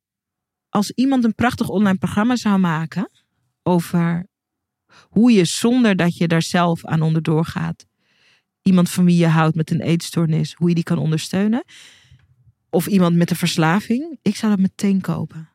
als 0.69 0.91
iemand 0.91 1.25
een 1.25 1.35
prachtig 1.35 1.69
online 1.69 1.99
programma 1.99 2.37
zou 2.37 2.59
maken 2.59 3.11
over 3.63 4.27
hoe 5.09 5.33
je 5.33 5.45
zonder 5.45 5.97
dat 5.97 6.17
je 6.17 6.29
daar 6.29 6.43
zelf 6.43 6.85
aan 6.85 7.03
onderdoor 7.03 7.45
gaat, 7.45 7.87
iemand 8.63 8.91
van 8.91 9.05
wie 9.05 9.17
je 9.17 9.27
houdt 9.27 9.57
met 9.57 9.71
een 9.71 9.81
eetstoornis, 9.81 10.55
hoe 10.55 10.69
je 10.69 10.75
die 10.75 10.85
kan 10.85 10.99
ondersteunen. 10.99 11.65
Of 12.71 12.87
iemand 12.87 13.17
met 13.17 13.31
een 13.31 13.37
verslaving. 13.37 14.19
Ik 14.23 14.37
zou 14.37 14.53
dat 14.53 14.61
meteen 14.61 15.01
kopen. 15.01 15.49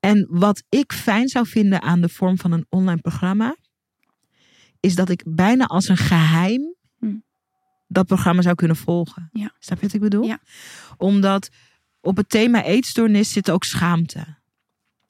En 0.00 0.26
wat 0.30 0.62
ik 0.68 0.92
fijn 0.92 1.28
zou 1.28 1.46
vinden 1.46 1.82
aan 1.82 2.00
de 2.00 2.08
vorm 2.08 2.38
van 2.38 2.52
een 2.52 2.66
online 2.68 3.00
programma, 3.00 3.56
is 4.80 4.94
dat 4.94 5.08
ik 5.08 5.22
bijna 5.26 5.64
als 5.64 5.88
een 5.88 5.96
geheim 5.96 6.74
Hm. 6.98 7.16
dat 7.86 8.06
programma 8.06 8.42
zou 8.42 8.54
kunnen 8.54 8.76
volgen. 8.76 9.28
Ja. 9.32 9.54
Snap 9.58 9.78
je 9.78 9.86
wat 9.86 9.94
ik 9.94 10.00
bedoel? 10.00 10.24
Ja. 10.24 10.40
Omdat 10.96 11.48
op 12.00 12.16
het 12.16 12.28
thema 12.28 12.62
eetstoornis 12.62 13.32
zit 13.32 13.50
ook 13.50 13.64
schaamte. 13.64 14.36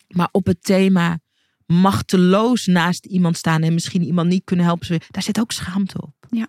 Maar 0.08 0.28
op 0.32 0.46
het 0.46 0.64
thema 0.64 1.18
machteloos 1.66 2.66
naast 2.66 3.04
iemand 3.06 3.36
staan 3.36 3.62
en 3.62 3.74
misschien 3.74 4.02
iemand 4.02 4.28
niet 4.28 4.44
kunnen 4.44 4.64
helpen, 4.64 5.00
daar 5.10 5.22
zit 5.22 5.40
ook 5.40 5.52
schaamte 5.52 6.02
op. 6.02 6.14
Ja. 6.30 6.48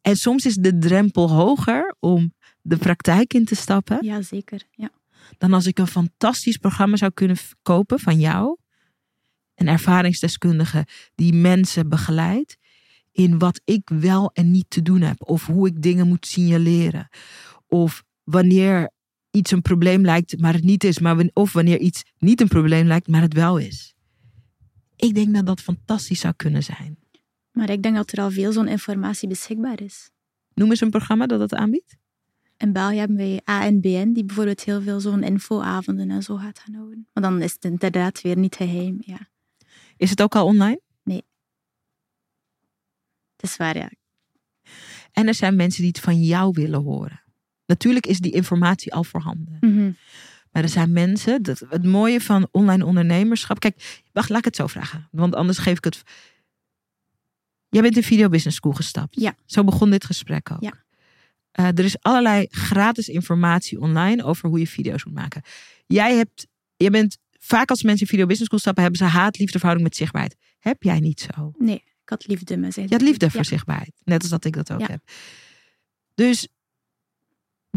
En 0.00 0.16
soms 0.16 0.46
is 0.46 0.54
de 0.54 0.78
drempel 0.78 1.30
hoger 1.30 1.94
om 1.98 2.34
de 2.62 2.76
praktijk 2.76 3.34
in 3.34 3.44
te 3.44 3.54
stappen 3.54 4.04
Ja, 4.04 4.22
zeker. 4.22 4.62
Ja. 4.70 4.90
dan 5.38 5.52
als 5.52 5.66
ik 5.66 5.78
een 5.78 5.86
fantastisch 5.86 6.56
programma 6.56 6.96
zou 6.96 7.10
kunnen 7.14 7.36
kopen 7.62 7.98
van 7.98 8.20
jou. 8.20 8.56
Een 9.54 9.68
ervaringsdeskundige 9.68 10.86
die 11.14 11.32
mensen 11.32 11.88
begeleidt 11.88 12.56
in 13.12 13.38
wat 13.38 13.60
ik 13.64 13.90
wel 13.94 14.30
en 14.32 14.50
niet 14.50 14.70
te 14.70 14.82
doen 14.82 15.00
heb. 15.00 15.28
Of 15.28 15.46
hoe 15.46 15.66
ik 15.66 15.82
dingen 15.82 16.08
moet 16.08 16.26
signaleren. 16.26 17.08
Of 17.66 18.04
wanneer 18.24 18.90
iets 19.36 19.50
een 19.50 19.62
probleem 19.62 20.04
lijkt, 20.04 20.40
maar 20.40 20.52
het 20.52 20.64
niet 20.64 20.84
is. 20.84 20.98
Maar 20.98 21.28
of 21.32 21.52
wanneer 21.52 21.78
iets 21.78 22.02
niet 22.18 22.40
een 22.40 22.48
probleem 22.48 22.86
lijkt, 22.86 23.08
maar 23.08 23.22
het 23.22 23.34
wel 23.34 23.58
is. 23.58 23.94
Ik 24.96 25.14
denk 25.14 25.34
dat 25.34 25.46
dat 25.46 25.60
fantastisch 25.60 26.20
zou 26.20 26.34
kunnen 26.36 26.62
zijn. 26.62 26.98
Maar 27.52 27.70
ik 27.70 27.82
denk 27.82 27.96
dat 27.96 28.12
er 28.12 28.20
al 28.20 28.30
veel 28.30 28.52
zo'n 28.52 28.68
informatie 28.68 29.28
beschikbaar 29.28 29.80
is. 29.80 30.10
Noem 30.54 30.70
eens 30.70 30.80
een 30.80 30.90
programma 30.90 31.26
dat 31.26 31.38
dat 31.38 31.54
aanbiedt. 31.54 31.96
In 32.56 32.72
België 32.72 32.96
hebben 32.96 33.16
wij 33.16 33.40
ANBN, 33.44 34.12
die 34.12 34.24
bijvoorbeeld 34.24 34.64
heel 34.64 34.82
veel 34.82 35.00
zo'n 35.00 35.22
infoavonden 35.22 36.10
en 36.10 36.22
zo 36.22 36.36
gaat 36.36 36.58
gaan 36.58 36.74
houden. 36.74 37.08
Maar 37.12 37.22
dan 37.22 37.42
is 37.42 37.52
het 37.52 37.64
inderdaad 37.64 38.20
weer 38.20 38.36
niet 38.36 38.54
geheim. 38.54 38.96
Ja. 39.00 39.28
Is 39.96 40.10
het 40.10 40.22
ook 40.22 40.34
al 40.34 40.46
online? 40.46 40.80
Het 43.36 43.50
is 43.50 43.56
waar, 43.56 43.76
ja. 43.76 43.90
En 45.12 45.26
er 45.26 45.34
zijn 45.34 45.56
mensen 45.56 45.82
die 45.82 45.90
het 45.90 46.00
van 46.00 46.22
jou 46.22 46.52
willen 46.52 46.82
horen. 46.82 47.22
Natuurlijk 47.66 48.06
is 48.06 48.18
die 48.18 48.32
informatie 48.32 48.94
al 48.94 49.04
voorhanden. 49.04 49.56
Mhm. 49.60 49.90
Maar 50.52 50.62
er 50.62 50.68
zijn 50.68 50.92
mensen, 50.92 51.42
dat, 51.42 51.62
het 51.68 51.84
mooie 51.84 52.20
van 52.20 52.48
online 52.50 52.84
ondernemerschap. 52.84 53.60
Kijk, 53.60 54.00
wacht, 54.12 54.28
laat 54.28 54.38
ik 54.38 54.44
het 54.44 54.56
zo 54.56 54.66
vragen. 54.66 55.08
Want 55.10 55.34
anders 55.34 55.58
geef 55.58 55.76
ik 55.76 55.84
het. 55.84 56.02
Jij 57.68 57.82
bent 57.82 57.96
in 57.96 58.02
Video 58.02 58.28
Business 58.28 58.56
School 58.56 58.72
gestapt. 58.72 59.20
Ja. 59.20 59.34
Zo 59.46 59.64
begon 59.64 59.90
dit 59.90 60.04
gesprek 60.04 60.50
ook. 60.50 60.62
Ja. 60.62 60.84
Eh, 61.52 61.66
er 61.66 61.84
is 61.84 62.00
allerlei 62.02 62.46
gratis 62.50 63.08
informatie 63.08 63.80
online 63.80 64.24
over 64.24 64.48
hoe 64.48 64.58
je 64.58 64.66
video's 64.66 65.04
moet 65.04 65.14
maken. 65.14 65.42
Jij 65.86 66.16
hebt, 66.16 66.46
je 66.76 66.90
bent 66.90 67.18
vaak 67.38 67.70
als 67.70 67.82
mensen 67.82 68.00
in 68.02 68.06
Video 68.10 68.26
Business 68.26 68.46
School 68.46 68.58
stappen, 68.60 68.82
hebben 68.82 69.00
ze 69.00 69.06
haat-liefde 69.18 69.58
verhouding 69.58 69.88
met 69.88 69.96
zichtbaarheid. 69.98 70.36
Heb 70.58 70.82
jij 70.82 71.00
niet 71.00 71.28
zo? 71.34 71.52
Nee, 71.58 71.82
ik 72.02 72.08
had 72.08 72.26
liefde 72.26 72.56
met 72.56 72.74
zijn. 72.74 72.86
Je 72.88 72.92
had 72.94 73.02
liefde 73.02 73.30
voor 73.30 73.40
Ja. 73.40 73.46
zichtbaarheid. 73.46 73.92
Net 74.04 74.20
als 74.20 74.30
dat 74.30 74.44
ik 74.44 74.52
dat 74.54 74.72
ook 74.72 74.80
Ja. 74.80 74.86
heb. 74.86 75.00
Dus 76.14 76.48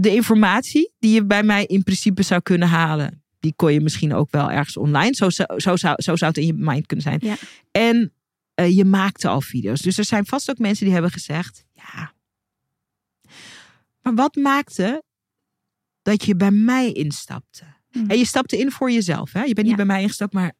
de 0.02 0.14
informatie 0.14 0.93
die 1.00 1.14
je 1.14 1.26
bij 1.26 1.43
mij 1.43 1.66
in 1.66 1.84
principe 1.84 2.22
zou 2.22 2.41
kunnen 2.41 2.68
halen, 2.68 3.24
die 3.39 3.54
kon 3.56 3.74
je 3.74 3.82
misschien 3.82 4.14
ook 4.14 4.32
wel 4.32 4.52
ergens 4.52 4.78
online. 4.78 5.16
Zo, 5.16 5.30
zou- 5.30 5.60
zo, 5.60 5.76
zou, 5.76 6.02
zo 6.02 6.16
zou 6.16 6.32
het 6.32 6.39
in 6.39 6.45
je 6.45 6.54
mind 6.54 6.86
kunnen 6.86 7.06
zijn. 7.06 7.20
Ja. 7.24 7.36
En 7.72 8.14
eh, 8.54 8.76
je 8.76 8.86
maakte 8.86 9.28
al 9.28 9.41
video's. 9.41 9.82
Dus 9.82 9.97
er 9.97 10.06
zijn 10.06 10.26
vast 10.26 10.50
ook 10.50 10.58
mensen 10.58 10.84
die 10.86 10.93
hebben 10.93 11.12
gezegd: 11.12 11.66
ja. 11.74 12.14
Maar 14.02 14.14
wat 14.16 14.36
maakte 14.36 15.04
dat 16.02 16.26
je 16.26 16.36
bij 16.36 16.52
mij 16.52 16.91
instapte? 16.91 17.64
Mhm. 17.91 18.10
En 18.10 18.18
je 18.18 18.26
stapte 18.26 18.58
in 18.58 18.72
voor 18.72 18.91
jezelf. 18.91 19.32
Hè? 19.34 19.43
Je 19.43 19.54
bent 19.54 19.68
niet 19.68 19.70
Ja. 19.70 19.76
bij 19.76 19.86
mij 19.86 20.02
ingestapt, 20.02 20.34
maar 20.34 20.54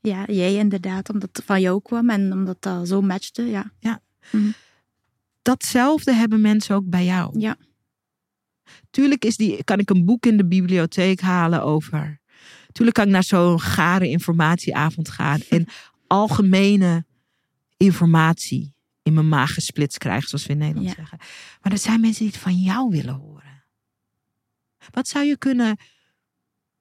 Ja, 0.00 0.24
jij 0.26 0.54
inderdaad, 0.54 1.08
omdat 1.10 1.28
het 1.32 1.44
van 1.44 1.60
jou 1.60 1.82
kwam 1.82 2.10
en 2.10 2.32
omdat 2.32 2.62
dat 2.62 2.88
zo 2.88 3.00
matchte. 3.02 3.42
Ja. 3.42 3.72
datzelfde 5.42 6.12
hebben 6.12 6.40
mensen 6.40 6.74
ook 6.74 6.88
bij 6.88 7.04
jou. 7.04 7.38
Ja. 7.40 7.56
Tuurlijk 8.90 9.24
is 9.24 9.36
die, 9.36 9.64
kan 9.64 9.78
ik 9.78 9.90
een 9.90 10.04
boek 10.04 10.26
in 10.26 10.36
de 10.36 10.46
bibliotheek 10.46 11.20
halen 11.20 11.62
over. 11.62 12.20
Tuurlijk 12.72 12.96
kan 12.96 13.06
ik 13.06 13.12
naar 13.12 13.24
zo'n 13.24 13.60
gare 13.60 14.08
informatieavond 14.08 15.08
gaan. 15.08 15.40
En 15.48 15.66
algemene 16.06 17.04
informatie 17.76 18.74
in 19.02 19.12
mijn 19.14 19.28
maag 19.28 19.54
gesplitst 19.54 19.98
krijgen, 19.98 20.28
zoals 20.28 20.46
we 20.46 20.52
in 20.52 20.58
Nederland 20.58 20.86
Ja. 20.88 20.94
zeggen. 20.94 21.18
Maar 21.62 21.72
er 21.72 21.78
zijn 21.78 22.00
mensen 22.00 22.22
die 22.24 22.32
het 22.32 22.42
van 22.42 22.54
jou 22.56 22.90
willen 22.90 23.14
horen. 23.14 23.64
Wat 24.90 25.08
zou 25.08 25.24
je 25.24 25.38
kunnen 25.38 25.76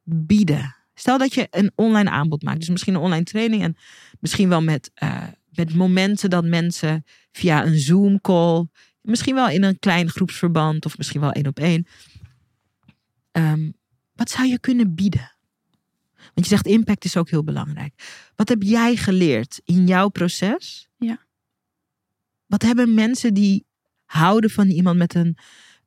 bieden? 0.03 0.75
Stel 0.93 1.17
dat 1.17 1.33
je 1.33 1.47
een 1.49 1.71
online 1.75 2.09
aanbod 2.09 2.43
maakt. 2.43 2.59
Dus 2.59 2.69
misschien 2.69 2.93
een 2.93 3.01
online 3.01 3.23
training. 3.23 3.63
En 3.63 3.75
misschien 4.19 4.49
wel 4.49 4.61
met, 4.61 4.91
eh, 4.93 5.27
met 5.49 5.75
momenten 5.75 6.29
dat 6.29 6.45
mensen 6.45 7.03
via 7.31 7.65
een 7.65 7.77
Zoom 7.79 8.21
call. 8.21 8.67
Misschien 9.03 9.35
wel 9.35 9.49
in 9.49 9.63
een 9.63 9.79
klein 9.79 10.09
groepsverband. 10.09 10.85
Of 10.85 10.97
misschien 10.97 11.21
wel 11.21 11.31
één 11.31 11.47
op 11.47 11.59
één. 11.59 11.87
Ehm, 13.31 13.71
wat 14.15 14.29
zou 14.29 14.47
je 14.47 14.59
kunnen 14.59 14.95
bieden? 14.95 15.31
Want 16.15 16.47
je 16.47 16.55
zegt 16.55 16.65
impact 16.65 17.05
is 17.05 17.17
ook 17.17 17.29
heel 17.29 17.43
belangrijk. 17.43 17.93
Wat 18.35 18.49
heb 18.49 18.63
jij 18.63 18.95
geleerd 18.95 19.61
in 19.63 19.87
jouw 19.87 20.09
proces? 20.09 20.89
Ja. 20.97 21.25
Wat 22.45 22.61
hebben 22.61 22.93
mensen 22.93 23.33
die 23.33 23.65
houden 24.05 24.49
van 24.49 24.67
iemand 24.67 24.97
met 24.97 25.15
een, 25.15 25.37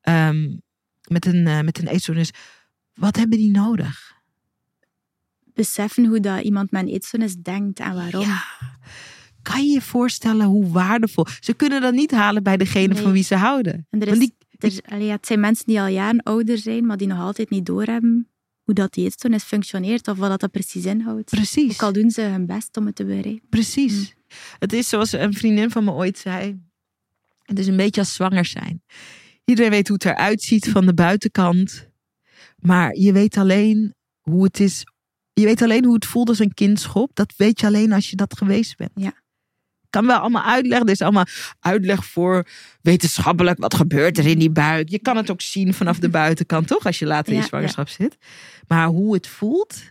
ehm, 0.01 0.57
met 1.09 1.27
een, 1.27 1.47
eh, 1.47 1.61
met 1.61 1.79
een 1.79 1.87
eetstoornis, 1.87 2.31
wat 2.95 3.17
hebben 3.17 3.39
die 3.39 3.51
nodig? 3.51 4.15
Beseffen 5.45 6.05
hoe 6.05 6.21
dat 6.21 6.43
iemand 6.43 6.71
met 6.71 6.83
een 6.83 6.89
eetstoornis 6.89 7.37
denkt 7.37 7.81
en 7.81 7.95
waarom. 7.95 8.25
Ja. 8.25 8.45
Kan 9.53 9.67
je 9.67 9.73
je 9.73 9.81
voorstellen 9.81 10.47
hoe 10.47 10.69
waardevol? 10.69 11.27
Ze 11.41 11.55
kunnen 11.55 11.81
dat 11.81 11.95
niet 11.95 12.11
halen 12.11 12.43
bij 12.43 12.57
degene 12.57 12.95
Nee. 12.95 13.03
van 13.03 13.13
wie 13.13 13.23
ze 13.23 13.35
houden. 13.35 13.87
En 13.91 14.01
er 14.01 14.07
Want 14.07 14.21
is, 14.23 14.31
die, 14.59 14.71
er, 14.83 14.93
allee, 14.93 15.11
het 15.11 15.27
zijn 15.27 15.41
mensen 15.41 15.67
die 15.67 15.81
al 15.81 15.87
jaren 15.87 16.23
ouder 16.23 16.59
zijn, 16.59 16.87
maar 16.87 16.97
die 16.97 17.07
nog 17.07 17.19
altijd 17.21 17.51
niet 17.51 17.67
doorhebben 17.67 18.29
hoe 18.63 18.75
dat 18.75 18.93
die 18.93 19.05
eetstoornis 19.05 19.43
functioneert 19.43 20.09
of 20.09 20.17
wat 20.19 20.29
dat, 20.31 20.41
dat 20.41 20.51
precies 20.51 20.85
inhoudt. 20.85 21.31
precies. 21.31 21.73
Ook 21.73 21.83
al 21.83 21.93
doen 21.93 22.11
ze 22.11 22.21
hun 22.21 22.47
best 22.47 22.77
om 22.77 22.87
het 22.87 22.95
te 22.95 23.05
bereiken. 23.05 23.49
Precies. 23.49 23.93
Mm. 23.93 24.07
Het 24.59 24.73
is 24.73 24.89
zoals 24.89 25.13
een 25.13 25.33
vriendin 25.33 25.71
van 25.71 25.85
me 25.85 25.91
ooit 25.93 26.19
zei. 26.19 26.61
Het 27.43 27.59
is 27.59 27.67
een 27.67 27.77
beetje 27.77 28.01
als 28.01 28.15
zwanger 28.15 28.45
zijn. 28.45 28.83
Iedereen 29.45 29.71
weet 29.71 29.89
hoe 29.89 29.97
het 29.97 30.07
eruit 30.07 30.43
ziet 30.43 30.69
van 30.69 30.87
de 30.87 30.95
buitenkant. 30.95 31.89
Maar 32.59 32.95
je 32.97 33.13
weet 33.13 33.37
alleen 33.37 33.95
hoe 34.21 34.45
het 34.45 34.61
is. 34.61 34.85
Je 35.33 35.45
weet 35.45 35.63
alleen 35.63 35.85
hoe 35.85 35.95
het 35.95 36.07
voelt 36.07 36.29
als 36.29 36.39
een 36.39 36.55
kind 36.55 36.81
schopt. 36.81 37.17
Dat 37.17 37.35
weet 37.37 37.61
je 37.61 37.67
alleen 37.67 37.93
als 37.93 38.11
je 38.11 38.17
dat 38.17 38.37
geweest 38.37 38.77
bent. 38.77 38.91
Ja. 38.95 39.13
Kan 39.91 40.07
wel 40.07 40.19
allemaal 40.19 40.43
uitleggen. 40.45 40.87
Er 40.87 40.93
is 40.93 41.01
allemaal 41.03 41.27
uitleg 41.61 42.05
voor 42.05 42.47
wetenschappelijk. 42.81 43.59
Wat 43.59 43.75
gebeurt 43.75 44.19
er 44.19 44.27
in 44.27 44.39
die 44.39 44.51
buik? 44.51 44.89
Je 44.89 44.99
kan 44.99 45.17
het 45.17 45.31
ook 45.31 45.41
zien 45.41 45.75
vanaf 45.75 45.99
de 45.99 46.09
buitenkant, 46.09 46.67
toch? 46.67 46.87
Als 46.87 46.99
je 46.99 47.07
later 47.07 47.29
in 47.29 47.35
Ja, 47.35 47.41
je 47.43 47.49
zwangerschap 47.49 47.89
zit. 47.89 48.17
Maar 48.69 48.87
hoe 48.87 49.15
het 49.15 49.27
voelt 49.27 49.83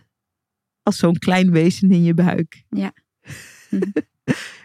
als 0.82 0.96
zo'n 0.96 1.18
klein 1.18 1.50
wezen 1.50 1.90
in 1.90 2.02
je 2.02 2.14
buik 2.14 2.64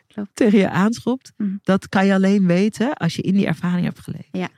Klopt. 0.07 0.35
tegen 0.35 0.57
je 0.59 0.69
aanschopt, 0.69 1.33
Mhm. 1.37 1.55
dat 1.61 1.89
kan 1.89 2.05
je 2.05 2.13
alleen 2.13 2.47
weten 2.47 2.93
als 2.93 3.15
je 3.15 3.21
in 3.21 3.33
die 3.33 3.45
ervaring 3.45 3.85
hebt 3.85 3.99
geleefd. 3.99 4.29
Ja. 4.31 4.49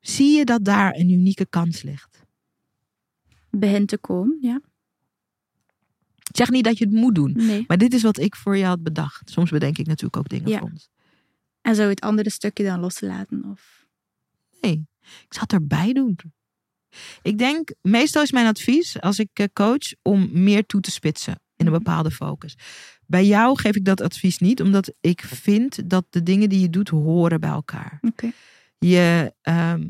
Zie 0.00 0.36
je 0.38 0.44
dat 0.44 0.64
daar 0.64 0.94
een 0.94 1.10
unieke 1.10 1.46
kans 1.46 1.82
ligt? 1.82 2.26
Begint 3.50 3.88
te 3.88 3.98
komen, 3.98 4.38
ja. 4.40 4.60
Ik 6.32 6.38
zeg 6.38 6.50
niet 6.50 6.64
dat 6.64 6.78
je 6.78 6.84
het 6.84 6.94
moet 6.94 7.14
doen, 7.14 7.32
Nee. 7.36 7.64
maar 7.66 7.78
dit 7.78 7.94
is 7.94 8.02
wat 8.02 8.18
ik 8.18 8.36
voor 8.36 8.56
je 8.56 8.64
had 8.64 8.82
bedacht. 8.82 9.30
Soms 9.30 9.50
bedenk 9.50 9.78
ik 9.78 9.86
natuurlijk 9.86 10.16
ook 10.16 10.28
dingen 10.28 10.48
Ja. 10.48 10.58
voor 10.58 10.68
ons. 10.70 10.90
En 11.60 11.74
zou 11.74 11.88
het 11.88 12.00
andere 12.00 12.30
stukje 12.30 12.64
dan 12.64 12.80
loslaten? 12.80 13.44
Of... 13.50 13.86
Nee, 14.60 14.86
ik 15.02 15.26
zal 15.34 15.42
het 15.42 15.52
erbij 15.52 15.92
doen. 15.92 16.18
Ik 17.22 17.38
denk, 17.38 17.70
meestal 17.82 18.22
is 18.22 18.32
mijn 18.32 18.46
advies 18.46 19.00
als 19.00 19.18
ik 19.18 19.28
eh, 19.32 19.46
coach 19.52 19.92
om 20.02 20.28
meer 20.32 20.66
toe 20.66 20.80
te 20.80 20.90
spitsen 20.90 21.32
in 21.56 21.66
een 21.66 21.72
Mhm. 21.72 21.82
bepaalde 21.82 22.10
focus. 22.10 22.56
Bij 23.06 23.26
jou 23.26 23.58
geef 23.58 23.76
ik 23.76 23.84
dat 23.84 24.00
advies 24.00 24.38
niet, 24.38 24.60
omdat 24.62 24.92
ik 25.00 25.20
vind 25.20 25.90
dat 25.90 26.04
de 26.10 26.22
dingen 26.22 26.48
die 26.48 26.60
je 26.60 26.70
doet 26.70 26.88
horen 26.88 27.40
bij 27.40 27.50
elkaar. 27.50 27.98
Oké. 28.00 28.32
je, 28.78 29.34
ehm, 29.42 29.88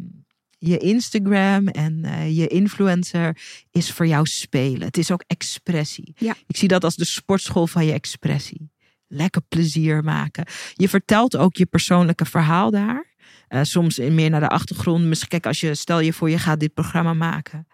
je 0.65 0.79
Instagram 0.79 1.69
en 1.69 2.05
eh, 2.05 2.37
je 2.37 2.47
influencer 2.47 3.39
is 3.71 3.93
voor 3.93 4.07
jou 4.07 4.27
spelen. 4.27 4.87
Het 4.87 4.97
is 4.97 5.11
ook 5.11 5.25
expressie. 5.27 6.15
Ja. 6.17 6.35
Ik 6.47 6.57
zie 6.57 6.69
dat 6.69 6.85
als 6.85 6.97
de 6.97 7.05
sportschool 7.05 7.67
van 7.67 7.87
je 7.87 7.93
expressie. 7.93 8.71
Lekker 9.07 9.43
plezier 9.49 10.05
maken. 10.05 10.47
Je 10.75 10.89
vertelt 10.89 11.37
ook 11.37 11.57
je 11.57 11.67
persoonlijke 11.67 12.25
verhaal 12.25 12.71
daar. 12.71 13.15
Eh, 13.49 13.63
soms 13.63 13.99
in 13.99 14.15
meer 14.15 14.31
naar 14.31 14.41
de 14.41 14.49
achtergrond. 14.49 15.05
Misschien, 15.05 15.29
kijk, 15.29 15.47
als 15.47 15.61
je 15.61 15.75
stel 15.75 16.01
je 16.01 16.13
voor 16.13 16.31
je 16.31 16.39
gaat 16.39 16.61
dit 16.61 16.75
programma 16.75 17.15
maken. 17.15 17.67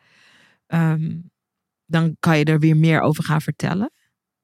ehm, 0.67 1.17
dan 1.87 2.17
kan 2.21 2.39
je 2.39 2.45
er 2.45 2.59
weer 2.59 2.77
meer 2.77 3.01
over 3.01 3.25
gaan 3.25 3.41
vertellen. 3.41 3.93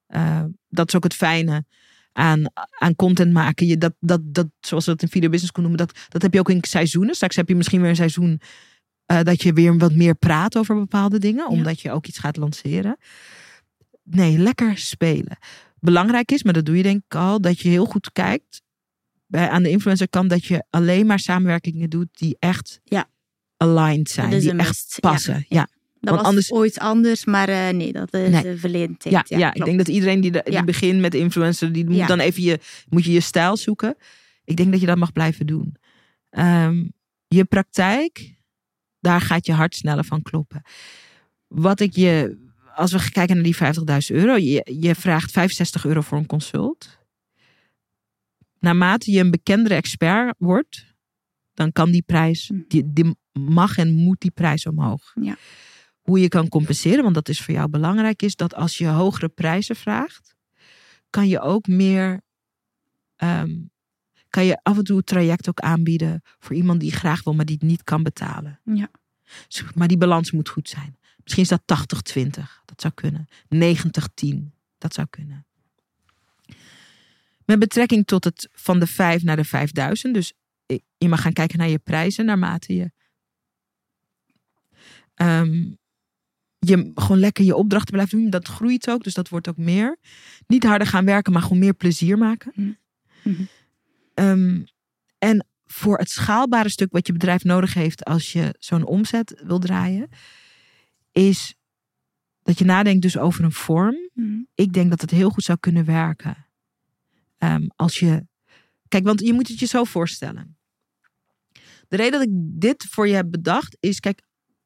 Eh, 0.07 0.43
dat 0.69 0.87
is 0.87 0.95
ook 0.95 1.03
het 1.03 1.13
fijne 1.13 1.65
aan, 2.15 2.43
aan 2.79 2.95
content 2.95 3.33
maken. 3.33 3.67
Je, 3.67 3.77
dat, 3.77 3.93
dat, 3.99 4.21
dat, 4.23 4.47
zoals 4.59 4.85
we 4.85 4.91
dat 4.91 5.01
in 5.01 5.07
Video 5.07 5.29
Business 5.29 5.51
School 5.53 5.69
noemen, 5.69 5.87
dat, 5.87 5.99
dat 6.09 6.21
heb 6.21 6.33
je 6.33 6.39
ook 6.39 6.49
in 6.49 6.57
seizoenen. 6.61 7.15
Straks 7.15 7.35
heb 7.35 7.47
je 7.47 7.55
misschien 7.55 7.81
weer 7.81 7.89
een 7.89 7.95
seizoen 7.95 8.41
eh, 9.05 9.21
dat 9.21 9.41
je 9.41 9.53
weer 9.53 9.77
wat 9.77 9.93
meer 9.93 10.15
praat 10.15 10.57
over 10.57 10.75
bepaalde 10.75 11.19
dingen, 11.19 11.47
omdat 11.47 11.81
je 11.81 11.91
ook 11.91 12.07
iets 12.07 12.19
gaat 12.19 12.37
lanceren. 12.37 12.97
Nee, 14.03 14.37
lekker 14.37 14.77
spelen. 14.77 15.37
Belangrijk 15.79 16.31
is, 16.31 16.43
maar 16.43 16.53
dat 16.53 16.65
doe 16.65 16.77
je 16.77 16.83
denk 16.83 17.03
ik 17.05 17.15
al, 17.15 17.41
dat 17.41 17.59
je 17.59 17.69
heel 17.69 17.85
goed 17.85 18.11
kijkt 18.11 18.61
bij, 19.27 19.49
aan 19.49 19.63
de 19.63 19.69
influencer 19.69 20.09
kant 20.09 20.29
dat 20.29 20.45
je 20.45 20.63
alleen 20.69 21.05
maar 21.05 21.19
samenwerkingen 21.19 21.89
doet 21.89 22.07
die 22.11 22.35
echt 22.39 22.79
Ja. 22.83 23.09
aligned 23.57 24.09
zijn, 24.09 24.39
die 24.39 24.55
echt 24.55 24.97
ja. 24.99 25.09
passen. 25.09 25.45
Ja. 25.47 25.67
Dat 26.05 26.13
Want 26.13 26.25
was 26.25 26.25
anders- 26.35 26.51
ooit 26.51 26.79
anders, 26.79 27.25
maar 27.25 27.49
eh, 27.49 27.69
nee, 27.69 27.91
dat 27.91 28.13
is 28.13 28.29
Nee. 28.29 28.41
de 28.43 28.57
verleden 28.57 28.97
tijd. 28.97 29.29
Ja, 29.29 29.37
ja, 29.37 29.53
ik 29.53 29.65
denk 29.65 29.77
dat 29.77 29.87
iedereen 29.87 30.21
die, 30.21 30.31
de, 30.31 30.41
die 30.43 30.53
Ja. 30.53 30.63
begint 30.63 30.99
met 30.99 31.13
influencer, 31.13 31.71
die 31.71 31.89
moet 31.89 32.07
dan 32.07 32.19
even 32.19 32.43
je, 32.43 32.59
moet 32.89 33.05
je 33.05 33.11
je 33.11 33.19
stijl 33.19 33.57
zoeken. 33.57 33.95
Ik 34.43 34.57
denk 34.57 34.71
dat 34.71 34.79
je 34.81 34.85
dat 34.85 34.97
mag 34.97 35.11
blijven 35.11 35.45
doen. 35.47 35.75
Ehm, 36.29 36.83
je 37.27 37.45
praktijk, 37.45 38.35
daar 38.99 39.21
gaat 39.21 39.45
je 39.45 39.53
hart 39.53 39.75
sneller 39.75 40.05
van 40.05 40.21
kloppen. 40.21 40.61
Wat 41.47 41.79
ik 41.79 41.95
je, 41.95 42.37
als 42.75 42.91
we 42.91 43.11
kijken 43.11 43.35
naar 43.35 43.43
die 43.43 43.55
50.000 43.55 44.15
euro, 44.17 44.35
je, 44.35 44.77
je 44.79 44.95
vraagt 44.95 45.31
65 45.31 45.85
euro 45.85 46.01
voor 46.01 46.17
een 46.17 46.25
consult. 46.25 46.97
Naarmate 48.59 49.11
je 49.11 49.19
een 49.19 49.31
bekendere 49.31 49.75
expert 49.75 50.35
wordt, 50.37 50.85
dan 51.53 51.71
kan 51.71 51.91
die 51.91 52.03
prijs, 52.05 52.47
Hm. 52.47 52.59
die, 52.67 52.83
die 52.93 53.15
mag 53.33 53.77
en 53.77 53.93
moet 53.93 54.21
die 54.21 54.31
prijs 54.31 54.65
omhoog. 54.65 55.13
Ja. 55.21 55.37
Hoe 56.05 56.19
je 56.19 56.27
kan 56.27 56.49
compenseren, 56.49 57.03
want 57.03 57.15
dat 57.15 57.29
is 57.29 57.41
voor 57.41 57.53
jou 57.53 57.69
belangrijk, 57.69 58.21
is 58.21 58.35
dat 58.35 58.53
als 58.55 58.77
je 58.77 58.87
hogere 58.87 59.29
prijzen 59.29 59.75
vraagt, 59.75 60.35
kan 61.09 61.27
je 61.27 61.39
ook 61.39 61.67
meer, 61.67 62.21
ehm, 63.15 63.55
kan 64.29 64.45
je 64.45 64.59
af 64.63 64.77
en 64.77 64.83
toe 64.83 64.97
het 64.97 65.05
traject 65.05 65.49
ook 65.49 65.59
aanbieden 65.59 66.21
voor 66.39 66.55
iemand 66.55 66.79
die 66.79 66.91
graag 66.91 67.23
wil, 67.23 67.33
maar 67.33 67.45
die 67.45 67.55
het 67.59 67.67
niet 67.67 67.83
kan 67.83 68.03
betalen. 68.03 68.59
Ja. 68.63 68.89
Dus- 69.47 69.63
Maar 69.75 69.87
die 69.87 69.97
balans 69.97 70.31
moet 70.31 70.49
goed 70.49 70.69
zijn. 70.69 70.97
Misschien 71.23 71.43
is 71.43 71.49
dat 71.49 71.61
80-20, 71.65 72.61
dat 72.65 72.81
zou 72.81 72.93
kunnen. 72.93 73.27
90-10, 73.49 74.53
dat 74.77 74.93
zou 74.93 75.07
kunnen. 75.09 75.45
Met 77.45 77.59
betrekking 77.59 78.05
tot 78.05 78.23
het 78.23 78.49
van 78.51 78.79
de 78.79 78.87
5 78.87 79.23
naar 79.23 79.35
de 79.35 79.43
5000, 79.43 80.13
dus 80.13 80.33
je 80.97 81.09
mag 81.09 81.21
gaan 81.21 81.33
kijken 81.33 81.57
naar 81.57 81.69
je 81.69 81.79
prijzen 81.79 82.25
naarmate 82.25 82.75
je. 82.75 82.91
ehm, 85.13 85.73
je 86.67 86.91
gewoon 86.95 87.19
lekker 87.19 87.45
je 87.45 87.55
opdrachten 87.55 87.93
blijft 87.93 88.11
doen. 88.11 88.29
Dat 88.29 88.47
groeit 88.47 88.89
ook, 88.89 89.03
dus 89.03 89.13
dat 89.13 89.29
wordt 89.29 89.47
ook 89.47 89.57
meer. 89.57 89.97
Niet 90.47 90.63
harder 90.63 90.87
gaan 90.87 91.05
werken, 91.05 91.33
maar 91.33 91.41
gewoon 91.41 91.59
meer 91.59 91.73
plezier 91.73 92.17
maken. 92.17 92.51
Mm. 92.55 92.77
Mhm. 93.23 93.43
Ehm, 94.13 94.63
en 95.17 95.45
voor 95.65 95.97
het 95.97 96.09
schaalbare 96.09 96.69
stuk 96.69 96.91
wat 96.91 97.07
je 97.07 97.13
bedrijf 97.13 97.43
nodig 97.43 97.73
heeft 97.73 98.03
als 98.03 98.31
je 98.31 98.55
zo'n 98.59 98.85
omzet 98.85 99.41
wil 99.45 99.59
draaien, 99.59 100.09
is 101.11 101.55
dat 102.43 102.59
je 102.59 102.65
nadenkt 102.65 103.01
dus 103.01 103.17
over 103.17 103.43
een 103.43 103.51
vorm. 103.51 104.09
Mhm. 104.13 104.39
Ik 104.55 104.73
denk 104.73 104.89
dat 104.89 105.01
het 105.01 105.11
heel 105.11 105.29
goed 105.29 105.43
zou 105.43 105.57
kunnen 105.59 105.85
werken. 105.85 106.47
Ehm, 107.37 107.67
als 107.75 107.99
je. 107.99 108.25
Kijk, 108.87 109.03
want 109.03 109.19
je 109.19 109.33
moet 109.33 109.47
het 109.47 109.59
je 109.59 109.65
zo 109.65 109.83
voorstellen. 109.83 110.57
De 111.87 111.95
reden 111.95 112.11
dat 112.11 112.21
ik 112.21 112.29
dit 112.33 112.85
voor 112.89 113.07
je 113.07 113.15
heb 113.15 113.31
bedacht 113.31 113.77
is, 113.79 113.99
kijk, 113.99 114.21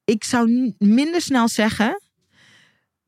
ik 0.10 0.24
zou 0.24 0.74
minder 0.78 1.22
snel 1.22 1.48
zeggen. 1.48 2.02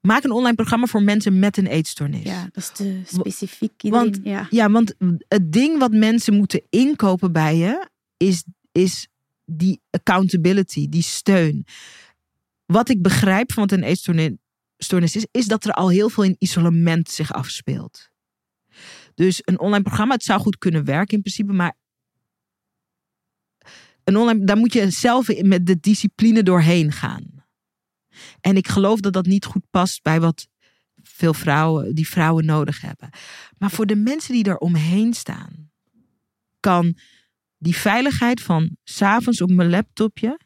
Maak 0.01 0.23
een 0.23 0.31
online 0.31 0.55
programma 0.55 0.85
voor 0.85 1.03
mensen 1.03 1.39
met 1.39 1.57
een 1.57 1.67
eetstoornis. 1.67 2.23
Ja, 2.23 2.43
dat 2.43 2.63
is 2.63 2.69
te 2.69 3.01
specifiek. 3.05 3.71
want- 3.81 4.15
Iedereen, 4.15 4.31
ja. 4.31 4.47
Ja, 4.49 4.69
want 4.71 4.95
het 5.27 5.51
ding 5.51 5.79
wat 5.79 5.91
mensen 5.91 6.33
moeten 6.33 6.61
inkopen 6.69 7.31
bij 7.31 7.55
je 7.57 7.89
is, 8.17 8.43
is 8.71 9.07
die 9.45 9.81
accountability, 9.89 10.89
die 10.89 11.01
steun. 11.01 11.65
Wat 12.65 12.89
ik 12.89 13.01
begrijp 13.01 13.51
van 13.51 13.67
wat 13.67 13.77
een 13.77 13.83
eetstoornis 13.83 14.31
stoornis 14.77 15.15
is, 15.15 15.25
is 15.31 15.45
dat 15.45 15.65
er 15.65 15.71
al 15.71 15.89
heel 15.89 16.09
veel 16.09 16.23
in 16.23 16.35
isolement 16.39 17.09
zich 17.09 17.33
afspeelt. 17.33 18.09
Dus 19.15 19.41
een 19.45 19.59
online 19.59 19.83
programma, 19.83 20.13
het 20.13 20.23
zou 20.23 20.39
goed 20.39 20.57
kunnen 20.57 20.85
werken 20.85 21.15
in 21.15 21.21
principe, 21.21 21.53
maar 21.53 21.75
een 24.03 24.45
daar 24.45 24.57
moet 24.57 24.73
je 24.73 24.89
zelf 24.89 25.41
met 25.41 25.65
de 25.65 25.79
discipline 25.79 26.43
doorheen 26.43 26.91
gaan. 26.91 27.45
En 28.41 28.55
ik 28.55 28.67
geloof 28.67 28.99
dat 28.99 29.13
dat 29.13 29.25
niet 29.25 29.45
goed 29.45 29.63
past 29.69 30.03
bij 30.03 30.19
wat 30.19 30.47
veel 31.03 31.33
vrouwen, 31.33 31.95
die 31.95 32.07
vrouwen 32.07 32.45
nodig 32.45 32.81
hebben. 32.81 33.09
Maar 33.57 33.71
voor 33.71 33.85
de 33.85 33.95
mensen 33.95 34.33
die 34.33 34.43
er 34.43 34.57
omheen 34.57 35.13
staan, 35.13 35.71
kan 36.59 36.97
die 37.57 37.75
veiligheid 37.75 38.41
van 38.41 38.77
s'avonds 38.83 39.41
op 39.41 39.51
mijn 39.51 39.69
laptopje 39.69 40.39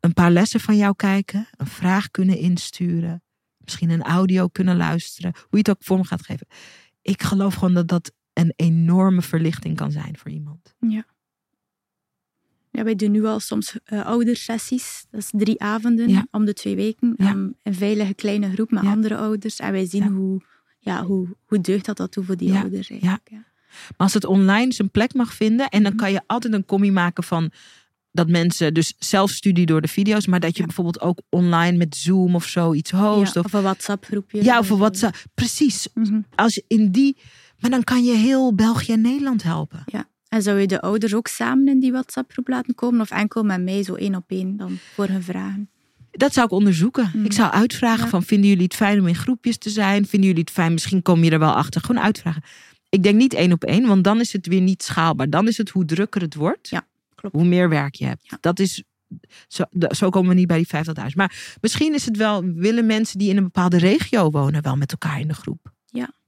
een 0.00 0.12
paar 0.12 0.30
lessen 0.30 0.60
van 0.60 0.76
jou 0.76 0.96
kijken, 0.96 1.48
een 1.56 1.66
vraag 1.66 2.10
kunnen 2.10 2.38
insturen, 2.38 3.22
misschien 3.56 3.90
een 3.90 4.02
audio 4.02 4.48
kunnen 4.48 4.76
luisteren, 4.76 5.32
hoe 5.34 5.48
je 5.50 5.58
het 5.58 5.70
ook 5.70 5.82
vorm 5.84 6.04
gaat 6.04 6.24
geven. 6.24 6.46
Ik 7.02 7.22
geloof 7.22 7.54
gewoon 7.54 7.74
dat 7.74 7.88
dat 7.88 8.12
een 8.32 8.52
enorme 8.56 9.22
verlichting 9.22 9.76
kan 9.76 9.90
zijn 9.92 10.18
voor 10.18 10.30
iemand. 10.30 10.74
Ja, 10.80 11.04
wij 12.82 12.94
doen 12.94 13.10
nu 13.10 13.24
al 13.24 13.40
soms 13.40 13.76
eh 13.84 14.06
oudersessies. 14.06 15.04
Dat 15.10 15.20
is 15.20 15.28
drie 15.32 15.60
avonden 15.62 16.08
Ja. 16.08 16.26
om 16.30 16.44
de 16.44 16.52
twee 16.52 16.76
weken. 16.76 17.14
Ja. 17.16 17.32
Om 17.32 17.54
een 17.62 17.74
veilige 17.74 18.14
kleine 18.14 18.50
groep 18.52 18.70
met 18.70 18.82
Ja. 18.82 18.90
andere 18.90 19.16
ouders. 19.16 19.58
En 19.58 19.72
wij 19.72 19.86
zien 19.86 20.02
Ja. 20.02 20.10
hoe, 20.10 20.42
ja, 20.78 21.04
hoe, 21.04 21.28
hoe 21.46 21.60
deugd 21.60 21.84
dat 21.84 21.96
dat 21.96 22.12
doet 22.14 22.24
voor 22.24 22.36
die 22.36 22.52
Ja. 22.52 22.60
ouders 22.60 22.90
eigenlijk. 22.90 23.28
Ja. 23.30 23.36
Maar 23.68 23.94
als 23.96 24.14
het 24.14 24.24
online 24.24 24.72
zijn 24.72 24.90
plek 24.90 25.14
mag 25.14 25.34
vinden, 25.34 25.68
en 25.68 25.82
dan 25.82 25.92
Mhm. 25.92 26.00
kan 26.02 26.12
je 26.12 26.20
altijd 26.26 26.52
een 26.54 26.64
commie 26.64 26.92
maken 26.92 27.24
van 27.24 27.50
dat 28.12 28.28
mensen 28.28 28.74
dus 28.74 28.94
zelf 28.98 29.30
studie 29.30 29.66
door 29.66 29.80
de 29.80 29.88
video's, 29.88 30.26
maar 30.26 30.40
dat 30.40 30.52
je 30.52 30.58
Ja. 30.60 30.64
bijvoorbeeld 30.66 31.00
ook 31.00 31.18
online 31.28 31.76
met 31.76 31.96
Zoom 31.96 32.34
of 32.34 32.46
zo 32.46 32.72
iets 32.74 32.90
host. 32.90 33.34
Ja, 33.34 33.40
of, 33.40 33.46
of 33.46 33.52
een 33.52 33.62
WhatsApp-groepje. 33.62 34.44
ja, 34.44 34.58
of 34.58 34.70
een 34.70 34.78
WhatsApp. 34.78 35.16
Precies. 35.34 35.88
Mhm. 35.94 36.20
Als 36.34 36.54
je 36.54 36.64
in 36.66 36.90
die, 36.90 37.16
maar 37.58 37.70
dan 37.70 37.84
kan 37.84 38.04
je 38.04 38.12
heel 38.16 38.54
België 38.54 38.92
en 38.92 39.00
Nederland 39.00 39.42
helpen. 39.42 39.84
En 40.34 40.42
zou 40.42 40.58
je 40.60 40.66
de 40.66 40.80
ouders 40.80 41.14
ook 41.14 41.26
samen 41.26 41.68
in 41.68 41.80
die 41.80 41.92
WhatsApp-groep 41.92 42.48
laten 42.48 42.74
komen? 42.74 43.00
Of 43.00 43.10
enkel 43.10 43.42
met 43.42 43.62
mij, 43.62 43.82
zo 43.82 43.94
één 43.94 44.14
op 44.14 44.24
één, 44.26 44.56
dan 44.56 44.78
voor 44.94 45.06
hun 45.06 45.22
vragen? 45.22 45.68
Dat 46.10 46.32
zou 46.32 46.46
ik 46.46 46.52
onderzoeken. 46.52 47.10
Mhm. 47.14 47.24
Ik 47.24 47.32
zou 47.32 47.52
uitvragen 47.52 48.04
Ja. 48.04 48.08
van 48.10 48.22
vinden 48.22 48.48
jullie 48.48 48.64
het 48.64 48.74
fijn 48.74 49.00
om 49.00 49.06
in 49.06 49.14
groepjes 49.14 49.56
te 49.58 49.70
zijn? 49.70 50.06
Vinden 50.06 50.28
jullie 50.28 50.44
het 50.44 50.52
fijn? 50.52 50.72
Misschien 50.72 51.02
kom 51.02 51.24
je 51.24 51.30
er 51.30 51.38
wel 51.38 51.52
achter. 51.54 51.80
Gewoon 51.80 52.02
uitvragen. 52.02 52.42
Ik 52.88 53.02
denk 53.02 53.16
niet 53.16 53.34
één 53.34 53.52
op 53.52 53.64
één, 53.64 53.86
want 53.86 54.04
dan 54.04 54.20
is 54.20 54.32
het 54.32 54.46
weer 54.46 54.60
niet 54.60 54.82
schaalbaar. 54.82 55.30
Dan 55.30 55.48
is 55.48 55.56
het 55.58 55.70
hoe 55.70 55.84
drukker 55.84 56.20
het 56.20 56.34
wordt, 56.34 56.68
Ja, 56.68 56.86
klopt. 57.14 57.34
hoe 57.34 57.44
meer 57.44 57.68
werk 57.68 57.94
je 57.94 58.04
hebt. 58.06 58.28
Ja. 58.30 58.38
Dat 58.40 58.58
is, 58.58 58.82
zo, 59.48 59.64
zo 59.88 60.08
komen 60.08 60.28
we 60.28 60.34
niet 60.34 60.46
bij 60.46 60.56
die 60.56 60.66
50.000. 60.66 61.16
Maar 61.16 61.56
misschien 61.60 61.94
is 61.94 62.04
het 62.06 62.16
wel, 62.16 62.44
willen 62.44 62.86
mensen 62.86 63.18
die 63.18 63.30
in 63.30 63.36
een 63.36 63.42
bepaalde 63.44 63.78
regio 63.78 64.30
wonen 64.30 64.62
wel 64.62 64.76
met 64.76 64.90
elkaar 64.92 65.20
in 65.20 65.28
de 65.28 65.34
groep? 65.34 65.72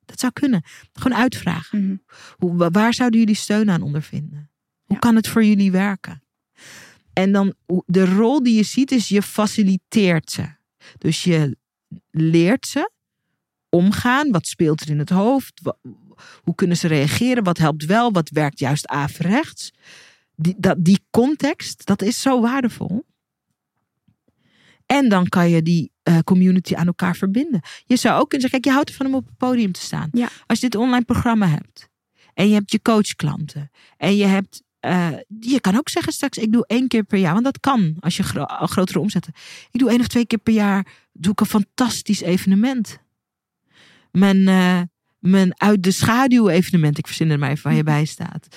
Dat 0.06 0.20
zou 0.20 0.32
kunnen. 0.32 0.62
Gewoon 0.92 1.18
uitvragen. 1.18 1.84
Mhm. 1.86 1.96
Hoe, 2.36 2.56
wa- 2.56 2.70
waar 2.70 2.94
zouden 2.94 3.20
jullie 3.20 3.34
steun 3.34 3.70
aan 3.70 3.82
ondervinden? 3.82 4.50
Hoe 4.84 4.94
Ja. 4.94 4.98
kan 4.98 5.16
het 5.16 5.28
voor 5.28 5.44
jullie 5.44 5.70
werken? 5.72 6.22
En 7.12 7.32
dan 7.32 7.54
de 7.86 8.04
rol 8.14 8.42
die 8.42 8.54
je 8.56 8.62
ziet 8.62 8.90
is 8.92 9.08
je 9.08 9.22
faciliteert 9.22 10.30
ze. 10.30 10.48
Dus 10.98 11.24
je 11.24 11.56
leert 12.10 12.66
ze 12.66 12.90
omgaan. 13.68 14.30
Wat 14.30 14.46
speelt 14.46 14.80
er 14.80 14.90
in 14.90 14.98
het 14.98 15.10
hoofd? 15.10 15.60
Hoe 16.42 16.54
kunnen 16.54 16.76
ze 16.76 16.86
reageren? 16.88 17.42
Wat 17.44 17.58
helpt 17.58 17.84
wel? 17.84 18.12
Wat 18.12 18.28
werkt 18.28 18.58
juist 18.58 18.86
averechts? 18.86 19.70
Die, 20.34 20.54
dat, 20.58 20.84
die 20.84 21.00
context, 21.10 21.86
dat 21.86 22.02
is 22.02 22.20
zo 22.20 22.40
waardevol. 22.40 23.05
En 24.86 25.08
dan 25.08 25.28
kan 25.28 25.50
je 25.50 25.62
die 25.62 25.92
eh, 26.02 26.18
community 26.18 26.74
aan 26.74 26.86
elkaar 26.86 27.16
verbinden. 27.16 27.60
Je 27.84 27.96
zou 27.96 28.20
ook 28.20 28.28
kunnen 28.28 28.40
zeggen, 28.40 28.50
kijk, 28.50 28.64
je 28.64 28.70
houdt 28.70 28.88
ervan 28.90 29.06
om 29.06 29.14
op 29.14 29.26
het 29.26 29.36
podium 29.36 29.72
te 29.72 29.80
staan. 29.80 30.08
Ja. 30.12 30.28
Als 30.46 30.60
je 30.60 30.68
dit 30.68 30.80
online 30.80 31.04
programma 31.04 31.46
hebt. 31.48 31.88
En 32.34 32.48
je 32.48 32.54
hebt 32.54 32.70
je 32.70 32.82
coachklanten. 32.82 33.70
En 33.96 34.16
je 34.16 34.24
hebt, 34.26 34.62
eh, 34.80 35.10
je 35.40 35.60
kan 35.60 35.76
ook 35.76 35.88
zeggen 35.88 36.12
straks, 36.12 36.38
ik 36.38 36.52
doe 36.52 36.66
één 36.66 36.88
keer 36.88 37.02
per 37.04 37.18
jaar. 37.18 37.32
Want 37.32 37.44
dat 37.44 37.60
kan 37.60 37.96
als 38.00 38.16
je 38.16 38.22
gro- 38.22 38.66
grotere 38.66 38.98
omzetten. 38.98 39.32
Ik 39.70 39.80
doe 39.80 39.90
één 39.90 40.00
of 40.00 40.06
twee 40.06 40.26
keer 40.26 40.38
per 40.38 40.52
jaar, 40.54 40.86
doe 41.12 41.32
ik 41.32 41.40
een 41.40 41.46
fantastisch 41.46 42.20
evenement. 42.20 42.98
Mijn, 44.10 44.48
eh, 44.48 44.80
mijn 45.18 45.60
uit 45.60 45.82
de 45.82 45.90
schaduw 45.90 46.48
evenement, 46.48 46.98
ik 46.98 47.06
verzin 47.06 47.30
er 47.30 47.38
maar 47.38 47.50
even 47.50 47.62
waar 47.62 47.74
je 47.74 47.82
bij 47.82 48.04
staat. 48.04 48.48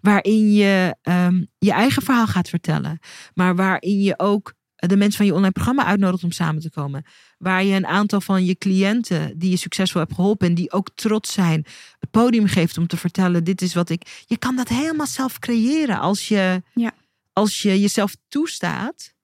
Waarin 0.00 0.52
je 0.52 0.96
ehm, 1.02 1.44
je 1.58 1.72
eigen 1.72 2.02
verhaal 2.02 2.26
gaat 2.26 2.48
vertellen. 2.48 2.98
Maar 3.34 3.56
waarin 3.56 4.00
je 4.00 4.18
ook 4.18 4.54
de 4.88 4.96
mensen 4.96 5.16
van 5.16 5.26
je 5.26 5.34
online 5.34 5.52
programma 5.52 5.84
uitnodigt 5.84 6.24
om 6.24 6.30
samen 6.30 6.62
te 6.62 6.70
komen. 6.70 7.04
Waar 7.38 7.64
je 7.64 7.76
een 7.76 7.86
aantal 7.86 8.20
van 8.20 8.44
je 8.44 8.54
cliënten 8.54 9.38
die 9.38 9.50
je 9.50 9.56
succesvol 9.56 10.00
hebt 10.00 10.14
geholpen 10.14 10.48
en 10.48 10.54
die 10.54 10.72
ook 10.72 10.90
trots 10.94 11.32
zijn, 11.32 11.64
het 11.98 12.10
podium 12.10 12.46
geeft 12.46 12.78
om 12.78 12.86
te 12.86 12.96
vertellen: 12.96 13.44
dit 13.44 13.62
is 13.62 13.74
wat 13.74 13.88
ik. 13.90 14.24
Je 14.26 14.38
kan 14.38 14.56
dat 14.56 14.68
helemaal 14.68 15.06
zelf 15.06 15.38
creëren 15.38 15.98
als 15.98 16.28
je, 16.28 16.62
Ja. 16.74 16.92
als 17.32 17.62
je 17.62 17.80
jezelf 17.80 18.16
toestaat 18.28 19.14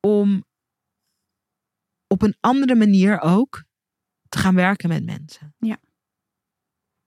om 0.00 0.44
op 2.06 2.22
een 2.22 2.36
andere 2.40 2.74
manier 2.74 3.20
ook 3.20 3.64
te 4.28 4.38
gaan 4.38 4.54
werken 4.54 4.88
met 4.88 5.04
mensen. 5.04 5.54
Ja. 5.58 5.78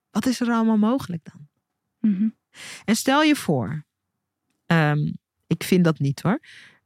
Wat 0.09 0.25
is 0.25 0.39
er 0.39 0.51
allemaal 0.51 0.77
mogelijk 0.77 1.23
dan? 1.23 1.47
Mhm. 2.11 2.29
En 2.85 2.95
stel 2.95 3.21
je 3.21 3.35
voor, 3.35 3.85
ehm, 4.65 5.11
ik 5.47 5.63
vind 5.63 5.83
dat 5.83 5.99
niet 5.99 6.21
hoor. 6.21 6.39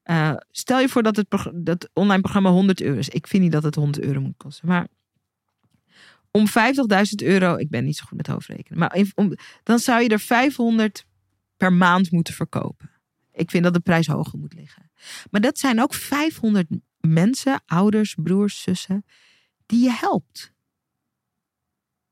Eh, 0.03 0.35
stel 0.51 0.79
je 0.79 0.89
voor 0.89 1.03
dat 1.03 1.15
het 1.15 1.27
dat 1.53 1.89
online 1.93 2.21
programma 2.21 2.49
100 2.49 2.81
euro 2.81 2.97
is. 2.97 3.09
Ik 3.09 3.27
vind 3.27 3.43
niet 3.43 3.51
dat 3.51 3.63
het 3.63 3.75
100 3.75 4.05
euro 4.05 4.21
moet 4.21 4.37
kosten. 4.37 4.67
Maar 4.67 4.87
om 6.31 6.47
50.000 6.47 7.23
euro, 7.23 7.55
ik 7.55 7.69
ben 7.69 7.83
niet 7.83 7.95
zo 7.95 8.05
goed 8.07 8.17
met 8.17 8.27
hoofdrekenen. 8.27 8.79
Maar 8.79 9.01
om, 9.15 9.33
dan 9.63 9.79
zou 9.79 10.03
je 10.03 10.09
er 10.09 10.19
500 10.19 11.05
per 11.57 11.73
maand 11.73 12.11
moeten 12.11 12.33
verkopen. 12.33 12.91
Ik 13.31 13.51
vind 13.51 13.63
dat 13.63 13.73
de 13.73 13.79
prijs 13.79 14.07
hoger 14.07 14.39
moet 14.39 14.53
liggen. 14.53 14.91
Maar 15.31 15.41
dat 15.41 15.59
zijn 15.59 15.81
ook 15.81 15.93
500 15.93 16.67
mensen, 16.99 17.61
ouders, 17.65 18.15
broers, 18.23 18.61
zussen, 18.61 19.05
die 19.65 19.83
je 19.83 19.91
helpt. 19.91 20.53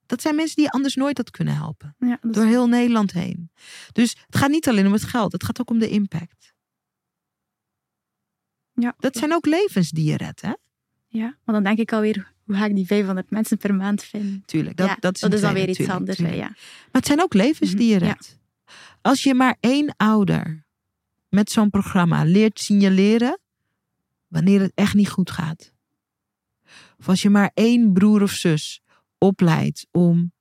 Dat 0.06 0.22
zijn 0.22 0.36
mensen 0.36 0.56
die 0.56 0.66
je 0.66 0.72
anders 0.72 0.96
nooit 0.96 1.18
had 1.18 1.32
kunnen 1.32 1.56
helpen. 1.56 1.96
Ja, 2.00 2.18
Door 2.22 2.46
heel 2.46 2.68
Nederland 2.68 3.12
heen. 3.12 3.52
Dus 3.92 4.18
het 4.26 4.36
gaat 4.36 4.50
niet 4.50 4.68
alleen 4.68 4.86
om 4.86 4.94
het 4.94 5.04
geld. 5.04 5.32
Het 5.32 5.44
gaat 5.44 5.60
ook 5.60 5.70
om 5.70 5.80
de 5.80 5.90
impact. 5.90 6.51
Ja, 8.74 8.96
Dat 9.00 9.16
zijn 9.18 9.34
ook 9.34 9.46
levens 9.46 9.90
die 9.90 10.06
je 10.10 10.18
redt, 10.18 10.42
hè? 10.42 10.54
ja, 11.08 11.38
maar 11.46 11.56
dan 11.56 11.64
denk 11.64 11.78
ik 11.78 11.94
alweer, 11.94 12.32
hoe 12.46 12.56
ga 12.56 12.66
ik 12.66 12.76
die 12.76 12.86
500 12.86 13.30
mensen 13.30 13.58
per 13.58 13.76
maand 13.76 14.04
vinden? 14.04 14.44
Tuurlijk. 14.46 14.78
Dat, 14.78 14.88
ja, 14.88 14.96
dat 15.00 15.16
is, 15.16 15.22
dat 15.22 15.34
is 15.34 15.42
dan 15.42 15.54
weer 15.54 15.70
iets 15.70 15.88
anders. 15.90 16.18
hè, 16.18 16.24
tuurlijk. 16.24 16.44
ja. 16.44 16.48
Maar 16.58 16.90
het 17.02 17.06
zijn 17.06 17.22
ook 17.22 17.34
levens 17.34 17.70
Mhm, 17.70 17.80
die 17.80 17.88
je 17.94 18.00
ja. 18.00 18.06
redt. 18.06 18.40
Als 19.02 19.24
je 19.24 19.34
maar 19.34 19.58
één 19.60 19.94
ouder 19.98 20.64
met 21.30 21.52
zo'n 21.52 21.70
programma 21.70 22.24
leert 22.24 22.60
signaleren 22.60 23.40
wanneer 24.28 24.60
het 24.62 24.72
echt 24.76 24.94
niet 24.94 25.10
goed 25.10 25.32
gaat. 25.32 25.74
Of 27.00 27.10
als 27.10 27.22
je 27.22 27.30
maar 27.30 27.52
één 27.54 27.94
broer 27.94 28.22
of 28.22 28.32
zus 28.32 28.82
opleidt 29.18 29.88
om 29.92 30.32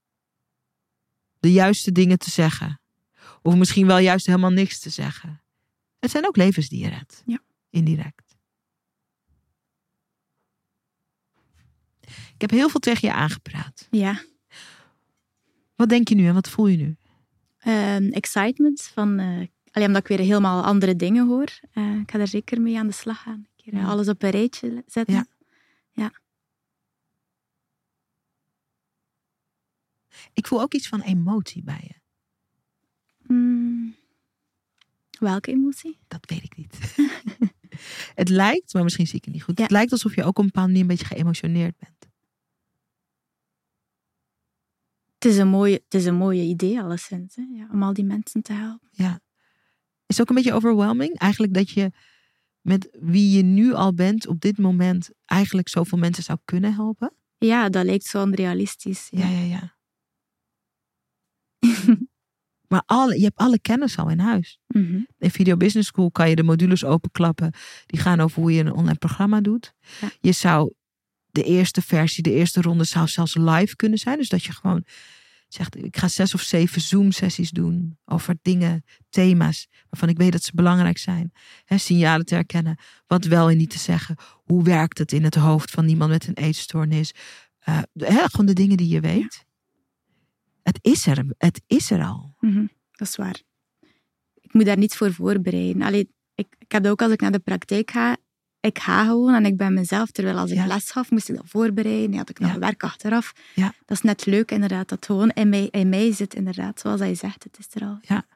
de 1.41 1.53
juiste 1.53 1.93
dingen 1.93 2.18
te 2.18 2.31
zeggen. 2.31 2.81
Of 3.43 3.55
misschien 3.57 3.87
wel 3.87 3.99
juist 3.99 4.26
helemaal 4.26 4.51
niks 4.51 4.78
te 4.78 4.91
zeggen. 4.91 5.43
Het 5.99 6.11
zijn 6.11 6.26
ook 6.26 6.37
levens 6.37 6.68
die 6.68 6.83
je 6.83 6.89
redt. 6.89 7.22
Ja. 7.26 7.39
Indirect. 7.70 8.38
Ik 12.34 12.40
heb 12.40 12.50
heel 12.50 12.68
veel 12.68 12.80
tegen 12.80 13.08
je 13.08 13.14
aangepraat. 13.14 13.86
ja, 13.90 14.22
Wat 15.74 15.88
denk 15.88 16.08
je 16.08 16.14
nu 16.14 16.26
en 16.26 16.34
wat 16.34 16.48
voel 16.50 16.66
je 16.66 16.76
nu? 16.76 16.96
Ehm, 17.58 18.08
excitement 18.08 18.82
van, 18.82 19.18
eh 19.18 19.46
allee, 19.72 19.86
omdat 19.86 20.02
ik 20.02 20.08
weer 20.08 20.18
helemaal 20.26 20.64
andere 20.64 20.96
dingen 20.96 21.26
hoor. 21.26 21.58
Eh, 21.72 21.94
ik 21.96 22.10
ga 22.10 22.18
daar 22.18 22.28
zeker 22.28 22.60
mee 22.60 22.78
aan 22.78 22.86
de 22.86 22.92
slag 22.92 23.22
gaan. 23.22 23.46
Keer, 23.56 23.74
eh, 23.74 23.88
alles 23.88 24.08
op 24.08 24.22
een 24.22 24.30
rijtje 24.30 24.84
zetten. 24.86 25.14
Ja. 25.92 26.12
Ik 30.32 30.46
voel 30.46 30.60
ook 30.60 30.74
iets 30.74 30.88
van 30.88 31.00
emotie 31.00 31.62
bij 31.62 31.84
je. 31.88 31.98
Mm. 33.34 33.94
welke 35.18 35.50
emotie? 35.50 35.98
Dat 36.08 36.26
weet 36.30 36.42
ik 36.42 36.56
niet. 36.56 36.78
het 38.14 38.28
lijkt, 38.28 38.72
maar 38.72 38.83
misschien 38.83 39.07
zie 39.07 39.18
ik 39.18 39.24
het 39.24 39.35
niet 39.35 39.43
goed. 39.43 39.57
Ja. 39.57 39.62
Het 39.62 39.72
lijkt 39.72 39.93
alsof 39.93 40.14
je 40.14 40.22
ook 40.22 40.28
op 40.28 40.39
een 40.39 40.45
bepaalde 40.45 40.68
manier 40.68 40.83
een 40.83 40.97
beetje 40.97 41.14
geëmotioneerd 41.14 41.78
bent. 41.78 42.09
Het 45.14 45.33
is 45.33 45.37
een 45.37 45.49
mooie, 45.49 45.81
het 45.85 45.95
is 45.95 46.05
een 46.05 46.14
mooie 46.14 46.43
idee, 46.43 46.81
alleszins. 46.81 47.37
Hè? 47.37 47.43
Ja, 47.43 47.68
om 47.72 47.83
al 47.83 47.93
die 47.93 48.05
mensen 48.05 48.43
te 48.43 48.53
helpen. 48.53 48.89
Ja. 48.93 49.20
Is 50.07 50.16
het 50.16 50.20
ook 50.20 50.28
een 50.28 50.35
beetje 50.35 50.53
overwhelming? 50.53 51.18
Eigenlijk 51.18 51.55
dat 51.55 51.70
je 51.70 51.91
met 52.61 52.89
wie 53.01 53.37
je 53.37 53.43
nu 53.43 53.72
al 53.72 53.95
bent 53.95 54.26
op 54.26 54.41
dit 54.41 54.59
moment 54.59 55.11
eigenlijk 55.24 55.68
zoveel 55.68 55.99
mensen 55.99 56.22
zou 56.22 56.39
kunnen 56.45 56.74
helpen? 56.74 57.12
Ja, 57.39 57.68
dat 57.68 57.85
lijkt 57.85 58.05
zo 58.05 58.22
onrealistisch. 58.22 59.09
Ja. 59.11 59.28
Ja, 59.28 59.39
ja, 59.39 59.45
ja. 59.45 59.74
Maar 62.70 62.82
alle, 62.86 63.16
je 63.16 63.24
hebt 63.24 63.36
alle 63.36 63.60
kennis 63.60 63.98
al 63.98 64.08
in 64.08 64.18
huis. 64.18 64.58
Mhm. 64.66 65.00
In 65.18 65.30
Video 65.30 65.56
Business 65.56 65.88
School 65.88 66.10
kan 66.10 66.28
je 66.28 66.36
de 66.36 66.42
modules 66.42 66.84
openklappen. 66.84 67.52
Die 67.86 68.00
gaan 68.00 68.20
over 68.20 68.40
hoe 68.42 68.52
je 68.52 68.60
een 68.60 68.72
online 68.72 68.98
programma 68.98 69.40
doet. 69.40 69.74
Ja. 70.00 70.10
Je 70.20 70.32
zou 70.32 70.72
de 71.26 71.42
eerste 71.42 71.82
versie, 71.82 72.22
de 72.22 72.32
eerste 72.32 72.60
ronde 72.60 72.84
zou 72.84 73.08
zelfs 73.08 73.34
live 73.34 73.76
kunnen 73.76 73.98
zijn. 73.98 74.16
Dus 74.16 74.28
dat 74.28 74.44
je 74.44 74.52
gewoon 74.52 74.84
zegt, 75.48 75.76
ik 75.76 75.96
ga 75.96 76.08
zes 76.08 76.34
of 76.34 76.40
zeven 76.40 76.80
Zoom 76.80 77.12
sessies 77.12 77.50
doen 77.50 77.98
over 78.04 78.34
dingen, 78.42 78.84
thema's 79.08 79.68
waarvan 79.88 80.08
ik 80.08 80.16
weet 80.16 80.32
dat 80.32 80.42
ze 80.42 80.50
belangrijk 80.54 80.98
zijn. 80.98 81.32
Hè, 81.64 81.78
signalen 81.78 82.26
te 82.26 82.34
herkennen, 82.34 82.78
wat 83.06 83.24
wel 83.24 83.50
en 83.50 83.56
niet 83.56 83.70
te 83.70 83.78
zeggen. 83.78 84.16
Hoe 84.44 84.62
werkt 84.62 84.98
het 84.98 85.12
in 85.12 85.24
het 85.24 85.34
hoofd 85.34 85.70
van 85.70 85.88
iemand 85.88 86.10
met 86.10 86.26
een 86.26 86.34
eetstoornis? 86.36 87.12
Hè, 87.92 88.28
gewoon 88.28 88.46
de 88.46 88.52
dingen 88.52 88.76
die 88.76 88.88
je 88.88 89.00
weet. 89.00 89.48
Het 90.62 90.78
is 90.82 91.06
er, 91.06 91.24
het 91.38 91.62
is 91.66 91.90
er 91.90 92.02
al. 92.04 92.34
Mhm, 92.40 92.66
Dat 92.92 93.08
is 93.08 93.16
waar. 93.16 93.40
Ik 94.40 94.52
moet 94.54 94.64
daar 94.64 94.78
niets 94.78 94.96
voor 94.96 95.12
voorbereiden. 95.12 95.82
Allee, 95.82 96.14
ik, 96.34 96.54
ik 96.58 96.72
heb 96.72 96.82
dat 96.82 96.92
ook 96.92 97.02
als 97.02 97.12
ik 97.12 97.20
naar 97.20 97.32
de 97.32 97.38
praktijk 97.38 97.90
ga. 97.90 98.16
Ik 98.61 98.78
ga 98.78 99.04
gewoon 99.04 99.34
en 99.34 99.44
ik 99.44 99.56
ben 99.56 99.74
mezelf. 99.74 100.11
Terwijl 100.11 100.36
als 100.38 100.50
ik 100.50 100.56
Ja. 100.56 100.66
les 100.66 100.90
gaf, 100.90 101.11
moest 101.11 101.28
ik 101.28 101.36
dat 101.36 101.48
voorbereiden. 101.48 102.16
had 102.16 102.30
ik 102.30 102.38
nog 102.38 102.52
Ja. 102.52 102.58
werk 102.58 102.82
achteraf. 102.82 103.32
Ja. 103.54 103.66
Dat 103.84 103.96
is 103.96 104.02
net 104.02 104.26
leuk, 104.26 104.50
inderdaad. 104.50 104.88
Dat 104.88 105.06
gewoon 105.06 105.30
in 105.30 105.48
mij, 105.48 105.66
in 105.70 105.88
mij 105.88 106.12
zit, 106.12 106.34
inderdaad. 106.34 106.80
Zoals 106.80 107.00
hij 107.00 107.14
zegt, 107.14 107.42
het 107.42 107.58
is 107.58 107.66
er 107.74 107.82
al. 107.82 107.98
Ja. 108.00 108.26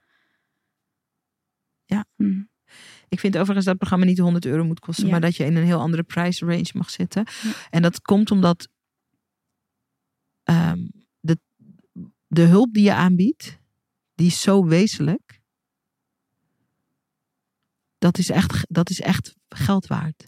Ja. 1.84 2.04
Mhm. 2.16 2.42
Ik 3.08 3.20
vind 3.20 3.34
overigens 3.36 3.64
dat 3.64 3.74
het 3.74 3.82
programma 3.82 4.06
niet 4.06 4.18
100 4.18 4.44
euro 4.46 4.64
moet 4.64 4.80
kosten, 4.80 5.04
Ja. 5.04 5.10
maar 5.10 5.20
dat 5.20 5.36
je 5.36 5.44
in 5.44 5.56
een 5.56 5.64
heel 5.64 5.80
andere 5.80 6.02
prijsrange 6.02 6.70
mag 6.72 6.90
zitten. 6.90 7.26
Ja. 7.42 7.50
En 7.70 7.82
dat 7.82 8.00
komt 8.00 8.30
omdat 8.30 8.68
ehm, 10.42 10.86
de, 12.34 12.42
hulp 12.42 12.72
die 12.72 12.82
je 12.82 12.94
aanbiedt, 12.94 13.58
die 14.14 14.26
is 14.26 14.40
zo 14.40 14.64
wezenlijk. 14.64 15.42
Dat 17.98 18.18
is 18.18 18.30
echt, 18.30 18.66
dat 18.68 18.90
is 18.90 19.00
echt 19.00 19.34
geld 19.48 19.86
waard. 19.86 20.26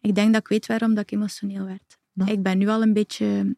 Ik 0.00 0.14
denk 0.14 0.32
dat 0.32 0.40
ik 0.40 0.48
weet 0.48 0.66
waarom 0.66 0.94
dat 0.94 1.02
ik 1.02 1.10
emotioneel 1.10 1.64
werd. 1.64 1.98
Nou. 2.12 2.30
Ik 2.30 2.42
ben 2.42 2.58
nu 2.58 2.68
al 2.68 2.82
een 2.82 2.92
beetje 2.92 3.56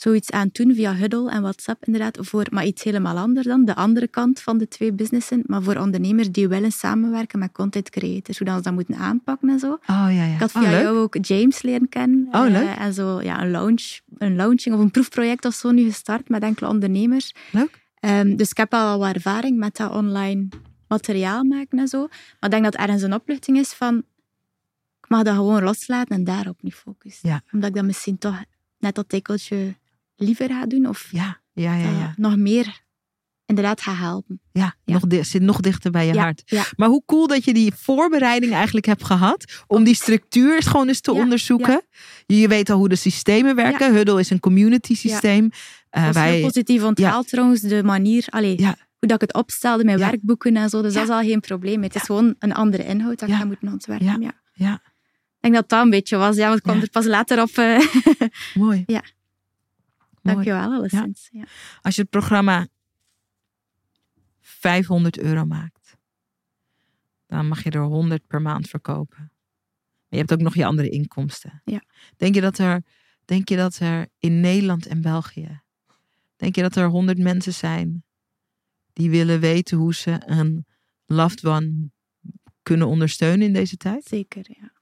zoiets 0.00 0.30
aan 0.30 0.48
doen 0.52 0.74
via 0.74 0.94
Huddle 0.94 1.30
en 1.30 1.42
WhatsApp 1.42 1.84
inderdaad. 1.84 2.18
Voor, 2.20 2.46
maar 2.50 2.64
iets 2.64 2.82
helemaal 2.82 3.16
anders 3.16 3.46
dan. 3.46 3.64
De 3.64 3.74
andere 3.74 4.08
kant 4.08 4.40
van 4.40 4.58
de 4.58 4.68
twee 4.68 4.92
businessen. 4.92 5.42
Maar 5.46 5.62
voor 5.62 5.76
ondernemers 5.76 6.30
die 6.30 6.48
willen 6.48 6.72
samenwerken 6.72 7.38
met 7.38 7.52
content 7.52 7.90
creators. 7.90 8.38
Hoe 8.38 8.46
dan 8.46 8.56
ze 8.56 8.62
dat 8.62 8.72
moeten 8.72 8.94
aanpakken 8.96 9.48
en 9.48 9.58
zo. 9.58 9.72
Oh 9.72 9.78
ja, 9.86 10.08
ja. 10.10 10.34
Ik 10.34 10.40
had 10.40 10.54
oh, 10.54 10.62
via 10.62 10.70
jou 10.80 10.98
ook 10.98 11.16
James 11.20 11.62
leren 11.62 11.88
kennen. 11.88 12.28
Oh, 12.30 12.46
Eh, 12.46 12.52
leuk. 12.52 12.76
en 12.78 12.94
zo 12.94 13.20
ja, 13.22 13.42
een, 13.42 13.50
launch, 13.50 13.98
een 14.18 14.36
launching 14.36 14.74
of 14.74 14.80
een 14.80 14.90
proefproject 14.90 15.44
of 15.44 15.54
zo 15.54 15.70
nu 15.70 15.84
gestart 15.84 16.28
met 16.28 16.42
enkele 16.42 16.68
ondernemers. 16.68 17.34
Leuk. 17.52 17.86
Ehm, 18.00 18.36
dus 18.36 18.50
ik 18.50 18.56
heb 18.56 18.74
al 18.74 18.98
wat 18.98 19.14
ervaring 19.14 19.58
met 19.58 19.76
dat 19.76 19.90
online 19.92 20.48
materiaal 20.88 21.44
maken 21.44 21.78
en 21.78 21.88
zo. 21.88 21.98
Maar 22.00 22.36
ik 22.40 22.50
denk 22.50 22.64
dat 22.64 22.74
ergens 22.74 23.02
een 23.02 23.14
opluchting 23.14 23.58
is 23.58 23.72
van... 23.72 23.96
Ik 25.02 25.08
mag 25.08 25.22
dat 25.22 25.34
gewoon 25.34 25.62
loslaten 25.62 26.16
en 26.16 26.24
daarop 26.24 26.62
niet 26.62 26.74
focussen. 26.74 27.28
Ja. 27.28 27.40
Omdat 27.52 27.68
ik 27.68 27.74
dat 27.74 27.84
misschien 27.84 28.18
toch 28.18 28.42
net 28.78 28.94
dat 28.94 29.08
tikkeltje 29.08 29.74
liever 30.18 30.48
ga 30.48 30.66
doen. 30.66 30.86
Of 30.86 31.08
Ja, 31.10 31.40
ja, 31.52 31.74
ja. 31.74 31.84
eh, 31.84 31.98
ja. 31.98 32.14
nog 32.16 32.36
meer 32.36 32.86
inderdaad 33.46 33.80
ga 33.80 33.94
helpen. 33.94 34.40
ja, 34.52 34.74
Ja. 34.84 34.92
Nog 34.92 35.06
di- 35.06 35.24
zit 35.24 35.42
nog 35.42 35.60
dichter 35.60 35.90
bij 35.90 36.06
je 36.06 36.12
ja, 36.14 36.22
hart. 36.22 36.42
Ja, 36.44 36.64
Maar 36.76 36.88
hoe 36.88 37.02
cool 37.06 37.26
dat 37.26 37.44
je 37.44 37.54
die 37.54 37.72
voorbereiding 37.74 38.52
eigenlijk 38.52 38.86
hebt 38.86 39.04
gehad. 39.04 39.62
Om 39.66 39.84
die 39.84 39.94
structuur 39.94 40.54
eens 40.56 40.66
gewoon 40.66 40.88
eens 40.88 41.00
te 41.00 41.12
onderzoeken. 41.12 41.82
Je, 42.26 42.48
weet 42.48 42.70
al 42.70 42.78
hoe 42.78 42.88
de 42.88 42.96
systemen 42.96 43.54
werken. 43.54 43.94
Huddle 43.94 44.20
is 44.20 44.30
een 44.30 44.40
community 44.40 44.94
systeem. 44.94 45.50
Eh, 45.90 46.04
dat 46.04 46.14
wij, 46.14 46.32
heel 46.34 46.42
positief 46.46 46.82
onthaald 46.82 47.28
trouwens. 47.28 47.60
De 47.60 47.82
manier, 47.82 48.24
allee, 48.28 48.56
hoe 48.98 49.08
dat 49.08 49.12
ik 49.12 49.20
het 49.20 49.34
opstelde, 49.34 49.84
mijn 49.84 49.98
werkboeken 49.98 50.56
en 50.56 50.68
zo. 50.68 50.82
Dus 50.82 50.94
dat 50.94 51.02
is 51.02 51.08
al 51.08 51.20
geen 51.22 51.40
probleem. 51.40 51.82
Het 51.82 51.94
is 51.94 52.02
gewoon 52.02 52.34
een 52.38 52.52
andere 52.54 52.84
inhoud 52.84 53.18
dat 53.18 53.28
ik 53.28 53.34
ga 53.34 53.44
moeten 53.44 53.68
ontwerpen. 53.68 54.20
Ja. 54.20 54.32
Ja. 54.54 54.72
Ik 54.74 55.40
denk 55.40 55.54
dat 55.54 55.68
dat 55.68 55.84
een 55.84 55.90
beetje 55.90 56.16
was. 56.16 56.36
Ja, 56.36 56.44
want 56.46 56.56
ik 56.56 56.62
kwam 56.62 56.80
er 56.80 56.90
pas 56.90 57.06
later 57.06 57.42
op. 57.42 57.50
eh 57.58 57.80
mooi. 58.54 58.82
Ja. 58.96 59.02
Dankjewel, 60.22 60.72
alleszins. 60.72 61.28
Ja. 61.32 61.44
Als 61.80 61.94
je 61.94 62.00
het 62.00 62.10
programma 62.10 62.66
500 64.40 65.18
euro 65.18 65.44
maakt. 65.44 65.96
Dan 67.26 67.48
mag 67.48 67.62
je 67.62 67.70
er 67.70 67.82
100 67.82 68.26
per 68.26 68.42
maand 68.42 68.68
verkopen. 68.68 69.18
Maar 69.18 70.06
je 70.08 70.16
hebt 70.16 70.32
ook 70.32 70.40
nog 70.40 70.54
je 70.54 70.64
andere 70.64 70.88
inkomsten. 70.88 71.62
Ja. 71.64 71.82
Denk 72.16 72.34
je 72.34 72.40
dat 72.40 72.58
er, 72.58 72.82
denk 73.24 73.48
je 73.48 73.56
dat 73.56 73.76
er 73.76 74.08
in 74.18 74.40
Nederland 74.40 74.86
en 74.86 75.00
België. 75.00 75.60
Denk 76.36 76.54
je 76.54 76.62
dat 76.62 76.76
er 76.76 76.88
100 76.88 77.18
mensen 77.18 77.54
zijn. 77.54 78.04
die 78.92 79.10
willen 79.10 79.40
weten 79.40 79.78
hoe 79.78 79.94
ze 79.94 80.22
een 80.26 80.66
loved 81.04 81.44
one 81.44 81.90
kunnen 82.62 82.86
ondersteunen 82.86 83.46
in 83.46 83.52
deze 83.52 83.76
tijd? 83.76 84.04
Zeker, 84.04 84.44
ja. 84.60 84.72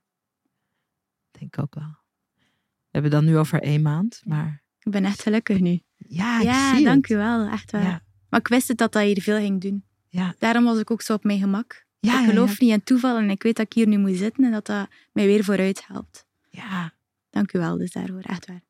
Denk 1.30 1.59
ook 1.59 1.74
wel. 1.74 1.97
We 2.34 2.91
hebben 2.91 3.11
dan 3.11 3.24
nu 3.24 3.39
over 3.39 3.62
één 3.62 3.82
maand. 3.82 4.22
Maar 4.24 4.62
Ik 4.87 4.93
ben 4.93 5.05
echt 5.05 5.22
gelukkig 5.22 5.61
nu. 5.61 5.80
ja, 5.97 6.39
ik 6.39 6.45
ja, 6.45 6.80
dank 6.80 7.09
u 7.09 7.16
wel. 7.16 7.49
Echt 7.49 7.70
waar. 7.70 7.82
Ja, 7.82 8.03
Maar 8.28 8.41
ik 8.41 8.49
wist 8.49 8.68
het 8.68 8.78
dat 8.78 8.93
dat 8.93 9.03
hier 9.03 9.22
veel 9.22 9.39
ging 9.39 9.61
doen. 9.61 9.84
ja, 10.09 10.34
Daarom 10.39 10.64
was 10.64 10.78
ik 10.78 10.91
ook 10.91 11.03
zo 11.03 11.12
op 11.14 11.24
mijn 11.24 11.39
gemak. 11.39 11.87
ja, 12.01 12.20
ik 12.22 12.28
geloof 12.28 12.61
niet 12.61 12.70
in 12.70 12.82
toeval 12.82 13.16
en 13.16 13.30
ik 13.30 13.43
weet 13.43 13.57
dat 13.57 13.66
ik 13.66 13.72
hier 13.72 13.87
nu 13.87 13.99
moet 13.99 14.16
zitten 14.16 14.45
en 14.45 14.51
dat 14.51 14.66
dat 14.66 14.89
mij 15.12 15.26
weer 15.26 15.45
vooruit 15.45 15.87
helpt. 15.87 16.26
ja. 16.51 16.95
Dank 17.30 17.53
u 17.53 17.59
wel 17.59 17.76
dus 17.76 17.91
daarvoor, 17.93 18.20
echt 18.20 18.47
waar. 18.47 18.62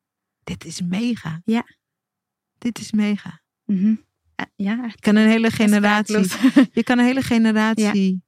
Dit 0.45 0.65
is 0.65 0.81
mega. 0.81 1.43
Ja. 1.45 1.67
Dit 2.59 2.79
is 2.79 2.93
mega. 2.93 3.41
Mhm. 3.65 3.95
Eh, 4.35 4.47
Ja, 4.57 4.85
echt. 4.85 4.95
Je 4.95 5.01
kan 5.01 5.17
een 5.17 5.29
hele 5.29 5.51
generatie, 5.51 6.17
je 6.73 6.83
kan 6.85 6.99
een 6.99 7.05
hele 7.05 7.23
generatie 7.23 8.23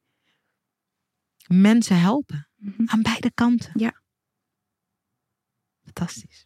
mensen 1.47 2.01
helpen. 2.01 2.49
Mhm. 2.57 2.82
Aan 2.86 3.03
beide 3.03 3.30
kanten. 3.34 3.70
Ja. 3.74 4.03
Fantastisch. 5.95 6.45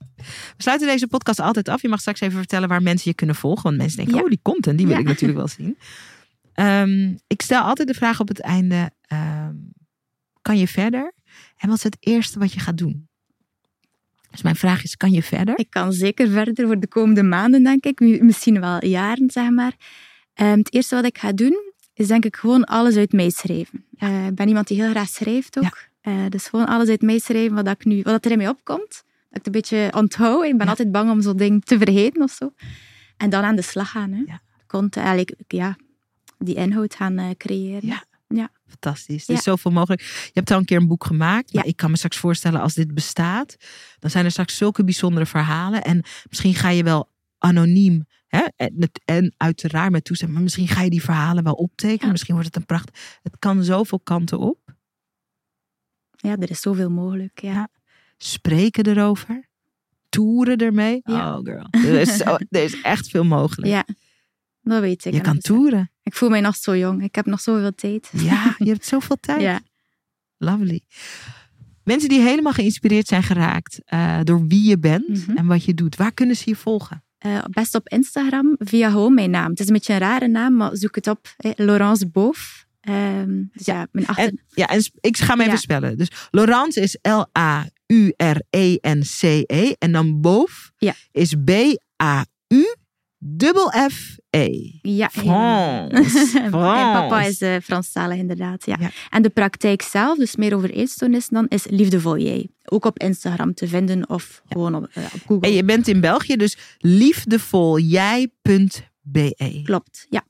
We 0.57 0.62
sluiten 0.62 0.86
deze 0.88 1.07
podcast 1.07 1.40
altijd 1.40 1.68
af. 1.68 1.82
Je 1.82 1.88
mag 1.88 2.01
straks 2.01 2.20
even 2.20 2.38
vertellen 2.38 2.68
waar 2.68 2.82
mensen 2.82 3.11
je 3.11 3.16
kunnen 3.16 3.34
volgen. 3.36 3.62
Want 3.62 3.76
mensen 3.76 3.97
denken, 3.97 4.16
Ja. 4.16 4.22
oh 4.22 4.28
die 4.28 4.38
content, 4.43 4.76
die 4.78 4.86
wil 4.86 4.95
Ja. 4.97 5.01
ik 5.03 5.07
natuurlijk 5.09 5.38
wel 5.38 5.49
zien. 5.49 5.78
Ehm, 6.55 7.14
ik 7.26 7.43
stel 7.43 7.62
altijd 7.62 7.88
de 7.88 7.95
vraag 7.95 8.20
op 8.20 8.28
het 8.28 8.40
einde. 8.40 8.90
ehm, 9.07 9.55
kan 10.43 10.59
je 10.59 10.68
verder? 10.68 11.12
En 11.57 11.68
wat 11.68 11.76
is 11.76 11.82
het 11.82 11.97
eerste 12.01 12.38
wat 12.38 12.53
je 12.53 12.61
gaat 12.61 12.78
doen? 12.78 13.09
Dus 14.30 14.43
mijn 14.43 14.57
vraag 14.57 14.82
is, 14.82 14.97
kan 14.97 15.11
je 15.12 15.22
verder? 15.22 15.59
Ik 15.59 15.70
kan 15.70 15.93
zeker 15.93 16.28
verder 16.28 16.66
voor 16.66 16.80
de 16.80 16.86
komende 16.88 17.22
maanden, 17.22 17.62
denk 17.62 17.84
ik. 17.84 18.01
Mi- 18.01 18.22
Misschien 18.22 18.61
wel 18.61 18.84
jaren, 18.84 19.30
zeg 19.30 19.51
maar. 19.51 19.72
Ehm, 20.34 20.59
het 20.59 20.72
eerste 20.74 20.95
wat 20.95 21.05
ik 21.05 21.18
ga 21.18 21.32
doen, 21.32 21.72
is 21.95 22.07
denk 22.07 22.24
ik 22.24 22.36
gewoon 22.36 22.64
alles 22.64 22.97
uit 22.97 23.12
mij 23.12 23.30
schrijven. 23.30 23.84
Eh, 23.99 24.26
ik 24.26 24.34
ben 24.34 24.49
iemand 24.49 24.66
die 24.68 24.82
heel 24.82 24.90
graag 24.90 25.09
schrijft 25.09 25.59
ook. 25.59 25.88
Eh, 26.01 26.14
dus 26.28 26.47
gewoon 26.49 26.66
alles 26.66 26.88
uit 26.88 27.03
mij 27.03 27.18
schrijven 27.18 27.55
wat, 27.55 27.68
ik 27.68 27.84
nu, 27.84 28.03
wat 28.03 28.24
er 28.24 28.30
in 28.30 28.38
mij 28.38 28.49
opkomt. 28.49 29.03
Het 29.33 29.47
een 29.47 29.53
beetje 29.53 29.93
onthoud. 29.97 30.45
Ik 30.45 30.57
ben 30.57 30.64
Ja. 30.64 30.70
altijd 30.70 30.93
bang 30.93 31.11
om 31.11 31.20
zo'n 31.22 31.37
ding 31.37 31.64
te 31.64 31.78
vergeten 31.78 32.22
of 32.22 32.30
zo. 32.30 32.53
En 33.16 33.30
dan 33.30 33.45
aan 33.45 33.57
de 33.57 33.62
slag 33.62 33.91
gaan. 33.91 34.12
Hè. 34.12 34.22
Ja. 34.26 34.41
Eigenlijk, 34.91 35.35
ja, 35.49 35.76
die 36.39 36.55
inhoud 36.55 36.95
gaan 36.95 37.18
eh, 37.18 37.30
creëren. 37.37 37.89
Ja. 37.89 38.05
Ja. 38.28 38.51
Fantastisch. 38.68 39.28
Er 39.28 39.35
is 39.35 39.43
zoveel 39.43 39.70
mogelijk. 39.70 40.01
Je 40.03 40.30
hebt 40.33 40.51
al 40.51 40.59
een 40.59 40.64
keer 40.64 40.76
een 40.76 40.87
boek 40.87 41.05
gemaakt. 41.05 41.53
Maar 41.55 41.66
ik 41.66 41.76
kan 41.76 41.91
me 41.91 41.97
straks 41.97 42.16
voorstellen 42.16 42.61
als 42.61 42.74
dit 42.74 42.95
bestaat. 42.95 43.57
Dan 43.99 44.11
zijn 44.11 44.24
er 44.24 44.30
straks 44.30 44.57
zulke 44.57 44.85
bijzondere 44.85 45.26
verhalen. 45.26 45.83
En 45.83 46.03
misschien 46.28 46.55
ga 46.55 46.68
je 46.68 46.83
wel 46.83 47.11
anoniem. 47.39 48.07
Hè? 48.26 48.45
En, 49.05 49.35
uiteraard 49.37 49.91
met 49.93 50.05
toestemming. 50.05 50.39
Maar 50.39 50.49
misschien 50.49 50.76
ga 50.76 50.83
je 50.83 50.91
die 50.91 51.03
verhalen 51.03 51.45
wel 51.45 51.55
optekenen. 51.55 52.11
Misschien 52.11 52.35
wordt 52.35 52.49
het 52.49 52.57
een 52.57 52.66
pracht. 52.66 52.99
Het 53.22 53.37
kan 53.39 53.64
zoveel 53.64 54.01
kanten 54.01 54.39
op. 54.39 54.59
ja, 56.16 56.37
er 56.37 56.51
is 56.51 56.61
zoveel 56.61 56.91
mogelijk. 56.91 57.41
Ja. 57.41 57.68
Spreken 58.25 58.87
erover. 58.87 59.49
Toeren 60.09 60.57
ermee. 60.57 61.01
Ja. 61.05 61.37
Oh 61.39 61.45
girl. 61.45 61.66
Er 61.70 62.01
is, 62.01 62.16
zo, 62.16 62.37
er 62.51 62.62
is 62.62 62.81
echt 62.83 63.09
veel 63.09 63.25
mogelijk. 63.25 63.68
Ja. 63.73 63.85
Dat 64.62 64.81
weet 64.81 65.05
ik. 65.05 65.12
Je 65.14 65.20
kan 65.20 65.35
100%. 65.37 65.39
toeren. 65.39 65.91
Ik 66.03 66.14
voel 66.14 66.29
mij 66.29 66.41
nog 66.41 66.57
zo 66.57 66.77
jong. 66.77 67.03
Ik 67.03 67.14
heb 67.14 67.27
nog 67.27 67.41
zoveel 67.41 67.75
tijd. 67.75 68.11
Ja, 68.12 68.55
je 68.59 68.68
hebt 68.68 68.87
zoveel 68.87 69.16
tijd. 69.27 69.41
Ja. 69.41 69.61
Lovely. 70.39 70.81
Mensen 71.85 72.09
die 72.09 72.20
helemaal 72.20 72.53
geïnspireerd 72.53 73.07
zijn 73.07 73.23
geraakt 73.23 73.81
eh, 73.85 74.20
door 74.23 74.47
wie 74.47 74.68
je 74.68 74.79
bent 74.79 75.09
Mhm. 75.27 75.37
en 75.37 75.47
wat 75.47 75.64
je 75.64 75.75
doet, 75.75 75.97
waar 75.97 76.12
kunnen 76.12 76.37
ze 76.37 76.43
je 76.47 76.57
volgen? 76.57 77.05
Eh, 77.18 77.39
best 77.51 77.75
op 77.75 77.89
Instagram 77.89 78.55
via 78.59 78.91
gewoon 78.91 79.14
mijn 79.14 79.31
naam. 79.31 79.51
Het 79.51 79.61
is 79.61 79.66
een 79.66 79.73
beetje 79.73 79.93
een 79.93 79.99
rare 79.99 80.29
naam, 80.29 80.57
maar 80.57 80.77
zoek 80.77 80.95
het 80.95 81.07
op. 81.07 81.35
eh, 81.37 81.51
Laurence 81.57 82.07
Boof. 82.09 82.66
Ehm, 82.81 83.43
dus 83.53 83.66
ja, 83.66 83.87
mijn 83.93 84.07
achter... 84.07 84.25
En, 84.25 84.41
ja, 84.49 84.66
en 84.66 84.83
ik 85.01 85.16
ga 85.16 85.27
hem 85.27 85.41
even 85.41 85.53
Ja. 85.53 85.59
spellen. 85.59 85.99
Dus 85.99 86.09
Laurence 86.31 86.81
is 86.81 86.99
L-A-U-R-E-N-C-E. 87.93 89.72
En 89.78 89.93
dan 89.93 90.20
Ja. 90.76 90.95
is 91.12 91.34
B-A-U-F-F-E. 91.45 92.18
Ja, 94.82 95.11
helemaal. 95.12 95.88
Frans. 95.90 96.32
Mijn 96.32 96.51
papa 96.53 97.22
is 97.22 97.40
uh, 97.40 97.57
Franstalig 97.62 98.18
inderdaad. 98.18 98.66
Ja. 98.66 98.76
Ja. 98.80 98.90
En 99.11 99.22
de 99.22 99.30
praktijk 99.30 99.82
zelf, 99.82 100.18
dus 100.18 100.36
meer 100.36 100.55
over 100.55 100.70
eetstoornissen 100.70 101.34
dan, 101.34 101.47
is 101.49 101.66
Liefdevol 101.68 102.18
Jij. 102.18 102.49
Ook 102.64 102.84
op 102.84 102.99
Instagram 102.99 103.55
te 103.55 103.68
vinden 103.68 104.09
of 104.09 104.43
gewoon 104.49 104.74
op, 104.74 104.88
eh, 104.93 105.05
op 105.14 105.20
Google. 105.26 105.49
En 105.49 105.55
je 105.55 105.64
bent 105.64 105.88
in 105.88 106.01
België, 106.01 106.36
dus 106.36 106.57
liefdevoljij.be. 106.78 109.61
Klopt, 109.64 110.07
ja. 110.11 110.24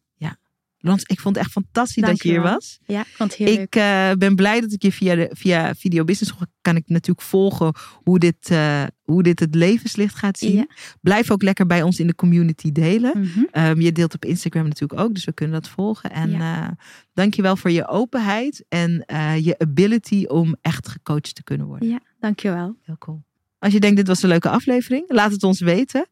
Lans, 0.84 1.02
ik 1.02 1.20
vond 1.20 1.34
het 1.36 1.44
echt 1.44 1.52
fantastisch 1.52 2.02
dat 2.02 2.22
je 2.22 2.28
hier 2.28 2.42
Dankjewel. 2.42 2.60
was. 2.60 2.78
ja. 2.86 3.04
Leuk. 3.44 3.58
Ik 3.58 3.76
eh, 3.76 4.10
ben 4.18 4.36
blij 4.36 4.60
dat 4.60 4.72
ik 4.72 4.82
je 4.82 4.92
via, 4.92 5.14
de, 5.14 5.30
via 5.32 5.74
Video 5.74 6.04
Business 6.04 6.36
kan 6.60 6.76
ik 6.76 6.82
natuurlijk 6.86 7.26
volgen 7.26 7.74
hoe 7.92 8.18
dit, 8.18 8.50
eh, 8.50 8.84
hoe 9.02 9.22
dit 9.22 9.40
het 9.40 9.54
levenslicht 9.54 10.14
gaat 10.14 10.38
zien. 10.38 10.54
Ja. 10.54 10.66
Blijf 11.00 11.30
ook 11.30 11.42
lekker 11.42 11.66
bij 11.66 11.82
ons 11.82 11.98
in 12.00 12.06
de 12.06 12.14
community 12.14 12.72
delen. 12.72 13.12
Mhm. 13.20 13.44
Ehm, 13.50 13.80
je 13.80 13.92
deelt 13.92 14.14
op 14.14 14.24
Instagram 14.24 14.64
natuurlijk 14.68 15.00
ook, 15.00 15.14
dus 15.14 15.24
we 15.24 15.32
kunnen 15.32 15.60
dat 15.60 15.70
volgen. 15.70 16.10
En 16.10 16.30
Ja. 16.30 16.62
eh 16.62 16.68
dank 17.14 17.34
je 17.34 17.42
wel 17.42 17.56
voor 17.56 17.70
je 17.70 17.88
openheid 17.88 18.64
en 18.68 19.04
je 19.42 19.54
ability 19.58 20.24
om 20.24 20.56
echt 20.60 20.88
gecoacht 20.88 21.34
te 21.34 21.42
kunnen 21.42 21.66
worden. 21.66 21.88
Ja, 21.88 22.00
dankjewel. 22.20 22.76
Heel 22.82 22.98
cool. 22.98 23.22
Als 23.58 23.72
je 23.72 23.80
denkt 23.80 23.96
dit 23.96 24.06
was 24.06 24.22
een 24.22 24.28
leuke 24.28 24.48
aflevering, 24.48 25.04
laat 25.08 25.30
het 25.32 25.42
ons 25.42 25.60
weten. 25.60 26.06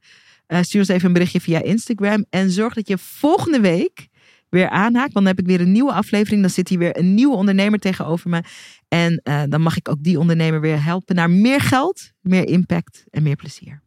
Stuur 0.61 0.81
ons 0.81 0.89
even 0.89 1.07
een 1.07 1.13
berichtje 1.13 1.41
via 1.41 1.63
Instagram. 1.63 2.25
En 2.31 2.51
zorg 2.51 2.75
dat 2.75 2.89
je 2.89 2.99
volgende 2.99 3.61
week 3.61 4.09
weer 4.51 4.69
aanhaakt. 4.69 5.13
Want 5.13 5.27
dan 5.27 5.37
heb 5.37 5.39
ik 5.39 5.47
weer 5.47 5.61
een 5.61 5.73
nieuwe 5.73 5.93
aflevering. 5.93 6.41
Dan 6.41 6.51
zit 6.51 6.69
hier 6.69 6.79
weer 6.79 6.99
een 6.99 7.15
nieuwe 7.15 7.37
ondernemer 7.37 7.79
tegenover 7.79 8.31
me. 8.31 8.43
En 8.89 9.21
eh, 9.23 9.43
dan 9.49 9.61
mag 9.61 9.77
ik 9.77 9.89
ook 9.89 10.03
die 10.03 10.19
ondernemer 10.19 10.61
weer 10.61 10.85
helpen 10.85 11.15
naar 11.15 11.31
meer 11.31 11.61
geld, 11.61 12.13
meer 12.21 12.47
impact 12.47 13.05
en 13.11 13.23
meer 13.23 13.37
plezier. 13.37 13.83